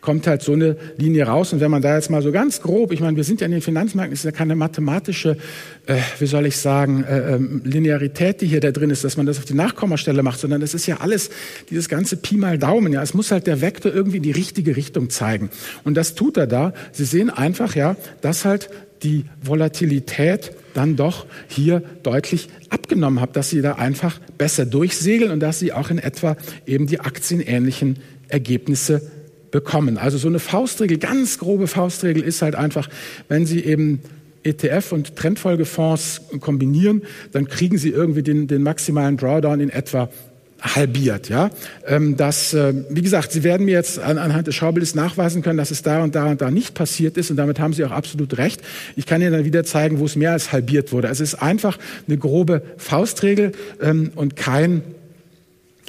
kommt 0.00 0.26
halt 0.26 0.42
so 0.42 0.52
eine 0.52 0.76
Linie 0.96 1.26
raus. 1.26 1.52
Und 1.52 1.60
wenn 1.60 1.70
man 1.70 1.82
da 1.82 1.94
jetzt 1.94 2.10
mal 2.10 2.22
so 2.22 2.32
ganz 2.32 2.60
grob, 2.60 2.92
ich 2.92 3.00
meine, 3.00 3.16
wir 3.16 3.24
sind 3.24 3.40
ja 3.40 3.46
in 3.46 3.52
den 3.52 3.62
Finanzmärkten, 3.62 4.12
es 4.12 4.20
ist 4.20 4.24
ja 4.24 4.32
keine 4.32 4.56
mathematische, 4.56 5.36
äh, 5.86 5.96
wie 6.18 6.26
soll 6.26 6.46
ich 6.46 6.56
sagen, 6.58 7.04
äh, 7.04 7.34
ähm, 7.34 7.62
Linearität, 7.64 8.40
die 8.40 8.46
hier 8.46 8.60
da 8.60 8.70
drin 8.70 8.90
ist, 8.90 9.04
dass 9.04 9.16
man 9.16 9.26
das 9.26 9.38
auf 9.38 9.44
die 9.44 9.54
Nachkommastelle 9.54 10.22
macht, 10.22 10.40
sondern 10.40 10.62
es 10.62 10.74
ist 10.74 10.86
ja 10.86 10.98
alles, 10.98 11.30
dieses 11.70 11.88
ganze 11.88 12.16
Pi 12.16 12.36
mal 12.36 12.58
Daumen, 12.58 12.92
ja. 12.92 13.02
Es 13.02 13.14
muss 13.14 13.30
halt 13.30 13.46
der 13.46 13.60
Vektor 13.60 13.92
irgendwie 13.92 14.18
in 14.18 14.22
die 14.22 14.32
richtige 14.32 14.76
Richtung 14.76 15.10
zeigen. 15.10 15.50
Und 15.84 15.96
das 15.96 16.14
tut 16.14 16.36
er 16.36 16.46
da. 16.46 16.72
Sie 16.92 17.04
sehen 17.04 17.30
einfach, 17.30 17.74
ja, 17.74 17.96
dass 18.20 18.44
halt 18.44 18.70
die 19.02 19.24
Volatilität 19.42 20.52
dann 20.74 20.96
doch 20.96 21.26
hier 21.48 21.82
deutlich 22.02 22.48
abgenommen 22.70 23.20
hat, 23.20 23.36
dass 23.36 23.50
sie 23.50 23.62
da 23.62 23.74
einfach 23.74 24.20
besser 24.38 24.66
durchsegeln 24.66 25.30
und 25.30 25.40
dass 25.40 25.58
sie 25.58 25.72
auch 25.72 25.90
in 25.90 25.98
etwa 25.98 26.36
eben 26.66 26.86
die 26.86 27.00
aktienähnlichen 27.00 27.98
Ergebnisse 28.28 29.10
bekommen. 29.56 29.96
Also 29.96 30.18
so 30.18 30.28
eine 30.28 30.38
Faustregel, 30.38 30.98
ganz 30.98 31.38
grobe 31.38 31.66
Faustregel 31.66 32.22
ist 32.22 32.42
halt 32.42 32.54
einfach, 32.54 32.90
wenn 33.30 33.46
Sie 33.46 33.64
eben 33.64 34.02
ETF 34.42 34.92
und 34.92 35.16
Trendfolgefonds 35.16 36.20
kombinieren, 36.40 37.04
dann 37.32 37.48
kriegen 37.48 37.78
Sie 37.78 37.88
irgendwie 37.88 38.22
den, 38.22 38.48
den 38.48 38.62
maximalen 38.62 39.16
Drawdown 39.16 39.60
in 39.60 39.70
etwa 39.70 40.10
halbiert. 40.60 41.30
Ja, 41.30 41.48
ähm, 41.86 42.18
das, 42.18 42.52
äh, 42.52 42.74
wie 42.90 43.00
gesagt, 43.00 43.32
Sie 43.32 43.44
werden 43.44 43.64
mir 43.64 43.72
jetzt 43.72 43.98
anhand 43.98 44.46
des 44.46 44.54
Schaubildes 44.54 44.94
nachweisen 44.94 45.40
können, 45.40 45.56
dass 45.56 45.70
es 45.70 45.80
da 45.80 46.02
und 46.02 46.14
da 46.14 46.26
und 46.26 46.42
da 46.42 46.50
nicht 46.50 46.74
passiert 46.74 47.16
ist, 47.16 47.30
und 47.30 47.38
damit 47.38 47.58
haben 47.58 47.72
Sie 47.72 47.82
auch 47.82 47.92
absolut 47.92 48.36
recht. 48.36 48.60
Ich 48.94 49.06
kann 49.06 49.22
Ihnen 49.22 49.32
dann 49.32 49.46
wieder 49.46 49.64
zeigen, 49.64 50.00
wo 50.00 50.04
es 50.04 50.16
mehr 50.16 50.32
als 50.32 50.52
halbiert 50.52 50.92
wurde. 50.92 51.08
Also 51.08 51.24
es 51.24 51.32
ist 51.32 51.40
einfach 51.40 51.78
eine 52.06 52.18
grobe 52.18 52.60
Faustregel 52.76 53.52
ähm, 53.80 54.12
und 54.16 54.36
kein 54.36 54.82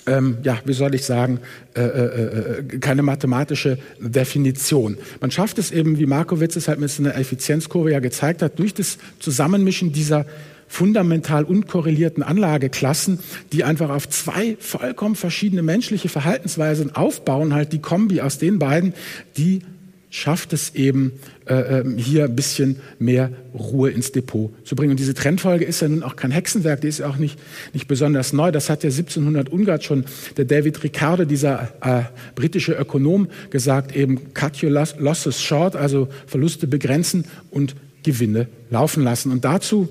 ähm, 0.08 0.38
ja, 0.44 0.60
wie 0.66 0.74
soll 0.74 0.96
ich 0.96 1.06
sagen, 1.06 1.40
äh, 1.76 1.82
äh, 1.82 2.60
äh, 2.60 2.80
keine 2.80 3.04
mathematische 3.04 3.78
Definition. 4.00 4.98
Man 5.22 5.32
schafft 5.32 5.60
es 5.60 5.72
eben, 5.72 6.00
wie 6.00 6.06
Markowitz 6.06 6.56
es 6.56 6.68
halt 6.68 6.80
mit 6.80 6.90
so 6.90 7.04
einer 7.04 7.16
Effizienzkurve 7.16 7.92
ja 7.92 8.00
gezeigt 8.00 8.42
hat, 8.42 8.58
durch 8.58 8.74
das 8.74 8.98
Zusammenmischen 9.20 9.92
dieser 9.92 10.26
fundamental 10.68 11.44
unkorrelierten 11.44 12.24
Anlageklassen, 12.24 13.20
die 13.54 13.64
einfach 13.64 13.90
auf 13.90 14.10
zwei 14.10 14.58
vollkommen 14.60 15.16
verschiedene 15.16 15.62
menschliche 15.62 16.10
Verhaltensweisen 16.10 16.96
aufbauen, 16.96 17.54
halt 17.54 17.72
die 17.74 17.80
Kombi 17.80 18.22
aus 18.22 18.38
den 18.38 18.60
beiden, 18.60 18.94
die 19.38 19.62
schafft 20.10 20.54
es 20.54 20.74
eben, 20.74 21.14
äh, 21.46 21.80
ähm, 21.80 21.98
hier 21.98 22.26
ein 22.26 22.36
bisschen 22.36 22.78
mehr 22.98 23.30
Ruhe 23.54 23.90
ins 23.90 24.12
Depot 24.14 24.52
zu 24.66 24.76
bringen. 24.76 24.92
Und 24.92 25.00
diese 25.00 25.14
Trendfolge 25.14 25.66
ist 25.66 25.82
ja 25.82 25.90
nun 25.90 26.04
auch 26.04 26.16
kein 26.16 26.32
Hexenwerk, 26.32 26.82
die 26.82 26.88
ist 26.88 27.00
ja 27.00 27.10
auch 27.10 27.18
nicht, 27.18 27.38
nicht 27.74 27.88
besonders 27.88 28.32
neu. 28.32 28.52
Das 28.52 28.70
hat 28.70 28.84
ja 28.84 28.90
1700 28.90 29.50
Ungarn 29.50 29.82
schon 29.82 30.06
der 30.38 30.46
David 30.46 30.84
Ricardo, 30.84 31.26
dieser 31.26 31.74
äh, 31.82 32.04
britische 32.36 32.74
Ökonom, 32.74 33.28
gesagt, 33.50 33.96
eben 33.96 34.34
cut 34.34 34.64
your 34.64 34.70
losses 34.70 35.42
short, 35.42 35.76
also 35.76 36.08
Verluste 36.26 36.68
begrenzen 36.68 37.26
und 37.52 37.76
Gewinne 38.04 38.48
laufen 38.70 39.04
lassen. 39.04 39.32
Und 39.32 39.44
dazu 39.44 39.90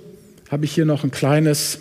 habe 0.48 0.64
ich 0.64 0.72
hier 0.72 0.87
noch 0.87 1.05
ein 1.05 1.11
kleines, 1.11 1.81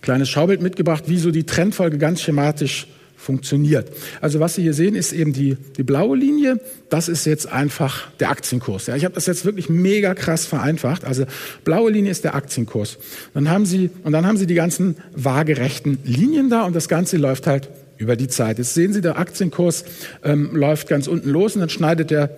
kleines 0.00 0.28
Schaubild 0.28 0.60
mitgebracht, 0.60 1.04
wie 1.06 1.18
so 1.18 1.30
die 1.30 1.44
Trendfolge 1.44 1.98
ganz 1.98 2.20
schematisch 2.20 2.88
funktioniert. 3.28 3.92
Also 4.22 4.40
was 4.40 4.54
Sie 4.54 4.62
hier 4.62 4.72
sehen, 4.72 4.94
ist 4.94 5.12
eben 5.12 5.34
die, 5.34 5.58
die 5.76 5.82
blaue 5.82 6.16
Linie. 6.16 6.60
Das 6.88 7.10
ist 7.10 7.26
jetzt 7.26 7.46
einfach 7.46 8.10
der 8.20 8.30
Aktienkurs. 8.30 8.86
Ja, 8.86 8.96
ich 8.96 9.04
habe 9.04 9.14
das 9.14 9.26
jetzt 9.26 9.44
wirklich 9.44 9.68
mega 9.68 10.14
krass 10.14 10.46
vereinfacht. 10.46 11.04
Also 11.04 11.26
blaue 11.62 11.90
Linie 11.90 12.10
ist 12.10 12.24
der 12.24 12.34
Aktienkurs. 12.34 12.96
Dann 13.34 13.50
haben 13.50 13.66
Sie, 13.66 13.90
und 14.02 14.12
dann 14.12 14.24
haben 14.26 14.38
Sie 14.38 14.46
die 14.46 14.54
ganzen 14.54 14.96
waagerechten 15.14 15.98
Linien 16.04 16.48
da 16.48 16.62
und 16.62 16.74
das 16.74 16.88
Ganze 16.88 17.18
läuft 17.18 17.46
halt 17.46 17.68
über 17.98 18.16
die 18.16 18.28
Zeit. 18.28 18.56
Jetzt 18.56 18.72
sehen 18.72 18.94
Sie, 18.94 19.02
der 19.02 19.18
Aktienkurs 19.18 19.84
ähm, 20.24 20.56
läuft 20.56 20.88
ganz 20.88 21.06
unten 21.06 21.28
los 21.28 21.54
und 21.54 21.60
dann 21.60 21.68
schneidet 21.68 22.10
er 22.10 22.30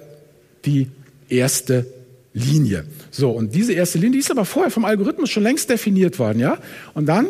die 0.64 0.88
erste 1.28 1.86
Linie. 2.32 2.82
So, 3.12 3.30
und 3.30 3.54
diese 3.54 3.74
erste 3.74 3.98
Linie, 3.98 4.14
die 4.14 4.18
ist 4.18 4.30
aber 4.32 4.44
vorher 4.44 4.72
vom 4.72 4.84
Algorithmus 4.84 5.30
schon 5.30 5.44
längst 5.44 5.70
definiert 5.70 6.18
worden, 6.18 6.40
ja? 6.40 6.58
Und 6.94 7.06
dann 7.06 7.26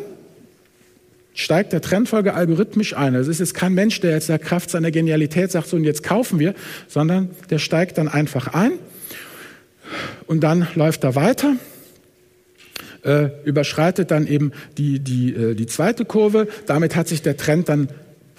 steigt 1.41 1.73
der 1.73 1.81
Trendfolge 1.81 2.35
algorithmisch 2.35 2.95
ein. 2.95 3.15
Das 3.15 3.27
ist 3.27 3.41
jetzt 3.41 3.55
kein 3.55 3.73
Mensch, 3.73 4.01
der 4.01 4.13
jetzt 4.13 4.29
der 4.29 4.39
Kraft 4.39 4.71
seiner 4.71 4.91
Genialität 4.91 5.51
sagt, 5.51 5.69
so 5.69 5.77
und 5.77 5.85
jetzt 5.85 6.03
kaufen 6.03 6.39
wir, 6.39 6.55
sondern 6.87 7.31
der 7.49 7.59
steigt 7.59 7.99
dann 7.99 8.09
einfach 8.09 8.49
ein 8.49 8.73
und 10.27 10.41
dann 10.41 10.69
läuft 10.75 11.03
er 11.05 11.15
weiter, 11.15 11.57
äh, 13.05 13.29
überschreitet 13.45 14.11
dann 14.11 14.27
eben 14.27 14.53
die, 14.77 15.01
die, 15.01 15.35
äh, 15.35 15.55
die 15.55 15.67
zweite 15.67 16.05
Kurve. 16.05 16.47
Damit 16.67 16.95
hat 16.95 17.09
sich 17.09 17.23
der 17.23 17.39
Trend 17.39 17.71
dann 17.71 17.89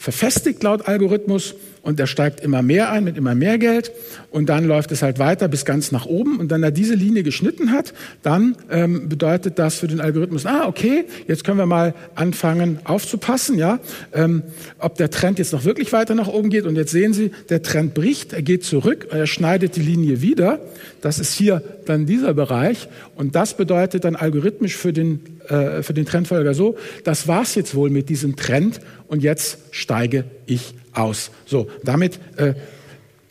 verfestigt 0.01 0.63
laut 0.63 0.87
Algorithmus 0.87 1.53
und 1.83 1.99
er 1.99 2.07
steigt 2.07 2.41
immer 2.41 2.63
mehr 2.63 2.91
ein 2.91 3.03
mit 3.03 3.17
immer 3.17 3.35
mehr 3.35 3.59
Geld. 3.59 3.91
Und 4.31 4.49
dann 4.49 4.65
läuft 4.65 4.91
es 4.91 5.03
halt 5.03 5.19
weiter 5.19 5.47
bis 5.47 5.63
ganz 5.63 5.91
nach 5.91 6.07
oben. 6.07 6.39
Und 6.39 6.49
wenn 6.49 6.63
er 6.63 6.71
diese 6.71 6.95
Linie 6.95 7.21
geschnitten 7.21 7.71
hat, 7.71 7.93
dann 8.23 8.55
ähm, 8.71 9.09
bedeutet 9.09 9.59
das 9.59 9.75
für 9.75 9.87
den 9.87 10.01
Algorithmus, 10.01 10.47
ah 10.47 10.67
okay, 10.67 11.05
jetzt 11.27 11.43
können 11.43 11.59
wir 11.59 11.67
mal 11.67 11.93
anfangen 12.15 12.79
aufzupassen, 12.83 13.59
ja, 13.59 13.79
ähm, 14.11 14.41
ob 14.79 14.95
der 14.95 15.11
Trend 15.11 15.37
jetzt 15.37 15.53
noch 15.53 15.65
wirklich 15.65 15.93
weiter 15.93 16.15
nach 16.15 16.27
oben 16.27 16.49
geht. 16.49 16.65
Und 16.65 16.77
jetzt 16.77 16.91
sehen 16.91 17.13
Sie, 17.13 17.29
der 17.49 17.61
Trend 17.61 17.93
bricht, 17.93 18.33
er 18.33 18.41
geht 18.41 18.63
zurück, 18.63 19.07
er 19.11 19.27
schneidet 19.27 19.75
die 19.75 19.81
Linie 19.81 20.21
wieder, 20.21 20.59
das 21.01 21.19
ist 21.19 21.33
hier 21.33 21.61
dann 21.85 22.07
dieser 22.07 22.33
Bereich. 22.33 22.87
Und 23.15 23.35
das 23.35 23.55
bedeutet 23.55 24.03
dann 24.03 24.15
algorithmisch 24.15 24.75
für 24.77 24.93
den 24.93 25.40
äh, 25.51 25.83
für 25.83 25.93
den 25.93 26.05
Trendfolger 26.05 26.53
so, 26.53 26.77
das 27.03 27.27
war's 27.27 27.55
jetzt 27.55 27.75
wohl 27.75 27.89
mit 27.89 28.09
diesem 28.09 28.35
Trend 28.35 28.79
und 29.07 29.21
jetzt 29.21 29.57
steige 29.71 30.25
ich 30.45 30.73
aus. 30.93 31.31
So, 31.45 31.67
damit 31.83 32.19
äh, 32.37 32.53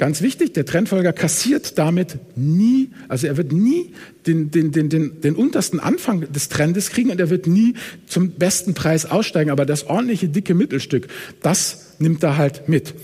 Ganz 0.00 0.22
wichtig, 0.22 0.54
der 0.54 0.64
Trendfolger 0.64 1.12
kassiert 1.12 1.76
damit 1.76 2.16
nie, 2.34 2.88
also 3.08 3.26
er 3.26 3.36
wird 3.36 3.52
nie 3.52 3.92
den, 4.26 4.50
den, 4.50 4.72
den, 4.72 4.88
den, 4.88 5.20
den 5.20 5.34
untersten 5.34 5.78
Anfang 5.78 6.32
des 6.32 6.48
Trendes 6.48 6.88
kriegen 6.88 7.10
und 7.10 7.20
er 7.20 7.28
wird 7.28 7.46
nie 7.46 7.74
zum 8.06 8.30
besten 8.30 8.72
Preis 8.72 9.04
aussteigen. 9.04 9.50
Aber 9.50 9.66
das 9.66 9.88
ordentliche, 9.88 10.30
dicke 10.30 10.54
Mittelstück, 10.54 11.08
das 11.42 11.96
nimmt 11.98 12.22
er 12.22 12.38
halt 12.38 12.66
mit. 12.66 12.94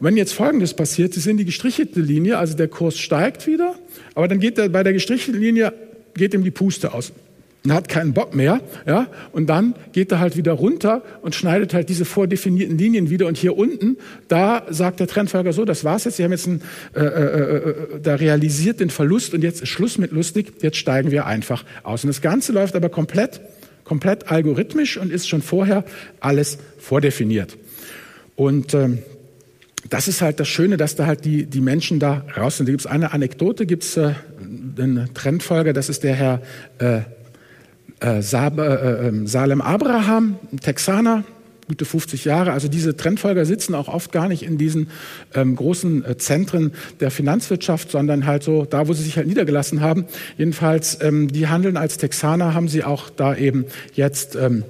wenn 0.00 0.16
jetzt 0.16 0.32
Folgendes 0.32 0.72
passiert, 0.72 1.12
Sie 1.12 1.20
sehen 1.20 1.36
die 1.36 1.44
gestrichelte 1.44 2.00
Linie, 2.00 2.38
also 2.38 2.56
der 2.56 2.68
Kurs 2.68 2.96
steigt 2.96 3.46
wieder, 3.46 3.74
aber 4.14 4.26
dann 4.26 4.40
geht 4.40 4.56
er 4.56 4.70
bei 4.70 4.82
der 4.82 4.94
gestrichelten 4.94 5.42
Linie, 5.42 5.74
geht 6.14 6.32
ihm 6.32 6.42
die 6.42 6.50
Puste 6.50 6.94
aus 6.94 7.12
und 7.66 7.72
hat 7.72 7.88
keinen 7.88 8.12
Bock 8.12 8.32
mehr, 8.34 8.60
ja, 8.86 9.08
und 9.32 9.48
dann 9.48 9.74
geht 9.92 10.12
er 10.12 10.20
halt 10.20 10.36
wieder 10.36 10.52
runter 10.52 11.02
und 11.22 11.34
schneidet 11.34 11.74
halt 11.74 11.88
diese 11.88 12.04
vordefinierten 12.04 12.78
Linien 12.78 13.10
wieder 13.10 13.26
und 13.26 13.36
hier 13.36 13.58
unten, 13.58 13.96
da 14.28 14.62
sagt 14.70 15.00
der 15.00 15.08
Trendfolger 15.08 15.52
so, 15.52 15.64
das 15.64 15.82
war's 15.82 16.04
jetzt, 16.04 16.16
Sie 16.16 16.22
haben 16.22 16.30
jetzt 16.30 16.46
einen, 16.46 16.62
äh, 16.94 17.00
äh, 17.00 17.56
äh, 17.56 17.74
da 18.00 18.14
realisiert 18.14 18.78
den 18.78 18.88
Verlust 18.88 19.34
und 19.34 19.42
jetzt 19.42 19.62
ist 19.62 19.68
Schluss 19.68 19.98
mit 19.98 20.12
lustig, 20.12 20.52
jetzt 20.62 20.76
steigen 20.76 21.10
wir 21.10 21.26
einfach 21.26 21.64
aus. 21.82 22.04
Und 22.04 22.08
das 22.08 22.20
Ganze 22.20 22.52
läuft 22.52 22.76
aber 22.76 22.88
komplett, 22.88 23.40
komplett 23.82 24.30
algorithmisch 24.30 24.96
und 24.96 25.10
ist 25.10 25.28
schon 25.28 25.42
vorher 25.42 25.84
alles 26.20 26.58
vordefiniert. 26.78 27.58
Und 28.36 28.74
ähm, 28.74 28.98
das 29.90 30.06
ist 30.06 30.22
halt 30.22 30.38
das 30.38 30.46
Schöne, 30.46 30.76
dass 30.76 30.94
da 30.94 31.06
halt 31.06 31.24
die, 31.24 31.46
die 31.46 31.60
Menschen 31.60 31.98
da 31.98 32.24
raus 32.36 32.58
sind. 32.58 32.68
Da 32.68 32.70
gibt 32.70 32.82
es 32.82 32.86
eine 32.86 33.12
Anekdote, 33.12 33.66
gibt 33.66 33.82
es 33.82 33.96
äh, 33.96 34.12
einen 34.78 35.12
Trendfolger, 35.14 35.72
das 35.72 35.88
ist 35.88 36.04
der 36.04 36.14
Herr 36.14 36.42
äh, 36.78 37.00
äh, 38.06 38.20
äh, 38.20 39.08
ähm, 39.08 39.26
Salem 39.26 39.60
Abraham, 39.60 40.36
Texaner, 40.60 41.24
gute 41.68 41.84
50 41.84 42.24
Jahre. 42.24 42.52
Also 42.52 42.68
diese 42.68 42.96
Trendfolger 42.96 43.44
sitzen 43.44 43.74
auch 43.74 43.88
oft 43.88 44.12
gar 44.12 44.28
nicht 44.28 44.42
in 44.42 44.58
diesen 44.58 44.88
ähm, 45.34 45.56
großen 45.56 46.04
äh, 46.04 46.16
Zentren 46.16 46.72
der 47.00 47.10
Finanzwirtschaft, 47.10 47.90
sondern 47.90 48.26
halt 48.26 48.42
so 48.42 48.64
da, 48.64 48.88
wo 48.88 48.92
sie 48.92 49.02
sich 49.02 49.16
halt 49.16 49.26
niedergelassen 49.26 49.80
haben. 49.80 50.06
Jedenfalls, 50.38 50.98
ähm, 51.02 51.28
die 51.28 51.48
handeln 51.48 51.76
als 51.76 51.98
Texaner, 51.98 52.54
haben 52.54 52.68
sie 52.68 52.84
auch 52.84 53.10
da 53.10 53.34
eben 53.34 53.66
jetzt 53.94 54.36
ähm, 54.36 54.64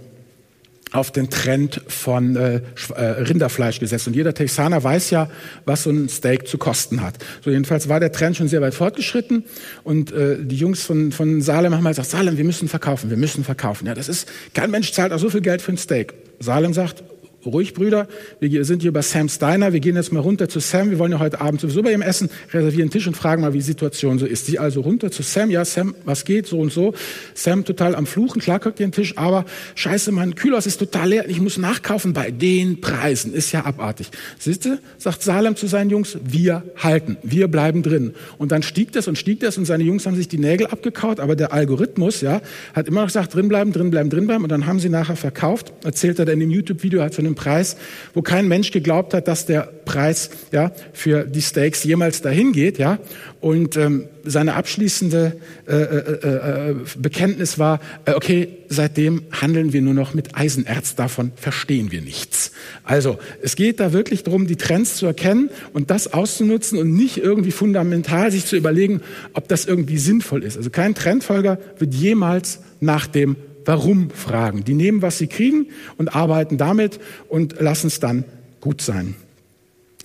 auf 0.97 1.11
den 1.11 1.31
Trend 1.31 1.81
von 1.87 2.37
äh, 2.37 2.61
äh, 2.95 3.03
Rinderfleisch 3.03 3.81
gesetzt. 3.81 4.07
Und 4.07 4.17
jeder 4.17 4.35
Texaner 4.35 4.83
weiß 4.83 5.11
ja, 5.11 5.29
was 5.65 5.85
so 5.85 5.91
ein 5.91 6.09
Steak 6.09 6.49
zu 6.49 6.59
kosten 6.59 7.03
hat. 7.03 7.15
So 7.45 7.51
jedenfalls 7.51 7.89
war 7.89 8.01
der 8.01 8.13
Trend 8.13 8.37
schon 8.37 8.49
sehr 8.49 8.61
weit 8.61 8.75
fortgeschritten. 8.75 9.45
Und 9.85 10.13
äh, 10.13 10.39
die 10.41 10.57
Jungs 10.57 10.83
von, 10.83 11.13
von 11.13 11.43
Salem 11.43 11.75
haben 11.75 11.83
mal 11.83 11.91
gesagt, 11.91 12.11
Salem, 12.11 12.37
wir 12.37 12.45
müssen 12.45 12.69
verkaufen, 12.69 13.11
wir 13.11 13.17
müssen 13.17 13.45
verkaufen. 13.45 13.87
Ja, 13.87 13.95
das 13.95 14.09
ist, 14.09 14.29
kein 14.55 14.71
Mensch 14.71 14.93
zahlt 14.93 15.13
auch 15.13 15.19
so 15.19 15.31
viel 15.31 15.43
Geld 15.43 15.63
für 15.63 15.73
ein 15.73 15.79
Steak. 15.79 16.15
Salem 16.39 16.75
sagt, 16.75 17.03
ruhig, 17.47 17.75
Brüder. 17.75 18.09
Wir 18.41 18.65
sind 18.65 18.83
hier 18.83 18.93
bei 18.93 19.03
Sam 19.03 19.29
Steiner. 19.29 19.73
Wir 19.73 19.81
gehen 19.81 19.97
jetzt 19.97 20.13
mal 20.13 20.21
runter 20.21 20.49
zu 20.49 20.61
Sam. 20.61 20.91
Wir 20.91 20.99
wollen 20.99 21.13
ja 21.13 21.19
heute 21.19 21.41
Abend 21.41 21.61
sowieso 21.61 21.83
bei 21.83 21.93
ihm 21.93 22.03
essen. 22.03 22.29
Reservieren 22.53 22.91
Tisch 22.91 23.07
und 23.07 23.17
fragen 23.17 23.43
mal, 23.43 23.53
wie 23.53 23.59
die 23.59 23.65
Situation 23.65 24.19
so 24.19 24.27
ist. 24.27 24.47
Sie 24.47 24.59
also 24.59 24.83
runter 24.83 25.11
zu 25.11 25.23
Sam. 25.23 25.51
Ja, 25.51 25.65
Sam, 25.65 25.95
was 26.05 26.25
geht? 26.25 26.47
So 26.47 26.59
und 26.59 26.73
so. 26.73 26.95
Sam 27.35 27.65
total 27.65 27.95
am 27.95 28.07
Fluchen. 28.07 28.43
Klar 28.43 28.59
kriegt 28.59 28.79
den 28.79 28.93
Tisch, 28.93 29.17
aber 29.17 29.45
scheiße, 29.75 30.13
mein 30.13 30.35
Kühlhaus 30.35 30.67
ist 30.67 30.79
total 30.79 31.09
leer. 31.09 31.29
Ich 31.29 31.41
muss 31.41 31.57
nachkaufen 31.57 32.13
bei 32.13 32.31
den 32.31 32.81
Preisen. 32.81 33.33
Ist 33.33 33.53
ja 33.53 33.65
abartig. 33.65 34.09
Siehst 34.39 34.69
sagt 34.99 35.23
Salem 35.23 35.57
zu 35.57 35.67
seinen 35.67 35.91
Jungs, 35.91 36.19
wir 36.25 36.65
halten. 36.77 37.17
Wir 37.23 37.49
bleiben 37.49 37.83
drin. 37.83 38.15
Und 38.39 38.53
dann 38.53 38.63
stieg 38.63 38.93
das 38.93 39.09
und 39.09 39.17
stieg 39.17 39.41
das 39.41 39.57
und 39.59 39.65
seine 39.65 39.85
Jungs 39.85 40.07
haben 40.07 40.17
sich 40.17 40.29
die 40.29 40.39
Nägel 40.39 40.67
abgekaut. 40.67 41.21
Aber 41.21 41.37
der 41.37 41.53
Algorithmus, 41.53 42.21
ja, 42.21 42.41
hat 42.75 42.89
immer 42.89 43.03
noch 43.03 43.09
gesagt, 43.09 43.35
drinbleiben, 43.35 43.73
drinbleiben, 43.73 44.11
drinbleiben. 44.11 44.43
Und 44.43 44.51
dann 44.51 44.67
haben 44.67 44.81
sie 44.81 44.89
nachher 44.89 45.17
verkauft. 45.17 45.73
Erzählt 45.85 46.19
er 46.19 46.25
dann 46.25 46.41
im 46.41 46.51
YouTube-Video, 46.51 47.03
hat 47.03 47.15
von 47.15 47.25
einem 47.25 47.36
Preis, 47.37 47.77
wo 48.15 48.23
kein 48.23 48.49
Mensch 48.49 48.73
geglaubt 48.73 49.15
hat, 49.15 49.29
dass 49.29 49.47
der 49.47 49.69
Preis 49.85 50.31
ja, 50.51 50.73
für 50.93 51.25
die 51.25 51.41
Steaks 51.41 51.85
jemals 51.85 52.21
dahin 52.21 52.53
geht. 52.53 52.79
Ja? 52.79 52.99
Und 53.41 53.77
ähm, 53.77 54.09
seine 54.25 54.55
abschließende 54.55 55.37
äh, 55.69 55.73
äh, 55.73 56.71
äh, 56.71 56.75
Bekenntnis 56.99 57.59
war, 57.59 57.81
äh, 58.05 58.13
okay, 58.13 58.49
seitdem 58.69 59.23
handeln 59.31 59.73
wir 59.73 59.83
nur 59.83 59.95
noch 59.95 60.15
mit 60.15 60.37
Eisenerz, 60.37 60.97
davon 60.97 61.31
verstehen 61.37 61.93
wir 61.93 62.03
nichts. 62.03 62.51
Also 62.83 63.19
es 63.41 63.55
geht 63.55 63.79
da 63.79 63.93
wirklich 63.93 64.25
darum, 64.25 64.49
die 64.49 64.57
Trends 64.57 64.97
zu 64.97 65.07
erkennen 65.07 65.51
und 65.73 65.91
das 65.91 66.13
auszunutzen 66.13 66.79
und 66.79 66.93
nicht 66.93 67.19
irgendwie 67.19 67.53
fundamental 67.53 68.33
sich 68.33 68.47
zu 68.47 68.57
überlegen, 68.57 69.01
ob 69.33 69.47
das 69.49 69.67
irgendwie 69.67 69.99
sinnvoll 69.99 70.43
ist. 70.43 70.57
Also 70.57 70.71
kein 70.71 70.95
Trendfolger 70.95 71.59
wird 71.79 71.95
jemals 71.95 72.59
nach 72.81 73.07
dem 73.07 73.37
Warum 73.67 74.11
fragen. 74.11 74.65
Die 74.65 74.75
nehmen, 74.75 75.03
was 75.03 75.19
sie 75.19 75.27
kriegen 75.27 75.67
und 75.99 76.15
arbeiten 76.15 76.57
damit 76.57 77.01
und 77.29 77.61
lassen 77.61 77.89
es 77.89 78.01
dann 78.01 78.25
gut 78.61 78.81
sein. 78.81 79.15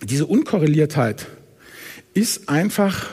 Diese 0.03 0.25
Unkorreliertheit 0.25 1.27
ist 2.13 2.49
einfach 2.49 3.07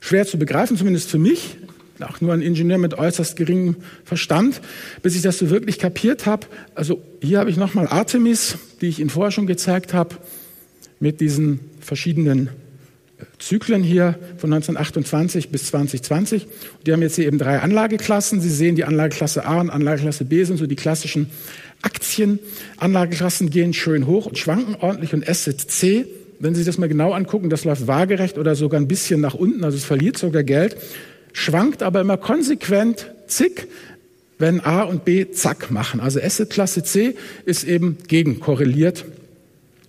schwer 0.00 0.26
zu 0.26 0.38
begreifen, 0.38 0.76
zumindest 0.76 1.10
für 1.10 1.18
mich, 1.18 1.56
auch 2.00 2.20
nur 2.20 2.32
ein 2.32 2.42
Ingenieur 2.42 2.78
mit 2.78 2.94
äußerst 2.94 3.36
geringem 3.36 3.76
Verstand, 4.04 4.60
bis 5.02 5.14
ich 5.14 5.22
das 5.22 5.38
so 5.38 5.50
wirklich 5.50 5.78
kapiert 5.78 6.26
habe. 6.26 6.46
Also 6.74 7.02
hier 7.20 7.38
habe 7.38 7.50
ich 7.50 7.56
nochmal 7.56 7.86
Artemis, 7.86 8.56
die 8.80 8.88
ich 8.88 8.98
Ihnen 8.98 9.10
vorher 9.10 9.30
schon 9.30 9.46
gezeigt 9.46 9.94
habe, 9.94 10.16
mit 11.00 11.20
diesen 11.20 11.60
verschiedenen 11.80 12.48
Zyklen 13.38 13.82
hier 13.82 14.18
von 14.38 14.52
1928 14.52 15.50
bis 15.50 15.66
2020. 15.66 16.46
Die 16.86 16.92
haben 16.92 17.02
jetzt 17.02 17.16
hier 17.16 17.26
eben 17.26 17.38
drei 17.38 17.58
Anlageklassen. 17.58 18.40
Sie 18.40 18.50
sehen, 18.50 18.76
die 18.76 18.84
Anlageklasse 18.84 19.44
A 19.44 19.60
und 19.60 19.70
Anlageklasse 19.70 20.24
B 20.24 20.44
sind 20.44 20.56
so 20.56 20.66
die 20.66 20.76
klassischen 20.76 21.30
Aktien. 21.82 22.38
Anlageklassen 22.78 23.50
gehen 23.50 23.72
schön 23.74 24.06
hoch 24.06 24.26
und 24.26 24.38
schwanken 24.38 24.76
ordentlich 24.80 25.14
und 25.14 25.28
Asset 25.28 25.60
C, 25.60 26.06
wenn 26.40 26.54
Sie 26.54 26.62
sich 26.62 26.66
das 26.66 26.78
mal 26.78 26.88
genau 26.88 27.12
angucken, 27.12 27.50
das 27.50 27.64
läuft 27.64 27.86
waagerecht 27.86 28.38
oder 28.38 28.54
sogar 28.54 28.80
ein 28.80 28.88
bisschen 28.88 29.20
nach 29.20 29.34
unten, 29.34 29.64
also 29.64 29.76
es 29.76 29.84
verliert 29.84 30.18
sogar 30.18 30.42
Geld, 30.42 30.76
schwankt 31.32 31.82
aber 31.82 32.00
immer 32.00 32.16
konsequent 32.16 33.10
zick, 33.26 33.68
wenn 34.38 34.60
A 34.60 34.82
und 34.82 35.04
B 35.04 35.30
zack 35.30 35.70
machen. 35.70 36.00
Also 36.00 36.20
Assetklasse 36.20 36.82
C 36.82 37.14
ist 37.44 37.64
eben 37.64 37.98
gegenkorreliert 38.08 39.04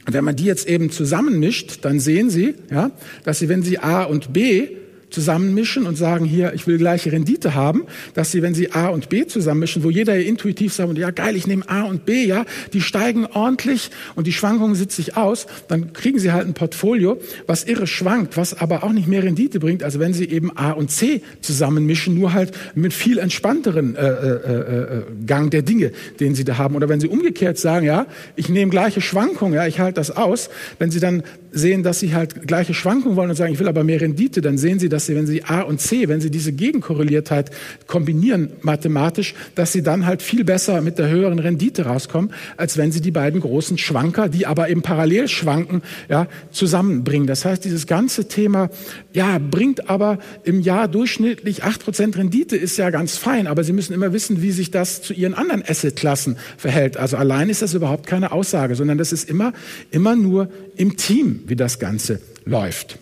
wenn 0.05 0.23
man 0.23 0.35
die 0.35 0.45
jetzt 0.45 0.67
eben 0.67 0.91
zusammenmischt, 0.91 1.79
dann 1.83 1.99
sehen 1.99 2.29
Sie, 2.29 2.55
ja, 2.69 2.91
dass 3.23 3.39
Sie, 3.39 3.49
wenn 3.49 3.63
Sie 3.63 3.79
A 3.79 4.03
und 4.03 4.33
B 4.33 4.67
zusammenmischen 5.15 5.87
und 5.87 5.95
sagen, 5.95 6.25
hier, 6.25 6.53
ich 6.53 6.67
will 6.67 6.77
gleiche 6.77 7.11
Rendite 7.11 7.55
haben, 7.55 7.83
dass 8.13 8.31
sie, 8.31 8.41
wenn 8.41 8.53
sie 8.53 8.73
A 8.73 8.89
und 8.89 9.07
B 9.07 9.25
zusammenmischen, 9.25 9.83
wo 9.83 9.89
jeder 9.89 10.17
intuitiv 10.17 10.73
sagt, 10.73 10.97
ja 10.97 11.09
geil, 11.11 11.37
ich 11.37 11.47
nehme 11.47 11.67
A 11.69 11.83
und 11.83 12.05
B, 12.05 12.25
ja, 12.25 12.45
die 12.73 12.81
steigen 12.81 13.25
ordentlich 13.25 13.91
und 14.15 14.27
die 14.27 14.33
Schwankungen 14.33 14.75
sitzt 14.75 14.97
sich 14.97 15.15
aus, 15.15 15.47
dann 15.69 15.93
kriegen 15.93 16.19
sie 16.19 16.33
halt 16.33 16.47
ein 16.47 16.53
Portfolio, 16.53 17.17
was 17.47 17.63
irre 17.63 17.87
schwankt, 17.87 18.35
was 18.35 18.59
aber 18.59 18.83
auch 18.83 18.91
nicht 18.91 19.07
mehr 19.07 19.23
Rendite 19.23 19.59
bringt, 19.59 19.83
als 19.83 19.99
wenn 19.99 20.13
sie 20.13 20.25
eben 20.25 20.55
A 20.57 20.71
und 20.71 20.91
C 20.91 21.21
zusammenmischen, 21.39 22.13
nur 22.13 22.33
halt 22.33 22.51
mit 22.75 22.93
viel 22.93 23.17
entspannteren 23.17 23.95
äh, 23.95 24.05
äh, 24.05 24.09
äh, 24.09 25.03
Gang 25.25 25.49
der 25.49 25.61
Dinge, 25.61 25.91
den 26.19 26.35
sie 26.35 26.43
da 26.43 26.57
haben. 26.57 26.75
Oder 26.75 26.89
wenn 26.89 26.99
sie 26.99 27.07
umgekehrt 27.07 27.57
sagen, 27.57 27.85
ja, 27.85 28.05
ich 28.35 28.49
nehme 28.49 28.69
gleiche 28.69 28.99
Schwankungen, 28.99 29.53
ja, 29.53 29.65
ich 29.65 29.79
halte 29.79 29.95
das 29.95 30.11
aus, 30.11 30.49
wenn 30.77 30.91
sie 30.91 30.99
dann 30.99 31.23
sehen, 31.55 31.83
dass 31.83 31.99
sie 31.99 32.13
halt 32.13 32.47
gleiche 32.47 32.73
Schwankungen 32.73 33.15
wollen 33.15 33.29
und 33.29 33.35
sagen, 33.35 33.53
ich 33.53 33.59
will 33.59 33.69
aber 33.69 33.83
mehr 33.83 34.01
Rendite, 34.01 34.41
dann 34.41 34.57
sehen 34.57 34.77
sie, 34.77 34.89
dass 34.89 35.05
sie, 35.05 35.15
wenn 35.15 35.25
sie 35.25 35.43
A 35.45 35.61
und 35.61 35.79
C, 35.79 36.09
wenn 36.09 36.19
sie 36.19 36.29
diese 36.29 36.51
Gegenkorreliertheit 36.51 37.49
kombinieren 37.87 38.51
mathematisch, 38.61 39.33
dass 39.55 39.71
sie 39.71 39.81
dann 39.81 40.05
halt 40.05 40.21
viel 40.21 40.43
besser 40.43 40.81
mit 40.81 40.99
der 40.99 41.09
höheren 41.09 41.39
Rendite 41.39 41.85
rauskommen, 41.85 42.31
als 42.57 42.77
wenn 42.77 42.91
sie 42.91 42.99
die 42.99 43.11
beiden 43.11 43.39
großen 43.39 43.77
Schwanker, 43.77 44.27
die 44.27 44.45
aber 44.45 44.69
eben 44.69 44.81
parallel 44.81 45.29
schwanken, 45.29 45.81
ja, 46.09 46.27
zusammenbringen. 46.51 47.25
Das 47.25 47.45
heißt, 47.45 47.63
dieses 47.63 47.87
ganze 47.87 48.27
Thema, 48.27 48.69
ja, 49.13 49.39
bringt 49.39 49.89
aber 49.89 50.19
im 50.43 50.59
Jahr 50.59 50.89
durchschnittlich 50.89 51.63
acht 51.63 51.83
Prozent 51.83 52.17
Rendite, 52.17 52.57
ist 52.57 52.77
ja 52.77 52.89
ganz 52.89 53.15
fein, 53.15 53.47
aber 53.47 53.63
Sie 53.63 53.73
müssen 53.73 53.93
immer 53.93 54.11
wissen, 54.11 54.41
wie 54.41 54.51
sich 54.51 54.71
das 54.71 55.01
zu 55.01 55.13
Ihren 55.13 55.33
anderen 55.33 55.63
Assetklassen 55.65 56.35
verhält. 56.57 56.97
Also 56.97 57.15
allein 57.15 57.49
ist 57.49 57.61
das 57.61 57.73
überhaupt 57.73 58.07
keine 58.07 58.33
Aussage, 58.33 58.75
sondern 58.75 58.97
das 58.97 59.13
ist 59.13 59.29
immer, 59.29 59.53
immer 59.91 60.17
nur 60.17 60.49
im 60.75 60.97
Team 60.97 61.43
wie 61.45 61.55
das 61.55 61.79
Ganze 61.79 62.19
läuft. 62.45 62.97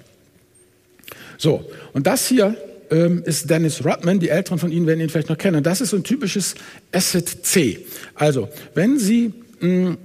So, 1.38 1.70
und 1.94 2.08
das 2.08 2.28
hier 2.28 2.56
ähm, 2.92 3.24
ist 3.26 3.50
Dennis 3.50 3.84
Rodman. 3.84 4.20
Die 4.20 4.30
Älteren 4.30 4.60
von 4.60 4.72
Ihnen 4.72 4.88
werden 4.88 5.02
ihn 5.02 5.10
vielleicht 5.10 5.30
noch 5.30 5.38
kennen. 5.38 5.64
Das 5.64 5.82
ist 5.82 5.90
so 5.90 5.98
ein 5.98 6.04
typisches 6.04 6.56
Asset 6.92 7.28
C. 7.46 7.86
Also, 8.16 8.50
wenn 8.76 9.00
Sie 9.00 9.34
mh, 9.60 9.68
mm, 9.92 9.98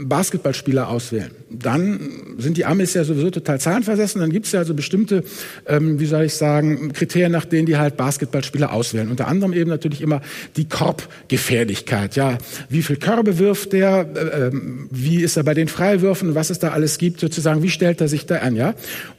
Basketballspieler 0.00 0.88
auswählen, 0.88 1.30
dann 1.50 2.00
sind 2.38 2.56
die 2.56 2.64
Amis 2.64 2.94
ja 2.94 3.04
sowieso 3.04 3.30
total 3.30 3.60
zahlenversessen. 3.60 4.20
Dann 4.20 4.30
gibt 4.30 4.46
es 4.46 4.52
ja 4.52 4.60
also 4.60 4.74
bestimmte, 4.74 5.22
ähm, 5.66 6.00
wie 6.00 6.06
soll 6.06 6.24
ich 6.24 6.34
sagen, 6.34 6.92
Kriterien, 6.92 7.32
nach 7.32 7.44
denen 7.44 7.66
die 7.66 7.76
halt 7.76 7.96
Basketballspieler 7.96 8.72
auswählen. 8.72 9.08
Unter 9.10 9.28
anderem 9.28 9.52
eben 9.52 9.70
natürlich 9.70 10.00
immer 10.00 10.22
die 10.56 10.68
Korbgefährlichkeit. 10.68 12.16
Ja, 12.16 12.38
wie 12.68 12.82
viel 12.82 12.96
Körbe 12.96 13.38
wirft 13.38 13.72
der? 13.72 14.06
Äh, 14.14 14.46
ähm, 14.48 14.88
wie 14.90 15.22
ist 15.22 15.36
er 15.36 15.44
bei 15.44 15.54
den 15.54 15.68
Freiwürfen? 15.68 16.34
Was 16.34 16.50
es 16.50 16.58
da 16.58 16.70
alles 16.70 16.98
gibt, 16.98 17.20
sozusagen? 17.20 17.62
Wie 17.62 17.70
stellt 17.70 18.00
er 18.00 18.08
sich 18.08 18.26
da 18.26 18.38
an? 18.38 18.56
Ja, 18.56 18.74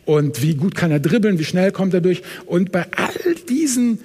und 0.06 0.41
wie 0.41 0.56
gut 0.56 0.76
kann 0.76 0.91
er 0.91 0.99
dribbeln? 0.99 1.39
Wie 1.39 1.45
schnell 1.45 1.72
kommt 1.72 1.93
er 1.93 2.02
durch? 2.02 2.24
Und 2.45 2.72
bei 2.72 2.86
all 2.95 3.36
diesen 3.47 3.99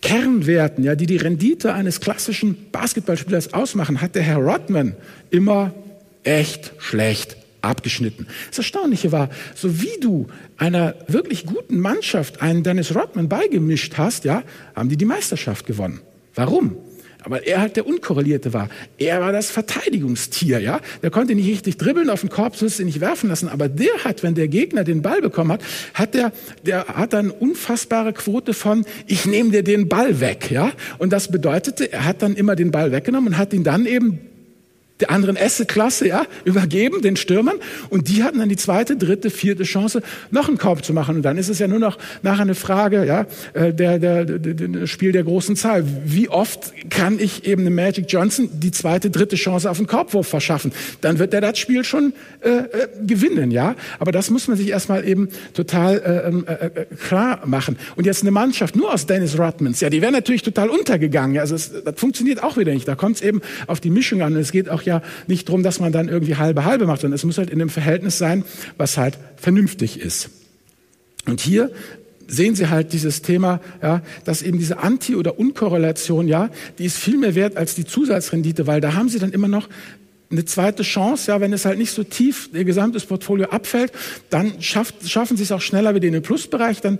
Kernwerten, 0.00 0.84
ja, 0.84 0.94
die 0.94 1.06
die 1.06 1.16
Rendite 1.16 1.74
eines 1.74 2.00
klassischen 2.00 2.70
Basketballspielers 2.70 3.52
ausmachen, 3.52 4.00
hat 4.00 4.14
der 4.14 4.22
Herr 4.22 4.38
Rodman 4.38 4.94
immer 5.30 5.74
echt 6.22 6.72
schlecht 6.78 7.36
abgeschnitten. 7.62 8.26
Das 8.48 8.58
Erstaunliche 8.58 9.12
war, 9.12 9.30
so 9.54 9.82
wie 9.82 9.98
du 10.00 10.28
einer 10.56 10.94
wirklich 11.08 11.46
guten 11.46 11.80
Mannschaft 11.80 12.40
einen 12.40 12.62
Dennis 12.62 12.94
Rodman 12.94 13.28
beigemischt 13.28 13.94
hast, 13.96 14.24
ja, 14.24 14.44
haben 14.74 14.88
die 14.88 14.96
die 14.96 15.04
Meisterschaft 15.04 15.66
gewonnen. 15.66 16.00
Warum? 16.34 16.76
Aber 17.24 17.46
er 17.46 17.60
halt 17.60 17.76
der 17.76 17.86
Unkorrelierte 17.86 18.52
war. 18.52 18.68
Er 18.96 19.20
war 19.20 19.32
das 19.32 19.50
Verteidigungstier, 19.50 20.60
ja. 20.60 20.80
Der 21.02 21.10
konnte 21.10 21.34
nicht 21.34 21.48
richtig 21.48 21.76
dribbeln, 21.76 22.10
auf 22.10 22.20
den 22.20 22.30
Korb 22.30 22.60
musste 22.62 22.84
nicht 22.84 23.00
werfen 23.00 23.28
lassen. 23.28 23.48
Aber 23.48 23.68
der 23.68 24.04
hat, 24.04 24.22
wenn 24.22 24.34
der 24.34 24.48
Gegner 24.48 24.84
den 24.84 25.02
Ball 25.02 25.20
bekommen 25.20 25.52
hat, 25.52 25.62
hat 25.94 26.14
der, 26.14 26.32
der 26.64 26.86
hat 26.86 27.12
dann 27.12 27.30
unfassbare 27.30 28.12
Quote 28.12 28.54
von, 28.54 28.84
ich 29.06 29.26
nehme 29.26 29.50
dir 29.50 29.64
den 29.64 29.88
Ball 29.88 30.20
weg, 30.20 30.50
ja. 30.50 30.72
Und 30.98 31.12
das 31.12 31.30
bedeutete, 31.30 31.92
er 31.92 32.04
hat 32.04 32.22
dann 32.22 32.36
immer 32.36 32.54
den 32.54 32.70
Ball 32.70 32.92
weggenommen 32.92 33.32
und 33.32 33.38
hat 33.38 33.52
ihn 33.52 33.64
dann 33.64 33.86
eben 33.86 34.20
der 35.00 35.10
anderen 35.10 35.36
S-Klasse 35.36 36.08
ja, 36.08 36.26
übergeben, 36.44 37.02
den 37.02 37.16
Stürmern. 37.16 37.56
Und 37.88 38.08
die 38.08 38.22
hatten 38.22 38.38
dann 38.38 38.48
die 38.48 38.56
zweite, 38.56 38.96
dritte, 38.96 39.30
vierte 39.30 39.64
Chance, 39.64 40.02
noch 40.30 40.48
einen 40.48 40.58
Korb 40.58 40.84
zu 40.84 40.92
machen. 40.92 41.16
Und 41.16 41.22
dann 41.22 41.38
ist 41.38 41.48
es 41.48 41.58
ja 41.58 41.68
nur 41.68 41.78
noch 41.78 41.98
nachher 42.22 42.42
eine 42.42 42.54
Frage 42.54 43.04
ja, 43.04 43.26
äh, 43.54 43.72
der, 43.72 43.98
der, 43.98 44.24
der, 44.24 44.38
der 44.38 44.86
Spiel 44.86 45.12
der 45.12 45.24
großen 45.24 45.56
Zahl. 45.56 45.84
Wie 46.04 46.28
oft 46.28 46.72
kann 46.90 47.18
ich 47.18 47.46
eben 47.46 47.62
einem 47.62 47.74
Magic 47.74 48.06
Johnson 48.08 48.48
die 48.52 48.70
zweite, 48.70 49.10
dritte 49.10 49.36
Chance 49.36 49.70
auf 49.70 49.78
den 49.78 49.86
Korbwurf 49.86 50.26
verschaffen? 50.26 50.72
Dann 51.00 51.18
wird 51.18 51.32
er 51.34 51.40
das 51.40 51.58
Spiel 51.58 51.84
schon 51.84 52.12
äh, 52.40 52.48
äh, 52.48 52.88
gewinnen. 53.06 53.50
ja. 53.50 53.76
Aber 53.98 54.12
das 54.12 54.30
muss 54.30 54.48
man 54.48 54.56
sich 54.56 54.68
erstmal 54.68 55.06
eben 55.06 55.28
total 55.54 55.98
äh, 55.98 56.28
ähm, 56.28 56.44
äh, 56.46 56.66
äh, 56.66 56.86
klar 56.96 57.40
machen. 57.46 57.76
Und 57.96 58.06
jetzt 58.06 58.22
eine 58.22 58.30
Mannschaft 58.30 58.76
nur 58.76 58.92
aus 58.92 59.06
Dennis 59.06 59.38
Rodmans, 59.38 59.80
ja, 59.80 59.90
die 59.90 60.02
wäre 60.02 60.12
natürlich 60.12 60.42
total 60.42 60.68
untergegangen. 60.68 61.38
Also 61.38 61.54
es, 61.54 61.72
das 61.84 61.94
funktioniert 61.96 62.42
auch 62.42 62.56
wieder 62.56 62.72
nicht. 62.72 62.88
Da 62.88 62.94
kommt 62.94 63.16
es 63.16 63.22
eben 63.22 63.40
auf 63.66 63.80
die 63.80 63.90
Mischung 63.90 64.22
an. 64.22 64.34
Und 64.34 64.40
es 64.40 64.52
geht 64.52 64.68
auch 64.68 64.82
ja 64.88 65.02
nicht 65.26 65.48
darum, 65.48 65.62
dass 65.62 65.80
man 65.80 65.92
dann 65.92 66.08
irgendwie 66.08 66.36
halbe 66.36 66.64
halbe 66.64 66.86
macht, 66.86 67.02
sondern 67.02 67.14
es 67.14 67.24
muss 67.24 67.38
halt 67.38 67.50
in 67.50 67.60
einem 67.60 67.70
Verhältnis 67.70 68.18
sein, 68.18 68.44
was 68.76 68.98
halt 68.98 69.18
vernünftig 69.36 70.00
ist. 70.00 70.30
Und 71.26 71.40
hier 71.40 71.70
sehen 72.26 72.54
Sie 72.54 72.68
halt 72.68 72.92
dieses 72.92 73.22
Thema, 73.22 73.60
ja, 73.82 74.02
dass 74.24 74.42
eben 74.42 74.58
diese 74.58 74.78
Anti- 74.78 75.16
oder 75.16 75.38
Unkorrelation, 75.38 76.28
ja, 76.28 76.50
die 76.78 76.84
ist 76.84 76.98
viel 76.98 77.16
mehr 77.16 77.34
wert 77.34 77.56
als 77.56 77.74
die 77.74 77.84
Zusatzrendite, 77.84 78.66
weil 78.66 78.80
da 78.80 78.94
haben 78.94 79.08
Sie 79.08 79.18
dann 79.18 79.32
immer 79.32 79.48
noch 79.48 79.68
eine 80.30 80.44
zweite 80.44 80.82
Chance, 80.82 81.30
ja, 81.30 81.40
wenn 81.40 81.54
es 81.54 81.64
halt 81.64 81.78
nicht 81.78 81.92
so 81.92 82.04
tief 82.04 82.50
Ihr 82.52 82.64
gesamtes 82.64 83.06
Portfolio 83.06 83.48
abfällt, 83.48 83.92
dann 84.28 84.60
schafft, 84.60 85.08
schaffen 85.08 85.36
Sie 85.36 85.42
es 85.42 85.52
auch 85.52 85.62
schneller 85.62 85.94
wieder 85.94 86.06
in 86.06 86.12
den 86.12 86.22
Plusbereich, 86.22 86.80
dann 86.80 86.98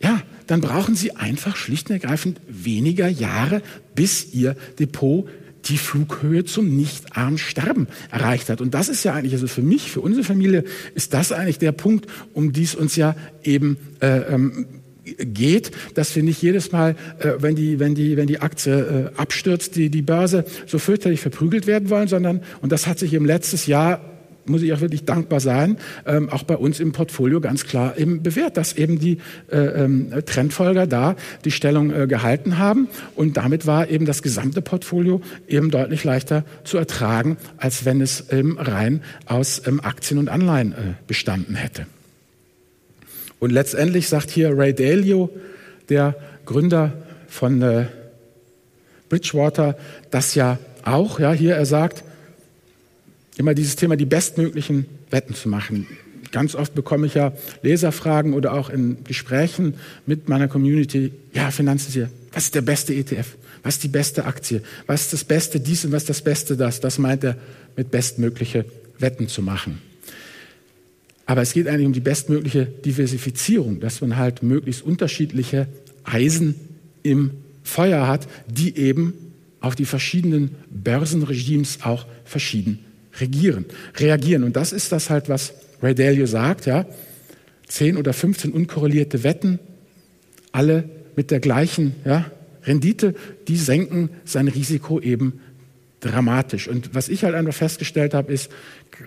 ja, 0.00 0.20
dann 0.46 0.60
brauchen 0.60 0.94
Sie 0.94 1.16
einfach 1.16 1.56
schlicht 1.56 1.88
und 1.88 1.94
ergreifend 1.94 2.40
weniger 2.48 3.08
Jahre, 3.08 3.62
bis 3.94 4.34
Ihr 4.34 4.56
Depot 4.78 5.26
die 5.66 5.78
Flughöhe 5.78 6.44
zum 6.44 6.76
nicht 6.76 7.16
arm 7.16 7.38
Sterben 7.38 7.88
erreicht 8.10 8.48
hat. 8.48 8.60
Und 8.60 8.74
das 8.74 8.88
ist 8.88 9.04
ja 9.04 9.14
eigentlich, 9.14 9.32
also 9.32 9.46
für 9.46 9.62
mich, 9.62 9.90
für 9.90 10.00
unsere 10.00 10.24
Familie, 10.24 10.64
ist 10.94 11.14
das 11.14 11.32
eigentlich 11.32 11.58
der 11.58 11.72
Punkt, 11.72 12.06
um 12.32 12.52
dies 12.52 12.74
uns 12.74 12.96
ja 12.96 13.16
eben 13.42 13.76
äh, 14.00 14.34
ähm, 14.34 14.66
geht, 15.04 15.70
dass 15.94 16.14
wir 16.16 16.22
nicht 16.22 16.40
jedes 16.42 16.72
Mal, 16.72 16.96
äh, 17.18 17.32
wenn 17.38 17.54
die, 17.54 17.78
wenn 17.78 17.94
die, 17.94 18.16
wenn 18.16 18.26
die 18.26 18.40
Aktie 18.40 19.10
äh, 19.14 19.20
abstürzt, 19.20 19.76
die, 19.76 19.90
die 19.90 20.02
Börse 20.02 20.44
so 20.66 20.78
fürchterlich 20.78 21.20
verprügelt 21.20 21.66
werden 21.66 21.90
wollen, 21.90 22.08
sondern, 22.08 22.42
und 22.62 22.72
das 22.72 22.86
hat 22.86 22.98
sich 22.98 23.12
im 23.14 23.24
letzten 23.24 23.70
Jahr 23.70 24.13
muss 24.46 24.62
ich 24.62 24.72
auch 24.72 24.80
wirklich 24.80 25.04
dankbar 25.04 25.40
sein, 25.40 25.78
ähm, 26.06 26.28
auch 26.30 26.42
bei 26.42 26.56
uns 26.56 26.80
im 26.80 26.92
Portfolio 26.92 27.40
ganz 27.40 27.64
klar 27.64 27.96
eben 27.98 28.22
bewährt, 28.22 28.56
dass 28.56 28.74
eben 28.74 28.98
die 28.98 29.18
äh, 29.50 29.56
ähm, 29.56 30.12
Trendfolger 30.26 30.86
da 30.86 31.16
die 31.44 31.50
Stellung 31.50 31.90
äh, 31.90 32.06
gehalten 32.06 32.58
haben 32.58 32.88
und 33.14 33.36
damit 33.36 33.66
war 33.66 33.88
eben 33.88 34.06
das 34.06 34.22
gesamte 34.22 34.62
Portfolio 34.62 35.20
eben 35.48 35.70
deutlich 35.70 36.04
leichter 36.04 36.44
zu 36.64 36.78
ertragen, 36.78 37.36
als 37.56 37.84
wenn 37.84 38.00
es 38.00 38.26
ähm, 38.30 38.58
rein 38.58 39.02
aus 39.26 39.62
ähm, 39.66 39.80
Aktien 39.80 40.18
und 40.18 40.28
Anleihen 40.28 40.72
äh, 40.72 40.76
bestanden 41.06 41.54
hätte. 41.54 41.86
Und 43.38 43.50
letztendlich 43.50 44.08
sagt 44.08 44.30
hier 44.30 44.56
Ray 44.56 44.74
Dalio, 44.74 45.30
der 45.88 46.14
Gründer 46.46 46.92
von 47.28 47.60
äh, 47.62 47.86
Bridgewater, 49.08 49.76
das 50.10 50.34
ja 50.34 50.58
auch, 50.82 51.20
ja, 51.20 51.32
hier 51.32 51.54
er 51.54 51.66
sagt, 51.66 52.04
immer 53.36 53.54
dieses 53.54 53.76
Thema, 53.76 53.96
die 53.96 54.06
bestmöglichen 54.06 54.86
Wetten 55.10 55.34
zu 55.34 55.48
machen. 55.48 55.86
Ganz 56.30 56.54
oft 56.54 56.74
bekomme 56.74 57.06
ich 57.06 57.14
ja 57.14 57.32
Leserfragen 57.62 58.34
oder 58.34 58.52
auch 58.54 58.70
in 58.70 59.04
Gesprächen 59.04 59.74
mit 60.06 60.28
meiner 60.28 60.48
Community, 60.48 61.12
ja, 61.32 61.50
Finanztier, 61.50 62.10
was 62.32 62.46
ist 62.46 62.54
der 62.54 62.62
beste 62.62 62.92
ETF? 62.94 63.36
Was 63.62 63.76
ist 63.76 63.84
die 63.84 63.88
beste 63.88 64.24
Aktie? 64.24 64.60
Was 64.86 65.02
ist 65.02 65.12
das 65.12 65.24
Beste 65.24 65.60
dies 65.60 65.84
und 65.84 65.92
was 65.92 66.02
ist 66.02 66.10
das 66.10 66.22
Beste 66.22 66.56
das? 66.56 66.80
Das 66.80 66.98
meint 66.98 67.22
er 67.24 67.36
mit 67.76 67.90
bestmögliche 67.90 68.64
Wetten 68.98 69.28
zu 69.28 69.42
machen. 69.42 69.80
Aber 71.26 71.42
es 71.42 71.52
geht 71.52 71.68
eigentlich 71.68 71.86
um 71.86 71.92
die 71.92 72.00
bestmögliche 72.00 72.66
Diversifizierung, 72.66 73.80
dass 73.80 74.00
man 74.00 74.16
halt 74.16 74.42
möglichst 74.42 74.82
unterschiedliche 74.82 75.68
Eisen 76.02 76.56
im 77.02 77.30
Feuer 77.62 78.06
hat, 78.06 78.26
die 78.48 78.76
eben 78.76 79.14
auf 79.60 79.74
die 79.74 79.86
verschiedenen 79.86 80.56
Börsenregimes 80.70 81.78
auch 81.82 82.06
verschieden 82.24 82.83
regieren, 83.20 83.64
reagieren. 83.96 84.44
Und 84.44 84.56
das 84.56 84.72
ist 84.72 84.92
das 84.92 85.10
halt, 85.10 85.28
was 85.28 85.54
Ray 85.82 85.94
Dalio 85.94 86.26
sagt, 86.26 86.66
ja. 86.66 86.86
Zehn 87.66 87.96
oder 87.96 88.12
15 88.12 88.52
unkorrelierte 88.52 89.24
Wetten, 89.24 89.58
alle 90.52 90.84
mit 91.16 91.30
der 91.30 91.40
gleichen 91.40 91.94
ja, 92.04 92.30
Rendite, 92.64 93.14
die 93.48 93.56
senken 93.56 94.10
sein 94.24 94.48
Risiko 94.48 95.00
eben 95.00 95.40
dramatisch. 96.00 96.68
Und 96.68 96.94
was 96.94 97.08
ich 97.08 97.24
halt 97.24 97.34
einfach 97.34 97.54
festgestellt 97.54 98.14
habe, 98.14 98.32
ist 98.32 98.50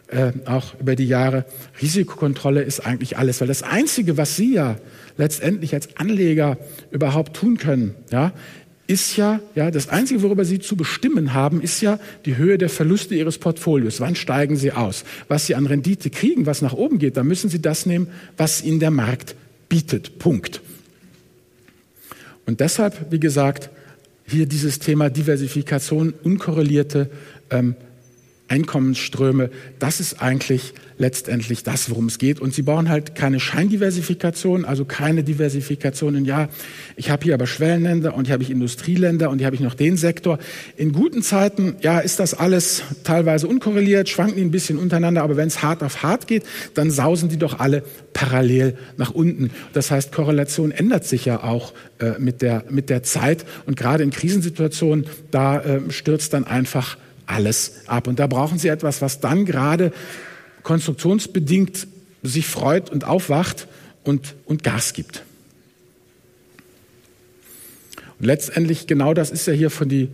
äh, 0.08 0.32
auch 0.46 0.80
über 0.80 0.96
die 0.96 1.08
Jahre, 1.08 1.46
Risikokontrolle 1.82 2.62
ist 2.62 2.80
eigentlich 2.80 3.18
alles, 3.18 3.40
weil 3.40 3.48
das 3.48 3.64
Einzige, 3.64 4.18
was 4.18 4.36
Sie 4.36 4.56
ja 4.56 4.78
letztendlich 5.18 5.74
als 5.74 5.96
Anleger 5.98 6.58
überhaupt 6.92 7.36
tun 7.36 7.58
können, 7.58 7.96
ja, 8.12 8.34
ist 8.88 9.18
ja, 9.18 9.42
ja, 9.54 9.70
das 9.70 9.90
Einzige, 9.90 10.24
worüber 10.24 10.46
Sie 10.46 10.60
zu 10.60 10.78
bestimmen 10.78 11.34
haben, 11.34 11.62
ist 11.62 11.82
ja 11.82 12.00
die 12.26 12.38
Höhe 12.38 12.58
der 12.58 12.70
Verluste 12.70 13.16
Ihres 13.16 13.38
Portfolios. 13.38 14.00
Wann 14.00 14.16
steigen 14.16 14.56
Sie 14.56 14.72
aus? 14.72 15.04
Was 15.28 15.46
Sie 15.46 15.56
an 15.56 15.66
Rendite 15.66 16.10
kriegen, 16.10 16.46
was 16.46 16.62
nach 16.62 16.74
oben 16.74 16.98
geht, 16.98 17.18
da 17.18 17.24
müssen 17.24 17.50
Sie 17.50 17.62
das 17.62 17.86
nehmen, 17.86 18.08
was 18.38 18.64
Ihnen 18.64 18.80
der 18.80 18.92
Markt 18.92 19.36
bietet. 19.68 20.20
Punkt. 20.20 20.62
Und 22.46 22.62
deshalb, 22.62 23.12
wie 23.12 23.20
gesagt, 23.20 23.70
hier 24.26 24.46
dieses 24.46 24.80
Thema 24.80 25.10
Diversifikation, 25.10 26.14
unkorrelierte 26.24 27.10
ähm, 27.50 27.76
Einkommensströme, 28.48 29.50
das 29.80 30.00
ist 30.00 30.22
eigentlich 30.22 30.74
letztendlich 30.98 31.64
das, 31.64 31.90
worum 31.90 32.08
es 32.08 32.18
geht. 32.18 32.40
Und 32.40 32.54
sie 32.54 32.64
brauchen 32.64 32.90
halt 32.90 33.16
keine 33.16 33.40
Scheindiversifikation, 33.40 34.66
also 34.66 34.86
keine 34.86 35.24
Diversifikation 35.24 36.16
in, 36.16 36.26
ja, 36.26 36.50
ich 36.96 37.10
habe 37.10 37.24
hier 37.24 37.34
aber 37.34 37.46
Schwellenländer 37.46 38.16
und 38.16 38.26
hier 38.26 38.34
habe 38.34 38.44
ich 38.44 38.50
Industrieländer 38.50 39.30
und 39.30 39.40
hier 39.40 39.46
habe 39.46 39.56
ich 39.56 39.62
noch 39.62 39.76
den 39.76 39.98
Sektor. 39.98 40.40
In 40.76 40.94
guten 40.94 41.22
Zeiten, 41.22 41.76
ja, 41.82 42.00
ist 42.00 42.20
das 42.20 42.34
alles 42.34 42.84
teilweise 43.04 43.48
unkorreliert, 43.48 44.10
schwanken 44.10 44.38
die 44.38 44.42
ein 44.42 44.52
bisschen 44.52 44.78
untereinander, 44.78 45.24
aber 45.24 45.38
wenn 45.38 45.48
es 45.48 45.62
hart 45.62 45.84
auf 45.84 46.04
hart 46.04 46.28
geht, 46.28 46.44
dann 46.74 46.90
sausen 46.90 47.30
die 47.30 47.38
doch 47.38 47.60
alle 47.60 47.84
parallel 48.14 48.78
nach 48.98 49.12
unten. 49.12 49.52
Das 49.74 49.92
heißt, 49.92 50.12
Korrelation 50.12 50.72
ändert 50.72 51.06
sich 51.06 51.26
ja 51.26 51.44
auch 51.44 51.74
äh, 52.00 52.14
mit, 52.18 52.42
der, 52.42 52.66
mit 52.70 52.90
der 52.90 53.04
Zeit 53.04 53.46
und 53.66 53.78
gerade 53.78 54.04
in 54.04 54.10
Krisensituationen, 54.10 55.06
da 55.30 55.60
äh, 55.60 55.82
stürzt 55.90 56.34
dann 56.34 56.46
einfach 56.46 56.98
alles 57.28 57.88
ab. 57.88 58.08
Und 58.08 58.20
da 58.20 58.28
brauchen 58.28 58.58
Sie 58.58 58.70
etwas, 58.70 59.02
was 59.02 59.20
dann 59.20 59.46
gerade 59.46 59.92
konstruktionsbedingt 60.64 61.88
sich 62.24 62.48
freut 62.48 62.90
und 62.90 63.04
aufwacht 63.04 63.68
und, 64.04 64.36
und 64.46 64.64
Gas 64.64 64.94
gibt. 64.94 65.24
Und 68.20 68.26
letztendlich 68.26 68.88
genau 68.88 69.14
das 69.14 69.30
ist 69.30 69.46
ja 69.48 69.54
hier 69.54 69.70
von 69.70 69.88
die 69.90 70.10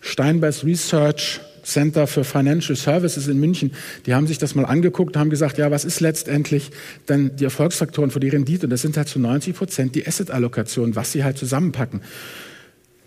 Steinbeis 0.00 0.64
Research 0.64 1.40
Center 1.62 2.06
für 2.06 2.24
Financial 2.24 2.76
Services 2.76 3.28
in 3.28 3.38
München, 3.38 3.72
die 4.06 4.14
haben 4.14 4.26
sich 4.26 4.38
das 4.38 4.54
mal 4.54 4.64
angeguckt 4.64 5.16
haben 5.16 5.30
gesagt, 5.30 5.58
ja, 5.58 5.70
was 5.70 5.84
ist 5.84 6.00
letztendlich 6.00 6.70
dann 7.06 7.36
die 7.36 7.44
Erfolgsfaktoren 7.44 8.10
für 8.10 8.20
die 8.20 8.28
Rendite? 8.28 8.66
Und 8.66 8.70
das 8.70 8.82
sind 8.82 8.96
halt 8.96 9.08
zu 9.08 9.18
90 9.18 9.54
Prozent 9.54 9.94
die 9.94 10.06
Asset-Allokation, 10.06 10.96
was 10.96 11.12
sie 11.12 11.22
halt 11.22 11.38
zusammenpacken. 11.38 12.00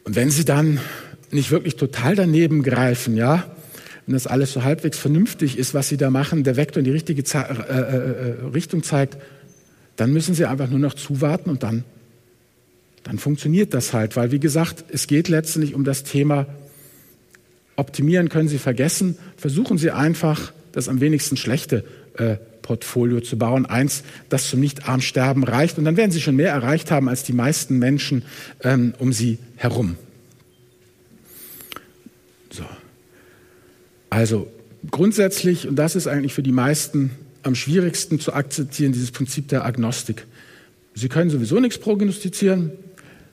Und 0.04 0.16
wenn 0.16 0.30
sie 0.30 0.46
dann 0.46 0.80
nicht 1.34 1.52
wirklich 1.52 1.76
total 1.76 2.16
daneben 2.16 2.64
greifen, 2.64 3.16
ja, 3.16 3.46
wenn 4.06 4.14
das 4.14 4.28
alles 4.28 4.52
so 4.52 4.64
halbwegs 4.64 4.98
vernünftig 4.98 5.58
ist, 5.58 5.74
was 5.74 5.88
sie 5.88 5.98
da 5.98 6.10
machen, 6.10 6.44
der 6.44 6.58
Vektor 6.58 6.80
in 6.80 6.86
die 6.86 6.92
richtige 6.92 7.24
Ze 7.24 7.38
äh, 7.38 7.44
äh, 7.44 8.46
äh, 8.46 8.46
Richtung 8.54 8.84
zeigt, 8.84 9.18
dann 9.96 10.12
müssen 10.12 10.36
sie 10.36 10.46
einfach 10.46 10.70
nur 10.70 10.80
noch 10.80 10.94
zuwarten 10.94 11.50
und 11.50 11.64
dann, 11.64 11.84
dann 13.04 13.18
funktioniert 13.18 13.74
das 13.74 13.94
halt. 13.94 14.16
Weil, 14.16 14.32
wie 14.32 14.40
gesagt, 14.40 14.84
es 14.90 15.08
geht 15.08 15.30
letztendlich 15.30 15.76
um 15.76 15.84
das 15.84 16.04
Thema 16.04 16.48
optimieren 17.76 18.30
können 18.30 18.50
Sie 18.50 18.60
vergessen. 18.60 19.18
Versuchen 19.38 19.78
Sie 19.78 19.92
einfach, 19.92 20.54
das 20.72 20.90
am 20.90 21.00
wenigsten 21.00 21.38
schlechte 21.38 21.84
äh, 22.18 22.36
Portfolio 22.62 23.20
zu 23.22 23.38
bauen. 23.38 23.66
Eins, 23.66 24.04
das 24.30 24.50
zum 24.50 24.60
Nicht-Arm-Sterben 24.60 25.44
reicht. 25.44 25.78
Und 25.78 25.86
dann 25.86 25.98
werden 25.98 26.12
Sie 26.12 26.22
schon 26.22 26.36
mehr 26.36 26.52
erreicht 26.52 26.92
haben 26.92 27.10
als 27.10 27.24
die 27.24 27.34
meisten 27.34 27.80
Menschen 27.80 28.24
ähm, 28.64 28.94
um 29.00 29.14
Sie 29.14 29.40
herum. 29.56 29.98
Also 34.14 34.46
grundsätzlich, 34.92 35.68
und 35.68 35.76
das 35.76 35.96
ist 35.96 36.06
eigentlich 36.06 36.36
für 36.36 36.44
die 36.44 36.52
meisten 36.52 37.10
am 37.42 37.56
schwierigsten 37.56 38.20
zu 38.20 38.32
akzeptieren, 38.32 38.92
dieses 38.92 39.10
Prinzip 39.10 39.48
der 39.48 39.66
Agnostik. 39.66 40.28
Sie 40.94 41.10
können 41.10 41.32
sowieso 41.32 41.60
nichts 41.60 41.80
prognostizieren. 41.80 42.70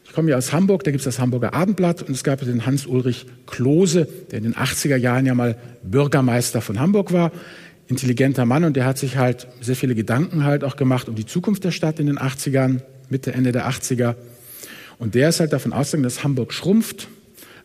Ich 0.06 0.12
komme 0.14 0.30
ja 0.30 0.38
aus 0.38 0.54
Hamburg, 0.54 0.82
da 0.84 0.90
gibt 0.90 1.00
es 1.00 1.04
das 1.04 1.18
Hamburger 1.18 1.52
Abendblatt 1.52 2.02
und 2.02 2.14
es 2.14 2.24
gab 2.24 2.40
den 2.40 2.64
Hans-Ulrich 2.64 3.26
Klose, 3.46 4.08
der 4.30 4.38
in 4.38 4.44
den 4.44 4.54
80er 4.54 4.96
Jahren 4.96 5.26
ja 5.26 5.34
mal 5.34 5.58
Bürgermeister 5.82 6.62
von 6.62 6.80
Hamburg 6.80 7.12
war. 7.12 7.30
Intelligenter 7.88 8.46
Mann 8.46 8.64
und 8.64 8.74
der 8.74 8.86
hat 8.86 8.96
sich 8.96 9.18
halt 9.18 9.48
sehr 9.60 9.76
viele 9.76 9.94
Gedanken 9.94 10.44
halt 10.44 10.64
auch 10.64 10.76
gemacht 10.76 11.10
um 11.10 11.14
die 11.14 11.26
Zukunft 11.26 11.62
der 11.62 11.72
Stadt 11.72 12.00
in 12.00 12.06
den 12.06 12.18
80ern, 12.18 12.80
Mitte, 13.10 13.34
Ende 13.34 13.52
der 13.52 13.68
80er. 13.68 14.14
Und 14.98 15.14
der 15.14 15.28
ist 15.28 15.40
halt 15.40 15.52
davon 15.52 15.74
ausgegangen, 15.74 16.04
dass 16.04 16.24
Hamburg 16.24 16.54
schrumpft, 16.54 17.08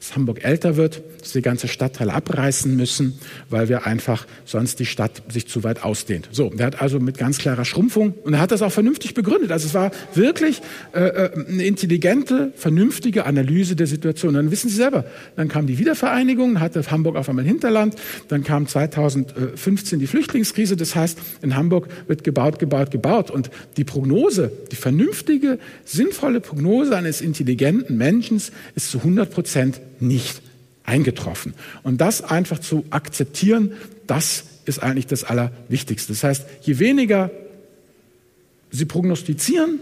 dass 0.05 0.15
Hamburg 0.15 0.43
älter 0.43 0.75
wird, 0.75 1.01
dass 1.19 1.33
wir 1.33 1.41
ganze 1.41 1.67
Stadtteile 1.67 2.13
abreißen 2.13 2.75
müssen, 2.75 3.19
weil 3.49 3.69
wir 3.69 3.87
einfach 3.87 4.27
sonst 4.45 4.79
die 4.79 4.85
Stadt 4.85 5.23
sich 5.29 5.47
zu 5.47 5.63
weit 5.63 5.83
ausdehnt. 5.83 6.29
So, 6.31 6.49
der 6.49 6.67
hat 6.67 6.81
also 6.81 6.99
mit 6.99 7.17
ganz 7.17 7.39
klarer 7.39 7.65
Schrumpfung 7.65 8.13
und 8.23 8.33
er 8.35 8.39
hat 8.39 8.51
das 8.51 8.61
auch 8.61 8.71
vernünftig 8.71 9.15
begründet. 9.15 9.51
Also 9.51 9.65
es 9.65 9.73
war 9.73 9.89
wirklich 10.13 10.61
äh, 10.93 10.99
äh 10.99 11.31
eine 11.47 11.65
intelligente, 11.65 12.53
vernünftige 12.55 13.25
Analyse 13.25 13.75
der 13.75 13.87
Situation. 13.87 14.35
dann 14.35 14.51
wissen 14.51 14.69
Sie 14.69 14.75
selber, 14.75 15.05
dann 15.35 15.47
kam 15.47 15.65
die 15.65 15.79
Wiedervereinigung, 15.79 16.59
hatte 16.59 16.83
Hamburg 16.91 17.15
auf 17.15 17.27
einmal 17.27 17.45
Hinterland, 17.45 17.95
dann 18.27 18.43
kam 18.43 18.67
2015 18.67 19.97
die 19.97 20.07
Flüchtlingskrise. 20.07 20.75
Das 20.75 20.95
heißt, 20.95 21.17
in 21.41 21.55
Hamburg 21.55 21.87
wird 22.07 22.23
gebaut, 22.23 22.59
gebaut, 22.59 22.91
gebaut 22.91 23.31
und 23.31 23.49
die 23.77 23.83
Prognose, 23.83 24.51
die 24.71 24.75
vernünftige, 24.75 25.57
sinnvolle 25.83 26.41
Prognose 26.41 26.95
eines 26.95 27.21
intelligenten 27.21 27.97
Menschen 27.97 28.35
ist 28.35 28.91
zu 28.91 28.99
100 28.99 29.31
Prozent 29.31 29.81
nicht 30.01 30.41
eingetroffen. 30.83 31.53
Und 31.83 32.01
das 32.01 32.21
einfach 32.21 32.59
zu 32.59 32.85
akzeptieren, 32.89 33.73
das 34.07 34.45
ist 34.65 34.79
eigentlich 34.79 35.07
das 35.07 35.23
Allerwichtigste. 35.23 36.13
Das 36.13 36.23
heißt, 36.23 36.45
je 36.61 36.79
weniger 36.79 37.31
Sie 38.71 38.85
prognostizieren, 38.85 39.79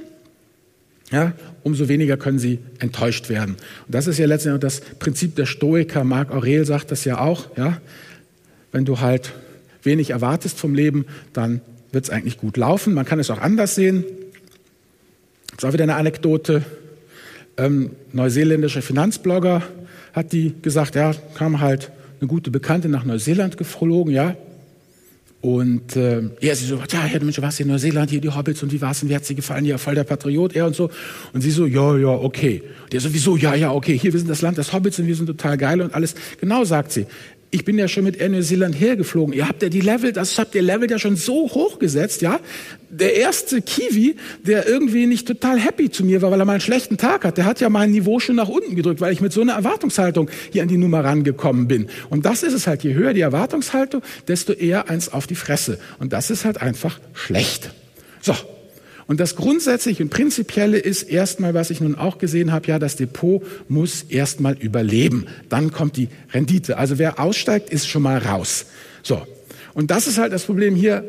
ja, 1.12 1.34
umso 1.64 1.88
weniger 1.88 2.18
können 2.18 2.40
Sie 2.40 2.60
enttäuscht 2.80 3.30
werden. 3.30 3.56
Und 3.86 3.96
das 3.96 4.08
ist 4.08 4.18
ja 4.18 4.26
letztendlich 4.26 4.62
das 4.62 4.82
Prinzip 5.00 5.36
der 5.36 5.46
Stoiker. 5.46 6.04
Marc 6.04 6.32
Aurel 6.32 6.66
sagt 6.66 6.92
das 6.92 7.06
ja 7.06 7.20
auch. 7.20 7.56
Ja, 7.58 7.82
wenn 8.72 8.86
du 8.86 9.00
halt 9.00 9.34
wenig 9.84 10.12
erwartest 10.12 10.60
vom 10.60 10.74
Leben, 10.74 11.06
dann 11.34 11.62
wird 11.92 12.06
es 12.06 12.10
eigentlich 12.10 12.38
gut 12.38 12.58
laufen. 12.58 12.94
Man 12.94 13.06
kann 13.06 13.20
es 13.20 13.30
auch 13.30 13.40
anders 13.40 13.76
sehen. 13.76 14.04
Das 15.48 15.60
ist 15.60 15.66
auch 15.66 15.74
wieder 15.74 15.84
eine 15.84 15.96
Anekdote. 15.96 16.64
Ähm, 17.58 17.92
neuseeländischer 18.12 18.82
Finanzblogger 18.82 19.62
hat 20.14 20.32
die 20.32 20.54
gesagt, 20.62 20.96
ja, 20.96 21.14
kam 21.34 21.60
halt 21.60 21.92
eine 22.20 22.28
gute 22.28 22.52
Bekannte 22.52 22.88
nach 22.88 23.04
Neuseeland 23.04 23.58
geflogen, 23.58 24.14
ja. 24.14 24.36
Und 25.42 25.98
äh, 25.98 26.22
er, 26.40 26.56
sie 26.56 26.66
so, 26.66 26.78
ja, 26.90 27.02
Herr 27.02 27.22
Mensch, 27.22 27.42
was 27.42 27.60
in 27.60 27.68
Neuseeland, 27.68 28.10
hier 28.10 28.22
die 28.22 28.30
Hobbits 28.30 28.64
und 28.64 28.72
wie 28.72 28.80
war's 28.80 29.02
denn, 29.02 29.10
wie 29.10 29.16
hat 29.16 29.26
sie 29.26 29.36
gefallen, 29.36 29.66
ja, 29.66 29.78
voll 29.78 29.94
der 29.94 30.06
Patriot, 30.06 30.56
er 30.56 30.68
und 30.68 30.74
so. 30.74 30.90
Und 31.34 31.42
sie 31.42 31.52
so, 31.52 31.66
ja, 31.66 31.98
ja, 31.98 32.08
okay. 32.08 32.64
Und 32.84 32.94
der 32.94 33.02
sowieso, 33.02 33.36
ja, 33.36 33.54
ja, 33.54 33.74
okay, 33.74 33.98
hier, 33.98 34.14
wir 34.14 34.20
sind 34.20 34.30
das 34.30 34.42
Land 34.42 34.58
des 34.58 34.72
Hobbits 34.72 35.00
und 35.00 35.08
wir 35.08 35.16
sind 35.18 35.26
total 35.26 35.58
geil 35.58 35.82
und 35.82 35.94
alles. 35.94 36.16
Genau, 36.40 36.64
sagt 36.64 36.94
sie 36.94 37.08
ich 37.54 37.66
bin 37.66 37.78
ja 37.78 37.88
schon 37.88 38.04
mit 38.04 38.18
Air 38.18 38.30
New 38.30 38.42
Zealand 38.42 38.74
hergeflogen. 38.74 39.32
Ihr 39.32 39.48
habt 39.48 39.62
ja 39.62 39.70
die 39.70 39.80
Level, 39.80 40.12
das 40.12 40.40
habt 40.40 40.56
ihr 40.56 40.64
Level 40.64 40.90
ja 40.90 40.98
schon 40.98 41.16
so 41.16 41.44
hoch 41.54 41.78
gesetzt, 41.78 42.24
ja. 42.24 42.40
Der 42.90 43.16
erste 43.16 43.62
Kiwi, 43.62 44.16
der 44.42 44.68
irgendwie 44.68 45.06
nicht 45.06 45.28
total 45.28 45.60
happy 45.60 45.92
zu 45.92 46.04
mir 46.04 46.24
war, 46.24 46.32
weil 46.32 46.40
er 46.40 46.46
mal 46.46 46.54
einen 46.54 46.62
schlechten 46.62 46.98
Tag 46.98 47.26
hat, 47.26 47.38
der 47.38 47.46
hat 47.46 47.62
ja 47.62 47.70
mein 47.70 47.92
Niveau 47.92 48.20
schon 48.20 48.38
nach 48.38 48.50
unten 48.50 48.76
gedrückt, 48.76 49.02
weil 49.02 49.14
ich 49.14 49.22
mit 49.22 49.34
so 49.34 49.42
einer 49.42 49.54
Erwartungshaltung 49.54 50.32
hier 50.52 50.64
an 50.64 50.68
die 50.68 50.78
Nummer 50.78 51.04
rangekommen 51.04 51.68
bin. 51.68 51.90
Und 52.10 52.26
das 52.26 52.42
ist 52.42 52.54
es 52.54 52.66
halt. 52.66 52.84
Je 52.84 52.96
höher 52.96 53.14
die 53.14 53.22
Erwartungshaltung, 53.22 54.02
desto 54.28 54.54
eher 54.54 54.90
eins 54.90 55.10
auf 55.10 55.28
die 55.28 55.36
Fresse. 55.36 55.78
Und 56.00 56.12
das 56.12 56.32
ist 56.32 56.46
halt 56.46 56.60
einfach 56.60 57.00
schlecht. 57.14 57.70
So. 58.20 58.34
Und 59.08 59.20
das 59.20 59.36
Grundsätzliche 59.36 60.04
und 60.04 60.10
Prinzipielle 60.10 60.78
ist 60.78 61.04
erstmal, 61.04 61.54
was 61.54 61.70
ich 61.70 61.82
nun 61.82 61.96
auch 61.96 62.18
gesehen 62.18 62.52
habe, 62.52 62.68
ja, 62.68 62.80
das 62.80 62.96
Depot 62.96 63.44
muss 63.68 64.04
erstmal 64.04 64.58
überleben. 64.58 65.26
Dann 65.50 65.72
kommt 65.72 65.98
die 65.98 66.10
Rendite. 66.34 66.78
Also 66.78 66.98
wer 66.98 67.20
aussteigt, 67.20 67.70
ist 67.70 67.88
schon 67.88 68.04
mal 68.04 68.18
raus. 68.18 68.66
So. 69.02 69.22
Und 69.74 69.92
das 69.92 70.08
ist 70.08 70.18
halt 70.18 70.34
das 70.34 70.44
Problem 70.44 70.76
hier. 70.76 71.04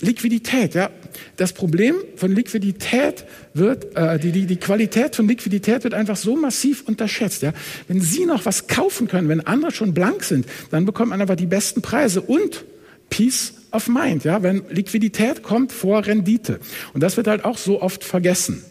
Liquidität, 0.00 0.74
ja. 0.74 0.90
Das 1.36 1.52
Problem 1.52 1.96
von 2.14 2.32
Liquidität 2.32 3.24
wird, 3.52 3.96
äh, 3.96 4.18
die, 4.20 4.30
die, 4.30 4.46
die 4.46 4.56
Qualität 4.56 5.16
von 5.16 5.26
Liquidität 5.26 5.82
wird 5.82 5.92
einfach 5.92 6.16
so 6.16 6.36
massiv 6.36 6.84
unterschätzt, 6.86 7.42
ja. 7.42 7.52
Wenn 7.88 8.00
Sie 8.00 8.24
noch 8.24 8.46
was 8.46 8.68
kaufen 8.68 9.08
können, 9.08 9.28
wenn 9.28 9.40
andere 9.40 9.72
schon 9.72 9.94
blank 9.94 10.22
sind, 10.22 10.46
dann 10.70 10.84
bekommt 10.84 11.10
man 11.10 11.20
einfach 11.20 11.34
die 11.34 11.46
besten 11.46 11.82
Preise 11.82 12.20
und 12.20 12.64
Peace 13.10 13.54
of 13.72 13.88
Mind, 13.88 14.24
ja, 14.24 14.42
wenn 14.42 14.62
Liquidität 14.70 15.42
kommt 15.42 15.72
vor 15.72 16.06
Rendite. 16.06 16.60
Und 16.94 17.02
das 17.02 17.16
wird 17.16 17.26
halt 17.26 17.44
auch 17.44 17.58
so 17.58 17.82
oft 17.82 18.04
vergessen. 18.04 18.62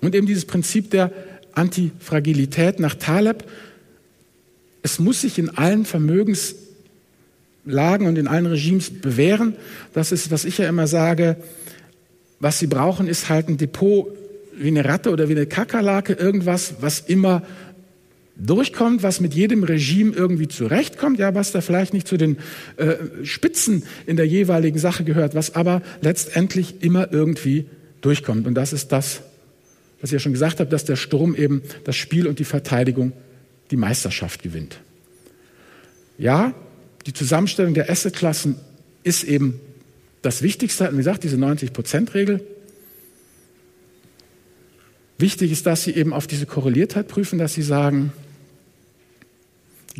Und 0.00 0.14
eben 0.14 0.26
dieses 0.26 0.44
Prinzip 0.44 0.90
der 0.90 1.12
Antifragilität 1.52 2.80
nach 2.80 2.94
Taleb, 2.94 3.44
es 4.82 4.98
muss 4.98 5.22
sich 5.22 5.38
in 5.38 5.50
allen 5.50 5.84
Vermögenslagen 5.84 8.06
und 8.06 8.18
in 8.18 8.28
allen 8.28 8.46
Regimes 8.46 9.00
bewähren. 9.00 9.56
Das 9.92 10.12
ist, 10.12 10.30
was 10.30 10.44
ich 10.44 10.58
ja 10.58 10.68
immer 10.68 10.86
sage, 10.86 11.36
was 12.38 12.58
sie 12.58 12.66
brauchen, 12.66 13.08
ist 13.08 13.28
halt 13.28 13.48
ein 13.48 13.56
Depot 13.56 14.08
wie 14.56 14.68
eine 14.68 14.84
Ratte 14.84 15.10
oder 15.10 15.28
wie 15.28 15.32
eine 15.32 15.46
Kakerlake, 15.46 16.12
irgendwas, 16.12 16.74
was 16.80 17.00
immer 17.00 17.42
durchkommt, 18.36 19.02
was 19.02 19.20
mit 19.20 19.34
jedem 19.34 19.64
Regime 19.64 20.12
irgendwie 20.14 20.48
zurechtkommt, 20.48 21.18
ja, 21.18 21.34
was 21.34 21.52
da 21.52 21.60
vielleicht 21.60 21.94
nicht 21.94 22.06
zu 22.06 22.16
den 22.16 22.38
äh, 22.76 22.96
Spitzen 23.24 23.84
in 24.06 24.16
der 24.16 24.26
jeweiligen 24.26 24.78
Sache 24.78 25.04
gehört, 25.04 25.34
was 25.34 25.54
aber 25.54 25.82
letztendlich 26.02 26.82
immer 26.82 27.12
irgendwie 27.12 27.66
durchkommt. 28.02 28.46
Und 28.46 28.54
das 28.54 28.72
ist 28.72 28.92
das, 28.92 29.22
was 30.00 30.10
ich 30.10 30.14
ja 30.14 30.18
schon 30.18 30.32
gesagt 30.32 30.60
habe, 30.60 30.68
dass 30.68 30.84
der 30.84 30.96
Sturm 30.96 31.34
eben 31.34 31.62
das 31.84 31.96
Spiel 31.96 32.26
und 32.26 32.38
die 32.38 32.44
Verteidigung 32.44 33.12
die 33.70 33.76
Meisterschaft 33.76 34.42
gewinnt. 34.42 34.80
Ja, 36.18 36.54
die 37.06 37.12
Zusammenstellung 37.12 37.74
der 37.74 37.90
Assetklassen 37.90 38.56
ist 39.02 39.24
eben 39.24 39.60
das 40.22 40.42
Wichtigste, 40.42 40.90
wie 40.92 40.96
gesagt, 40.96 41.24
diese 41.24 41.36
90-Prozent-Regel. 41.36 42.44
Wichtig 45.18 45.52
ist, 45.52 45.66
dass 45.66 45.84
Sie 45.84 45.92
eben 45.92 46.12
auf 46.12 46.26
diese 46.26 46.46
Korreliertheit 46.46 47.08
prüfen, 47.08 47.38
dass 47.38 47.54
Sie 47.54 47.62
sagen, 47.62 48.12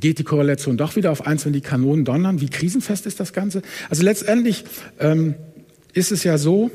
geht 0.00 0.18
die 0.18 0.24
Korrelation 0.24 0.76
doch 0.76 0.96
wieder 0.96 1.10
auf 1.10 1.26
eins, 1.26 1.44
wenn 1.46 1.52
die 1.52 1.60
Kanonen 1.60 2.04
donnern. 2.04 2.40
Wie 2.40 2.48
krisenfest 2.48 3.06
ist 3.06 3.20
das 3.20 3.32
Ganze? 3.32 3.62
Also 3.88 4.02
letztendlich 4.02 4.64
ähm, 4.98 5.34
ist 5.92 6.12
es 6.12 6.24
ja 6.24 6.38
so, 6.38 6.70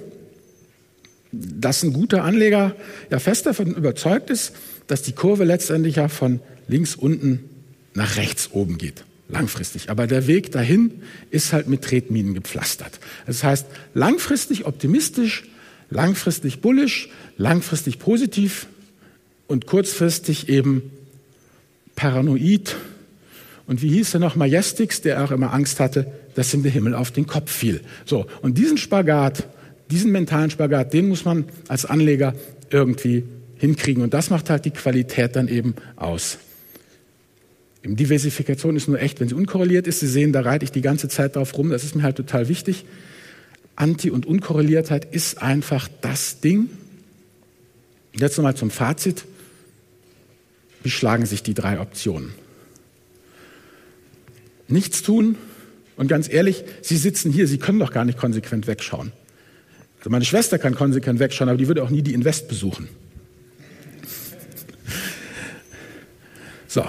dass 1.31 1.83
ein 1.83 1.93
guter 1.93 2.23
Anleger 2.23 2.75
ja 3.09 3.19
fest 3.19 3.45
davon 3.45 3.75
überzeugt 3.75 4.29
ist, 4.29 4.53
dass 4.87 5.01
die 5.01 5.13
Kurve 5.13 5.43
letztendlich 5.43 5.95
ja 5.95 6.07
von 6.07 6.39
links 6.67 6.95
unten 6.95 7.49
nach 7.93 8.17
rechts 8.17 8.49
oben 8.51 8.77
geht. 8.77 9.05
Langfristig. 9.29 9.89
Aber 9.89 10.07
der 10.07 10.27
Weg 10.27 10.51
dahin 10.51 11.03
ist 11.29 11.53
halt 11.53 11.67
mit 11.67 11.83
Tretminen 11.83 12.33
gepflastert. 12.33 12.99
Das 13.25 13.43
heißt, 13.43 13.65
langfristig 13.93 14.65
optimistisch, 14.65 15.45
langfristig 15.89 16.59
bullisch, 16.59 17.09
langfristig 17.37 17.99
positiv 17.99 18.67
und 19.47 19.67
kurzfristig 19.67 20.49
eben 20.49 20.91
paranoid 21.95 22.75
und 23.71 23.81
wie 23.81 23.87
hieß 23.87 24.15
er 24.15 24.19
noch, 24.19 24.35
Majestix, 24.35 24.99
der 24.99 25.23
auch 25.23 25.31
immer 25.31 25.53
Angst 25.53 25.79
hatte, 25.79 26.05
dass 26.35 26.53
ihm 26.53 26.61
der 26.61 26.73
Himmel 26.73 26.93
auf 26.93 27.11
den 27.11 27.25
Kopf 27.25 27.49
fiel. 27.49 27.79
So, 28.03 28.25
und 28.41 28.57
diesen 28.57 28.77
Spagat, 28.77 29.47
diesen 29.89 30.11
mentalen 30.11 30.51
Spagat, 30.51 30.91
den 30.91 31.07
muss 31.07 31.23
man 31.23 31.45
als 31.69 31.85
Anleger 31.85 32.33
irgendwie 32.69 33.23
hinkriegen. 33.55 34.03
Und 34.03 34.13
das 34.13 34.29
macht 34.29 34.49
halt 34.49 34.65
die 34.65 34.71
Qualität 34.71 35.37
dann 35.37 35.47
eben 35.47 35.75
aus. 35.95 36.37
Eben 37.81 37.95
Diversifikation 37.95 38.75
ist 38.75 38.89
nur 38.89 38.99
echt, 38.99 39.21
wenn 39.21 39.29
sie 39.29 39.35
unkorreliert 39.35 39.87
ist. 39.87 40.01
Sie 40.01 40.07
sehen, 40.07 40.33
da 40.33 40.41
reite 40.41 40.65
ich 40.65 40.73
die 40.73 40.81
ganze 40.81 41.07
Zeit 41.07 41.37
drauf 41.37 41.57
rum. 41.57 41.69
Das 41.69 41.85
ist 41.85 41.95
mir 41.95 42.03
halt 42.03 42.17
total 42.17 42.49
wichtig. 42.49 42.83
Anti- 43.77 44.11
und 44.11 44.25
Unkorreliertheit 44.25 45.15
ist 45.15 45.41
einfach 45.41 45.87
das 46.01 46.41
Ding. 46.41 46.69
Jetzt 48.11 48.35
nochmal 48.35 48.55
zum 48.55 48.69
Fazit. 48.69 49.23
Wie 50.83 50.89
schlagen 50.89 51.25
sich 51.25 51.41
die 51.41 51.53
drei 51.53 51.79
Optionen? 51.79 52.33
Nichts 54.71 55.01
tun. 55.03 55.35
Und 55.97 56.07
ganz 56.07 56.31
ehrlich, 56.31 56.63
Sie 56.81 56.97
sitzen 56.97 57.31
hier, 57.31 57.47
Sie 57.47 57.57
können 57.57 57.79
doch 57.79 57.91
gar 57.91 58.05
nicht 58.05 58.17
konsequent 58.17 58.67
wegschauen. 58.67 59.11
Also 59.99 60.09
meine 60.09 60.25
Schwester 60.25 60.57
kann 60.57 60.73
konsequent 60.73 61.19
wegschauen, 61.19 61.49
aber 61.49 61.57
die 61.57 61.67
würde 61.67 61.83
auch 61.83 61.89
nie 61.89 62.01
die 62.01 62.13
Invest 62.13 62.47
besuchen. 62.47 62.87
So. 66.67 66.85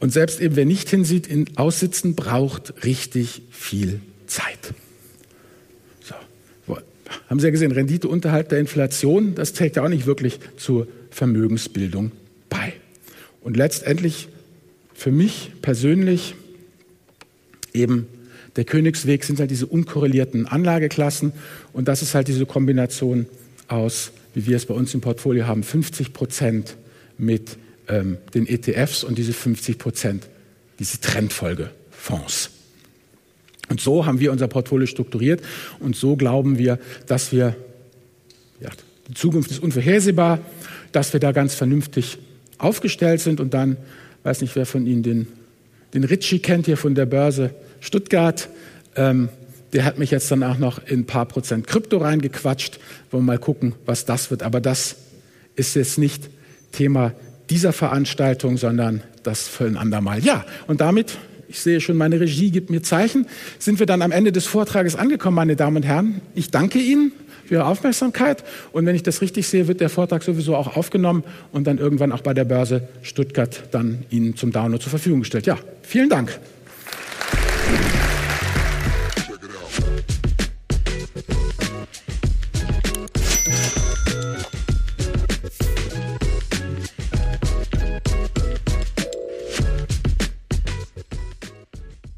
Und 0.00 0.12
selbst 0.12 0.40
eben 0.40 0.56
wer 0.56 0.66
nicht 0.66 0.90
hinsieht, 0.90 1.28
in 1.28 1.56
Aussitzen 1.56 2.16
braucht 2.16 2.84
richtig 2.84 3.42
viel 3.50 4.00
Zeit. 4.26 4.74
So. 6.02 6.14
Haben 7.28 7.40
Sie 7.40 7.46
ja 7.46 7.50
gesehen, 7.50 7.72
Rendite 7.72 8.08
unterhalb 8.08 8.48
der 8.48 8.58
Inflation, 8.58 9.34
das 9.34 9.52
trägt 9.52 9.76
ja 9.76 9.84
auch 9.84 9.88
nicht 9.88 10.06
wirklich 10.06 10.40
zur 10.56 10.88
Vermögensbildung 11.10 12.12
bei. 12.50 12.74
Und 13.40 13.56
letztendlich 13.56 14.28
für 14.94 15.10
mich 15.10 15.52
persönlich 15.62 16.34
eben 17.74 18.06
der 18.56 18.64
Königsweg 18.64 19.24
sind 19.24 19.40
halt 19.40 19.50
diese 19.50 19.66
unkorrelierten 19.66 20.46
Anlageklassen 20.46 21.32
und 21.72 21.88
das 21.88 22.02
ist 22.02 22.14
halt 22.14 22.28
diese 22.28 22.46
Kombination 22.46 23.26
aus, 23.68 24.12
wie 24.34 24.46
wir 24.46 24.56
es 24.56 24.66
bei 24.66 24.74
uns 24.74 24.94
im 24.94 25.00
Portfolio 25.00 25.46
haben, 25.46 25.62
50 25.62 26.12
Prozent 26.12 26.76
mit 27.18 27.56
ähm, 27.88 28.18
den 28.32 28.46
ETFs 28.46 29.02
und 29.02 29.18
diese 29.18 29.32
50 29.32 29.78
Prozent, 29.78 30.28
diese 30.78 31.00
Trendfolgefonds. 31.00 32.50
Und 33.68 33.80
so 33.80 34.06
haben 34.06 34.20
wir 34.20 34.30
unser 34.30 34.46
Portfolio 34.46 34.86
strukturiert 34.86 35.42
und 35.80 35.96
so 35.96 36.16
glauben 36.16 36.58
wir, 36.58 36.78
dass 37.06 37.32
wir, 37.32 37.56
ja, 38.60 38.70
die 39.08 39.14
Zukunft 39.14 39.50
ist 39.50 39.62
unvorhersehbar, 39.62 40.40
dass 40.92 41.12
wir 41.12 41.20
da 41.20 41.32
ganz 41.32 41.54
vernünftig 41.54 42.18
aufgestellt 42.58 43.20
sind 43.20 43.40
und 43.40 43.52
dann, 43.52 43.76
weiß 44.22 44.42
nicht, 44.42 44.54
wer 44.54 44.66
von 44.66 44.86
Ihnen 44.86 45.02
den, 45.02 45.26
den 45.92 46.04
Ritchie 46.04 46.38
kennt 46.38 46.66
hier 46.66 46.76
von 46.76 46.94
der 46.94 47.06
Börse 47.06 47.54
Stuttgart, 47.84 48.48
ähm, 48.96 49.28
der 49.74 49.84
hat 49.84 49.98
mich 49.98 50.10
jetzt 50.10 50.30
dann 50.30 50.42
auch 50.42 50.56
noch 50.56 50.80
in 50.86 51.00
ein 51.00 51.04
paar 51.06 51.26
Prozent 51.26 51.66
Krypto 51.66 51.98
reingequatscht. 51.98 52.78
Wollen 53.10 53.24
wir 53.24 53.32
mal 53.32 53.38
gucken, 53.38 53.74
was 53.84 54.06
das 54.06 54.30
wird. 54.30 54.42
Aber 54.42 54.60
das 54.60 54.96
ist 55.54 55.76
jetzt 55.76 55.98
nicht 55.98 56.30
Thema 56.72 57.12
dieser 57.50 57.74
Veranstaltung, 57.74 58.56
sondern 58.56 59.02
das 59.22 59.46
für 59.48 59.66
ein 59.66 59.76
andermal. 59.76 60.20
Ja, 60.24 60.46
und 60.66 60.80
damit 60.80 61.18
ich 61.46 61.60
sehe 61.60 61.80
schon, 61.80 61.96
meine 61.96 62.18
Regie 62.18 62.50
gibt 62.50 62.70
mir 62.70 62.82
Zeichen. 62.82 63.26
Sind 63.58 63.78
wir 63.78 63.86
dann 63.86 64.00
am 64.00 64.12
Ende 64.12 64.32
des 64.32 64.46
Vortrages 64.46 64.96
angekommen, 64.96 65.36
meine 65.36 65.54
Damen 65.54 65.76
und 65.76 65.82
Herren? 65.84 66.22
Ich 66.34 66.50
danke 66.50 66.78
Ihnen 66.78 67.12
für 67.44 67.54
Ihre 67.54 67.66
Aufmerksamkeit. 67.66 68.42
Und 68.72 68.86
wenn 68.86 68.96
ich 68.96 69.02
das 69.02 69.20
richtig 69.20 69.46
sehe, 69.46 69.68
wird 69.68 69.80
der 69.80 69.90
Vortrag 69.90 70.22
sowieso 70.22 70.56
auch 70.56 70.74
aufgenommen 70.76 71.22
und 71.52 71.66
dann 71.66 71.76
irgendwann 71.78 72.12
auch 72.12 72.22
bei 72.22 72.32
der 72.32 72.44
Börse 72.44 72.88
Stuttgart 73.02 73.64
dann 73.72 74.04
Ihnen 74.08 74.36
zum 74.36 74.52
Download 74.52 74.82
zur 74.82 74.90
Verfügung 74.90 75.20
gestellt. 75.20 75.46
Ja, 75.46 75.58
vielen 75.82 76.08
Dank. 76.08 76.40
Thank 77.66 77.94
you. 77.94 78.03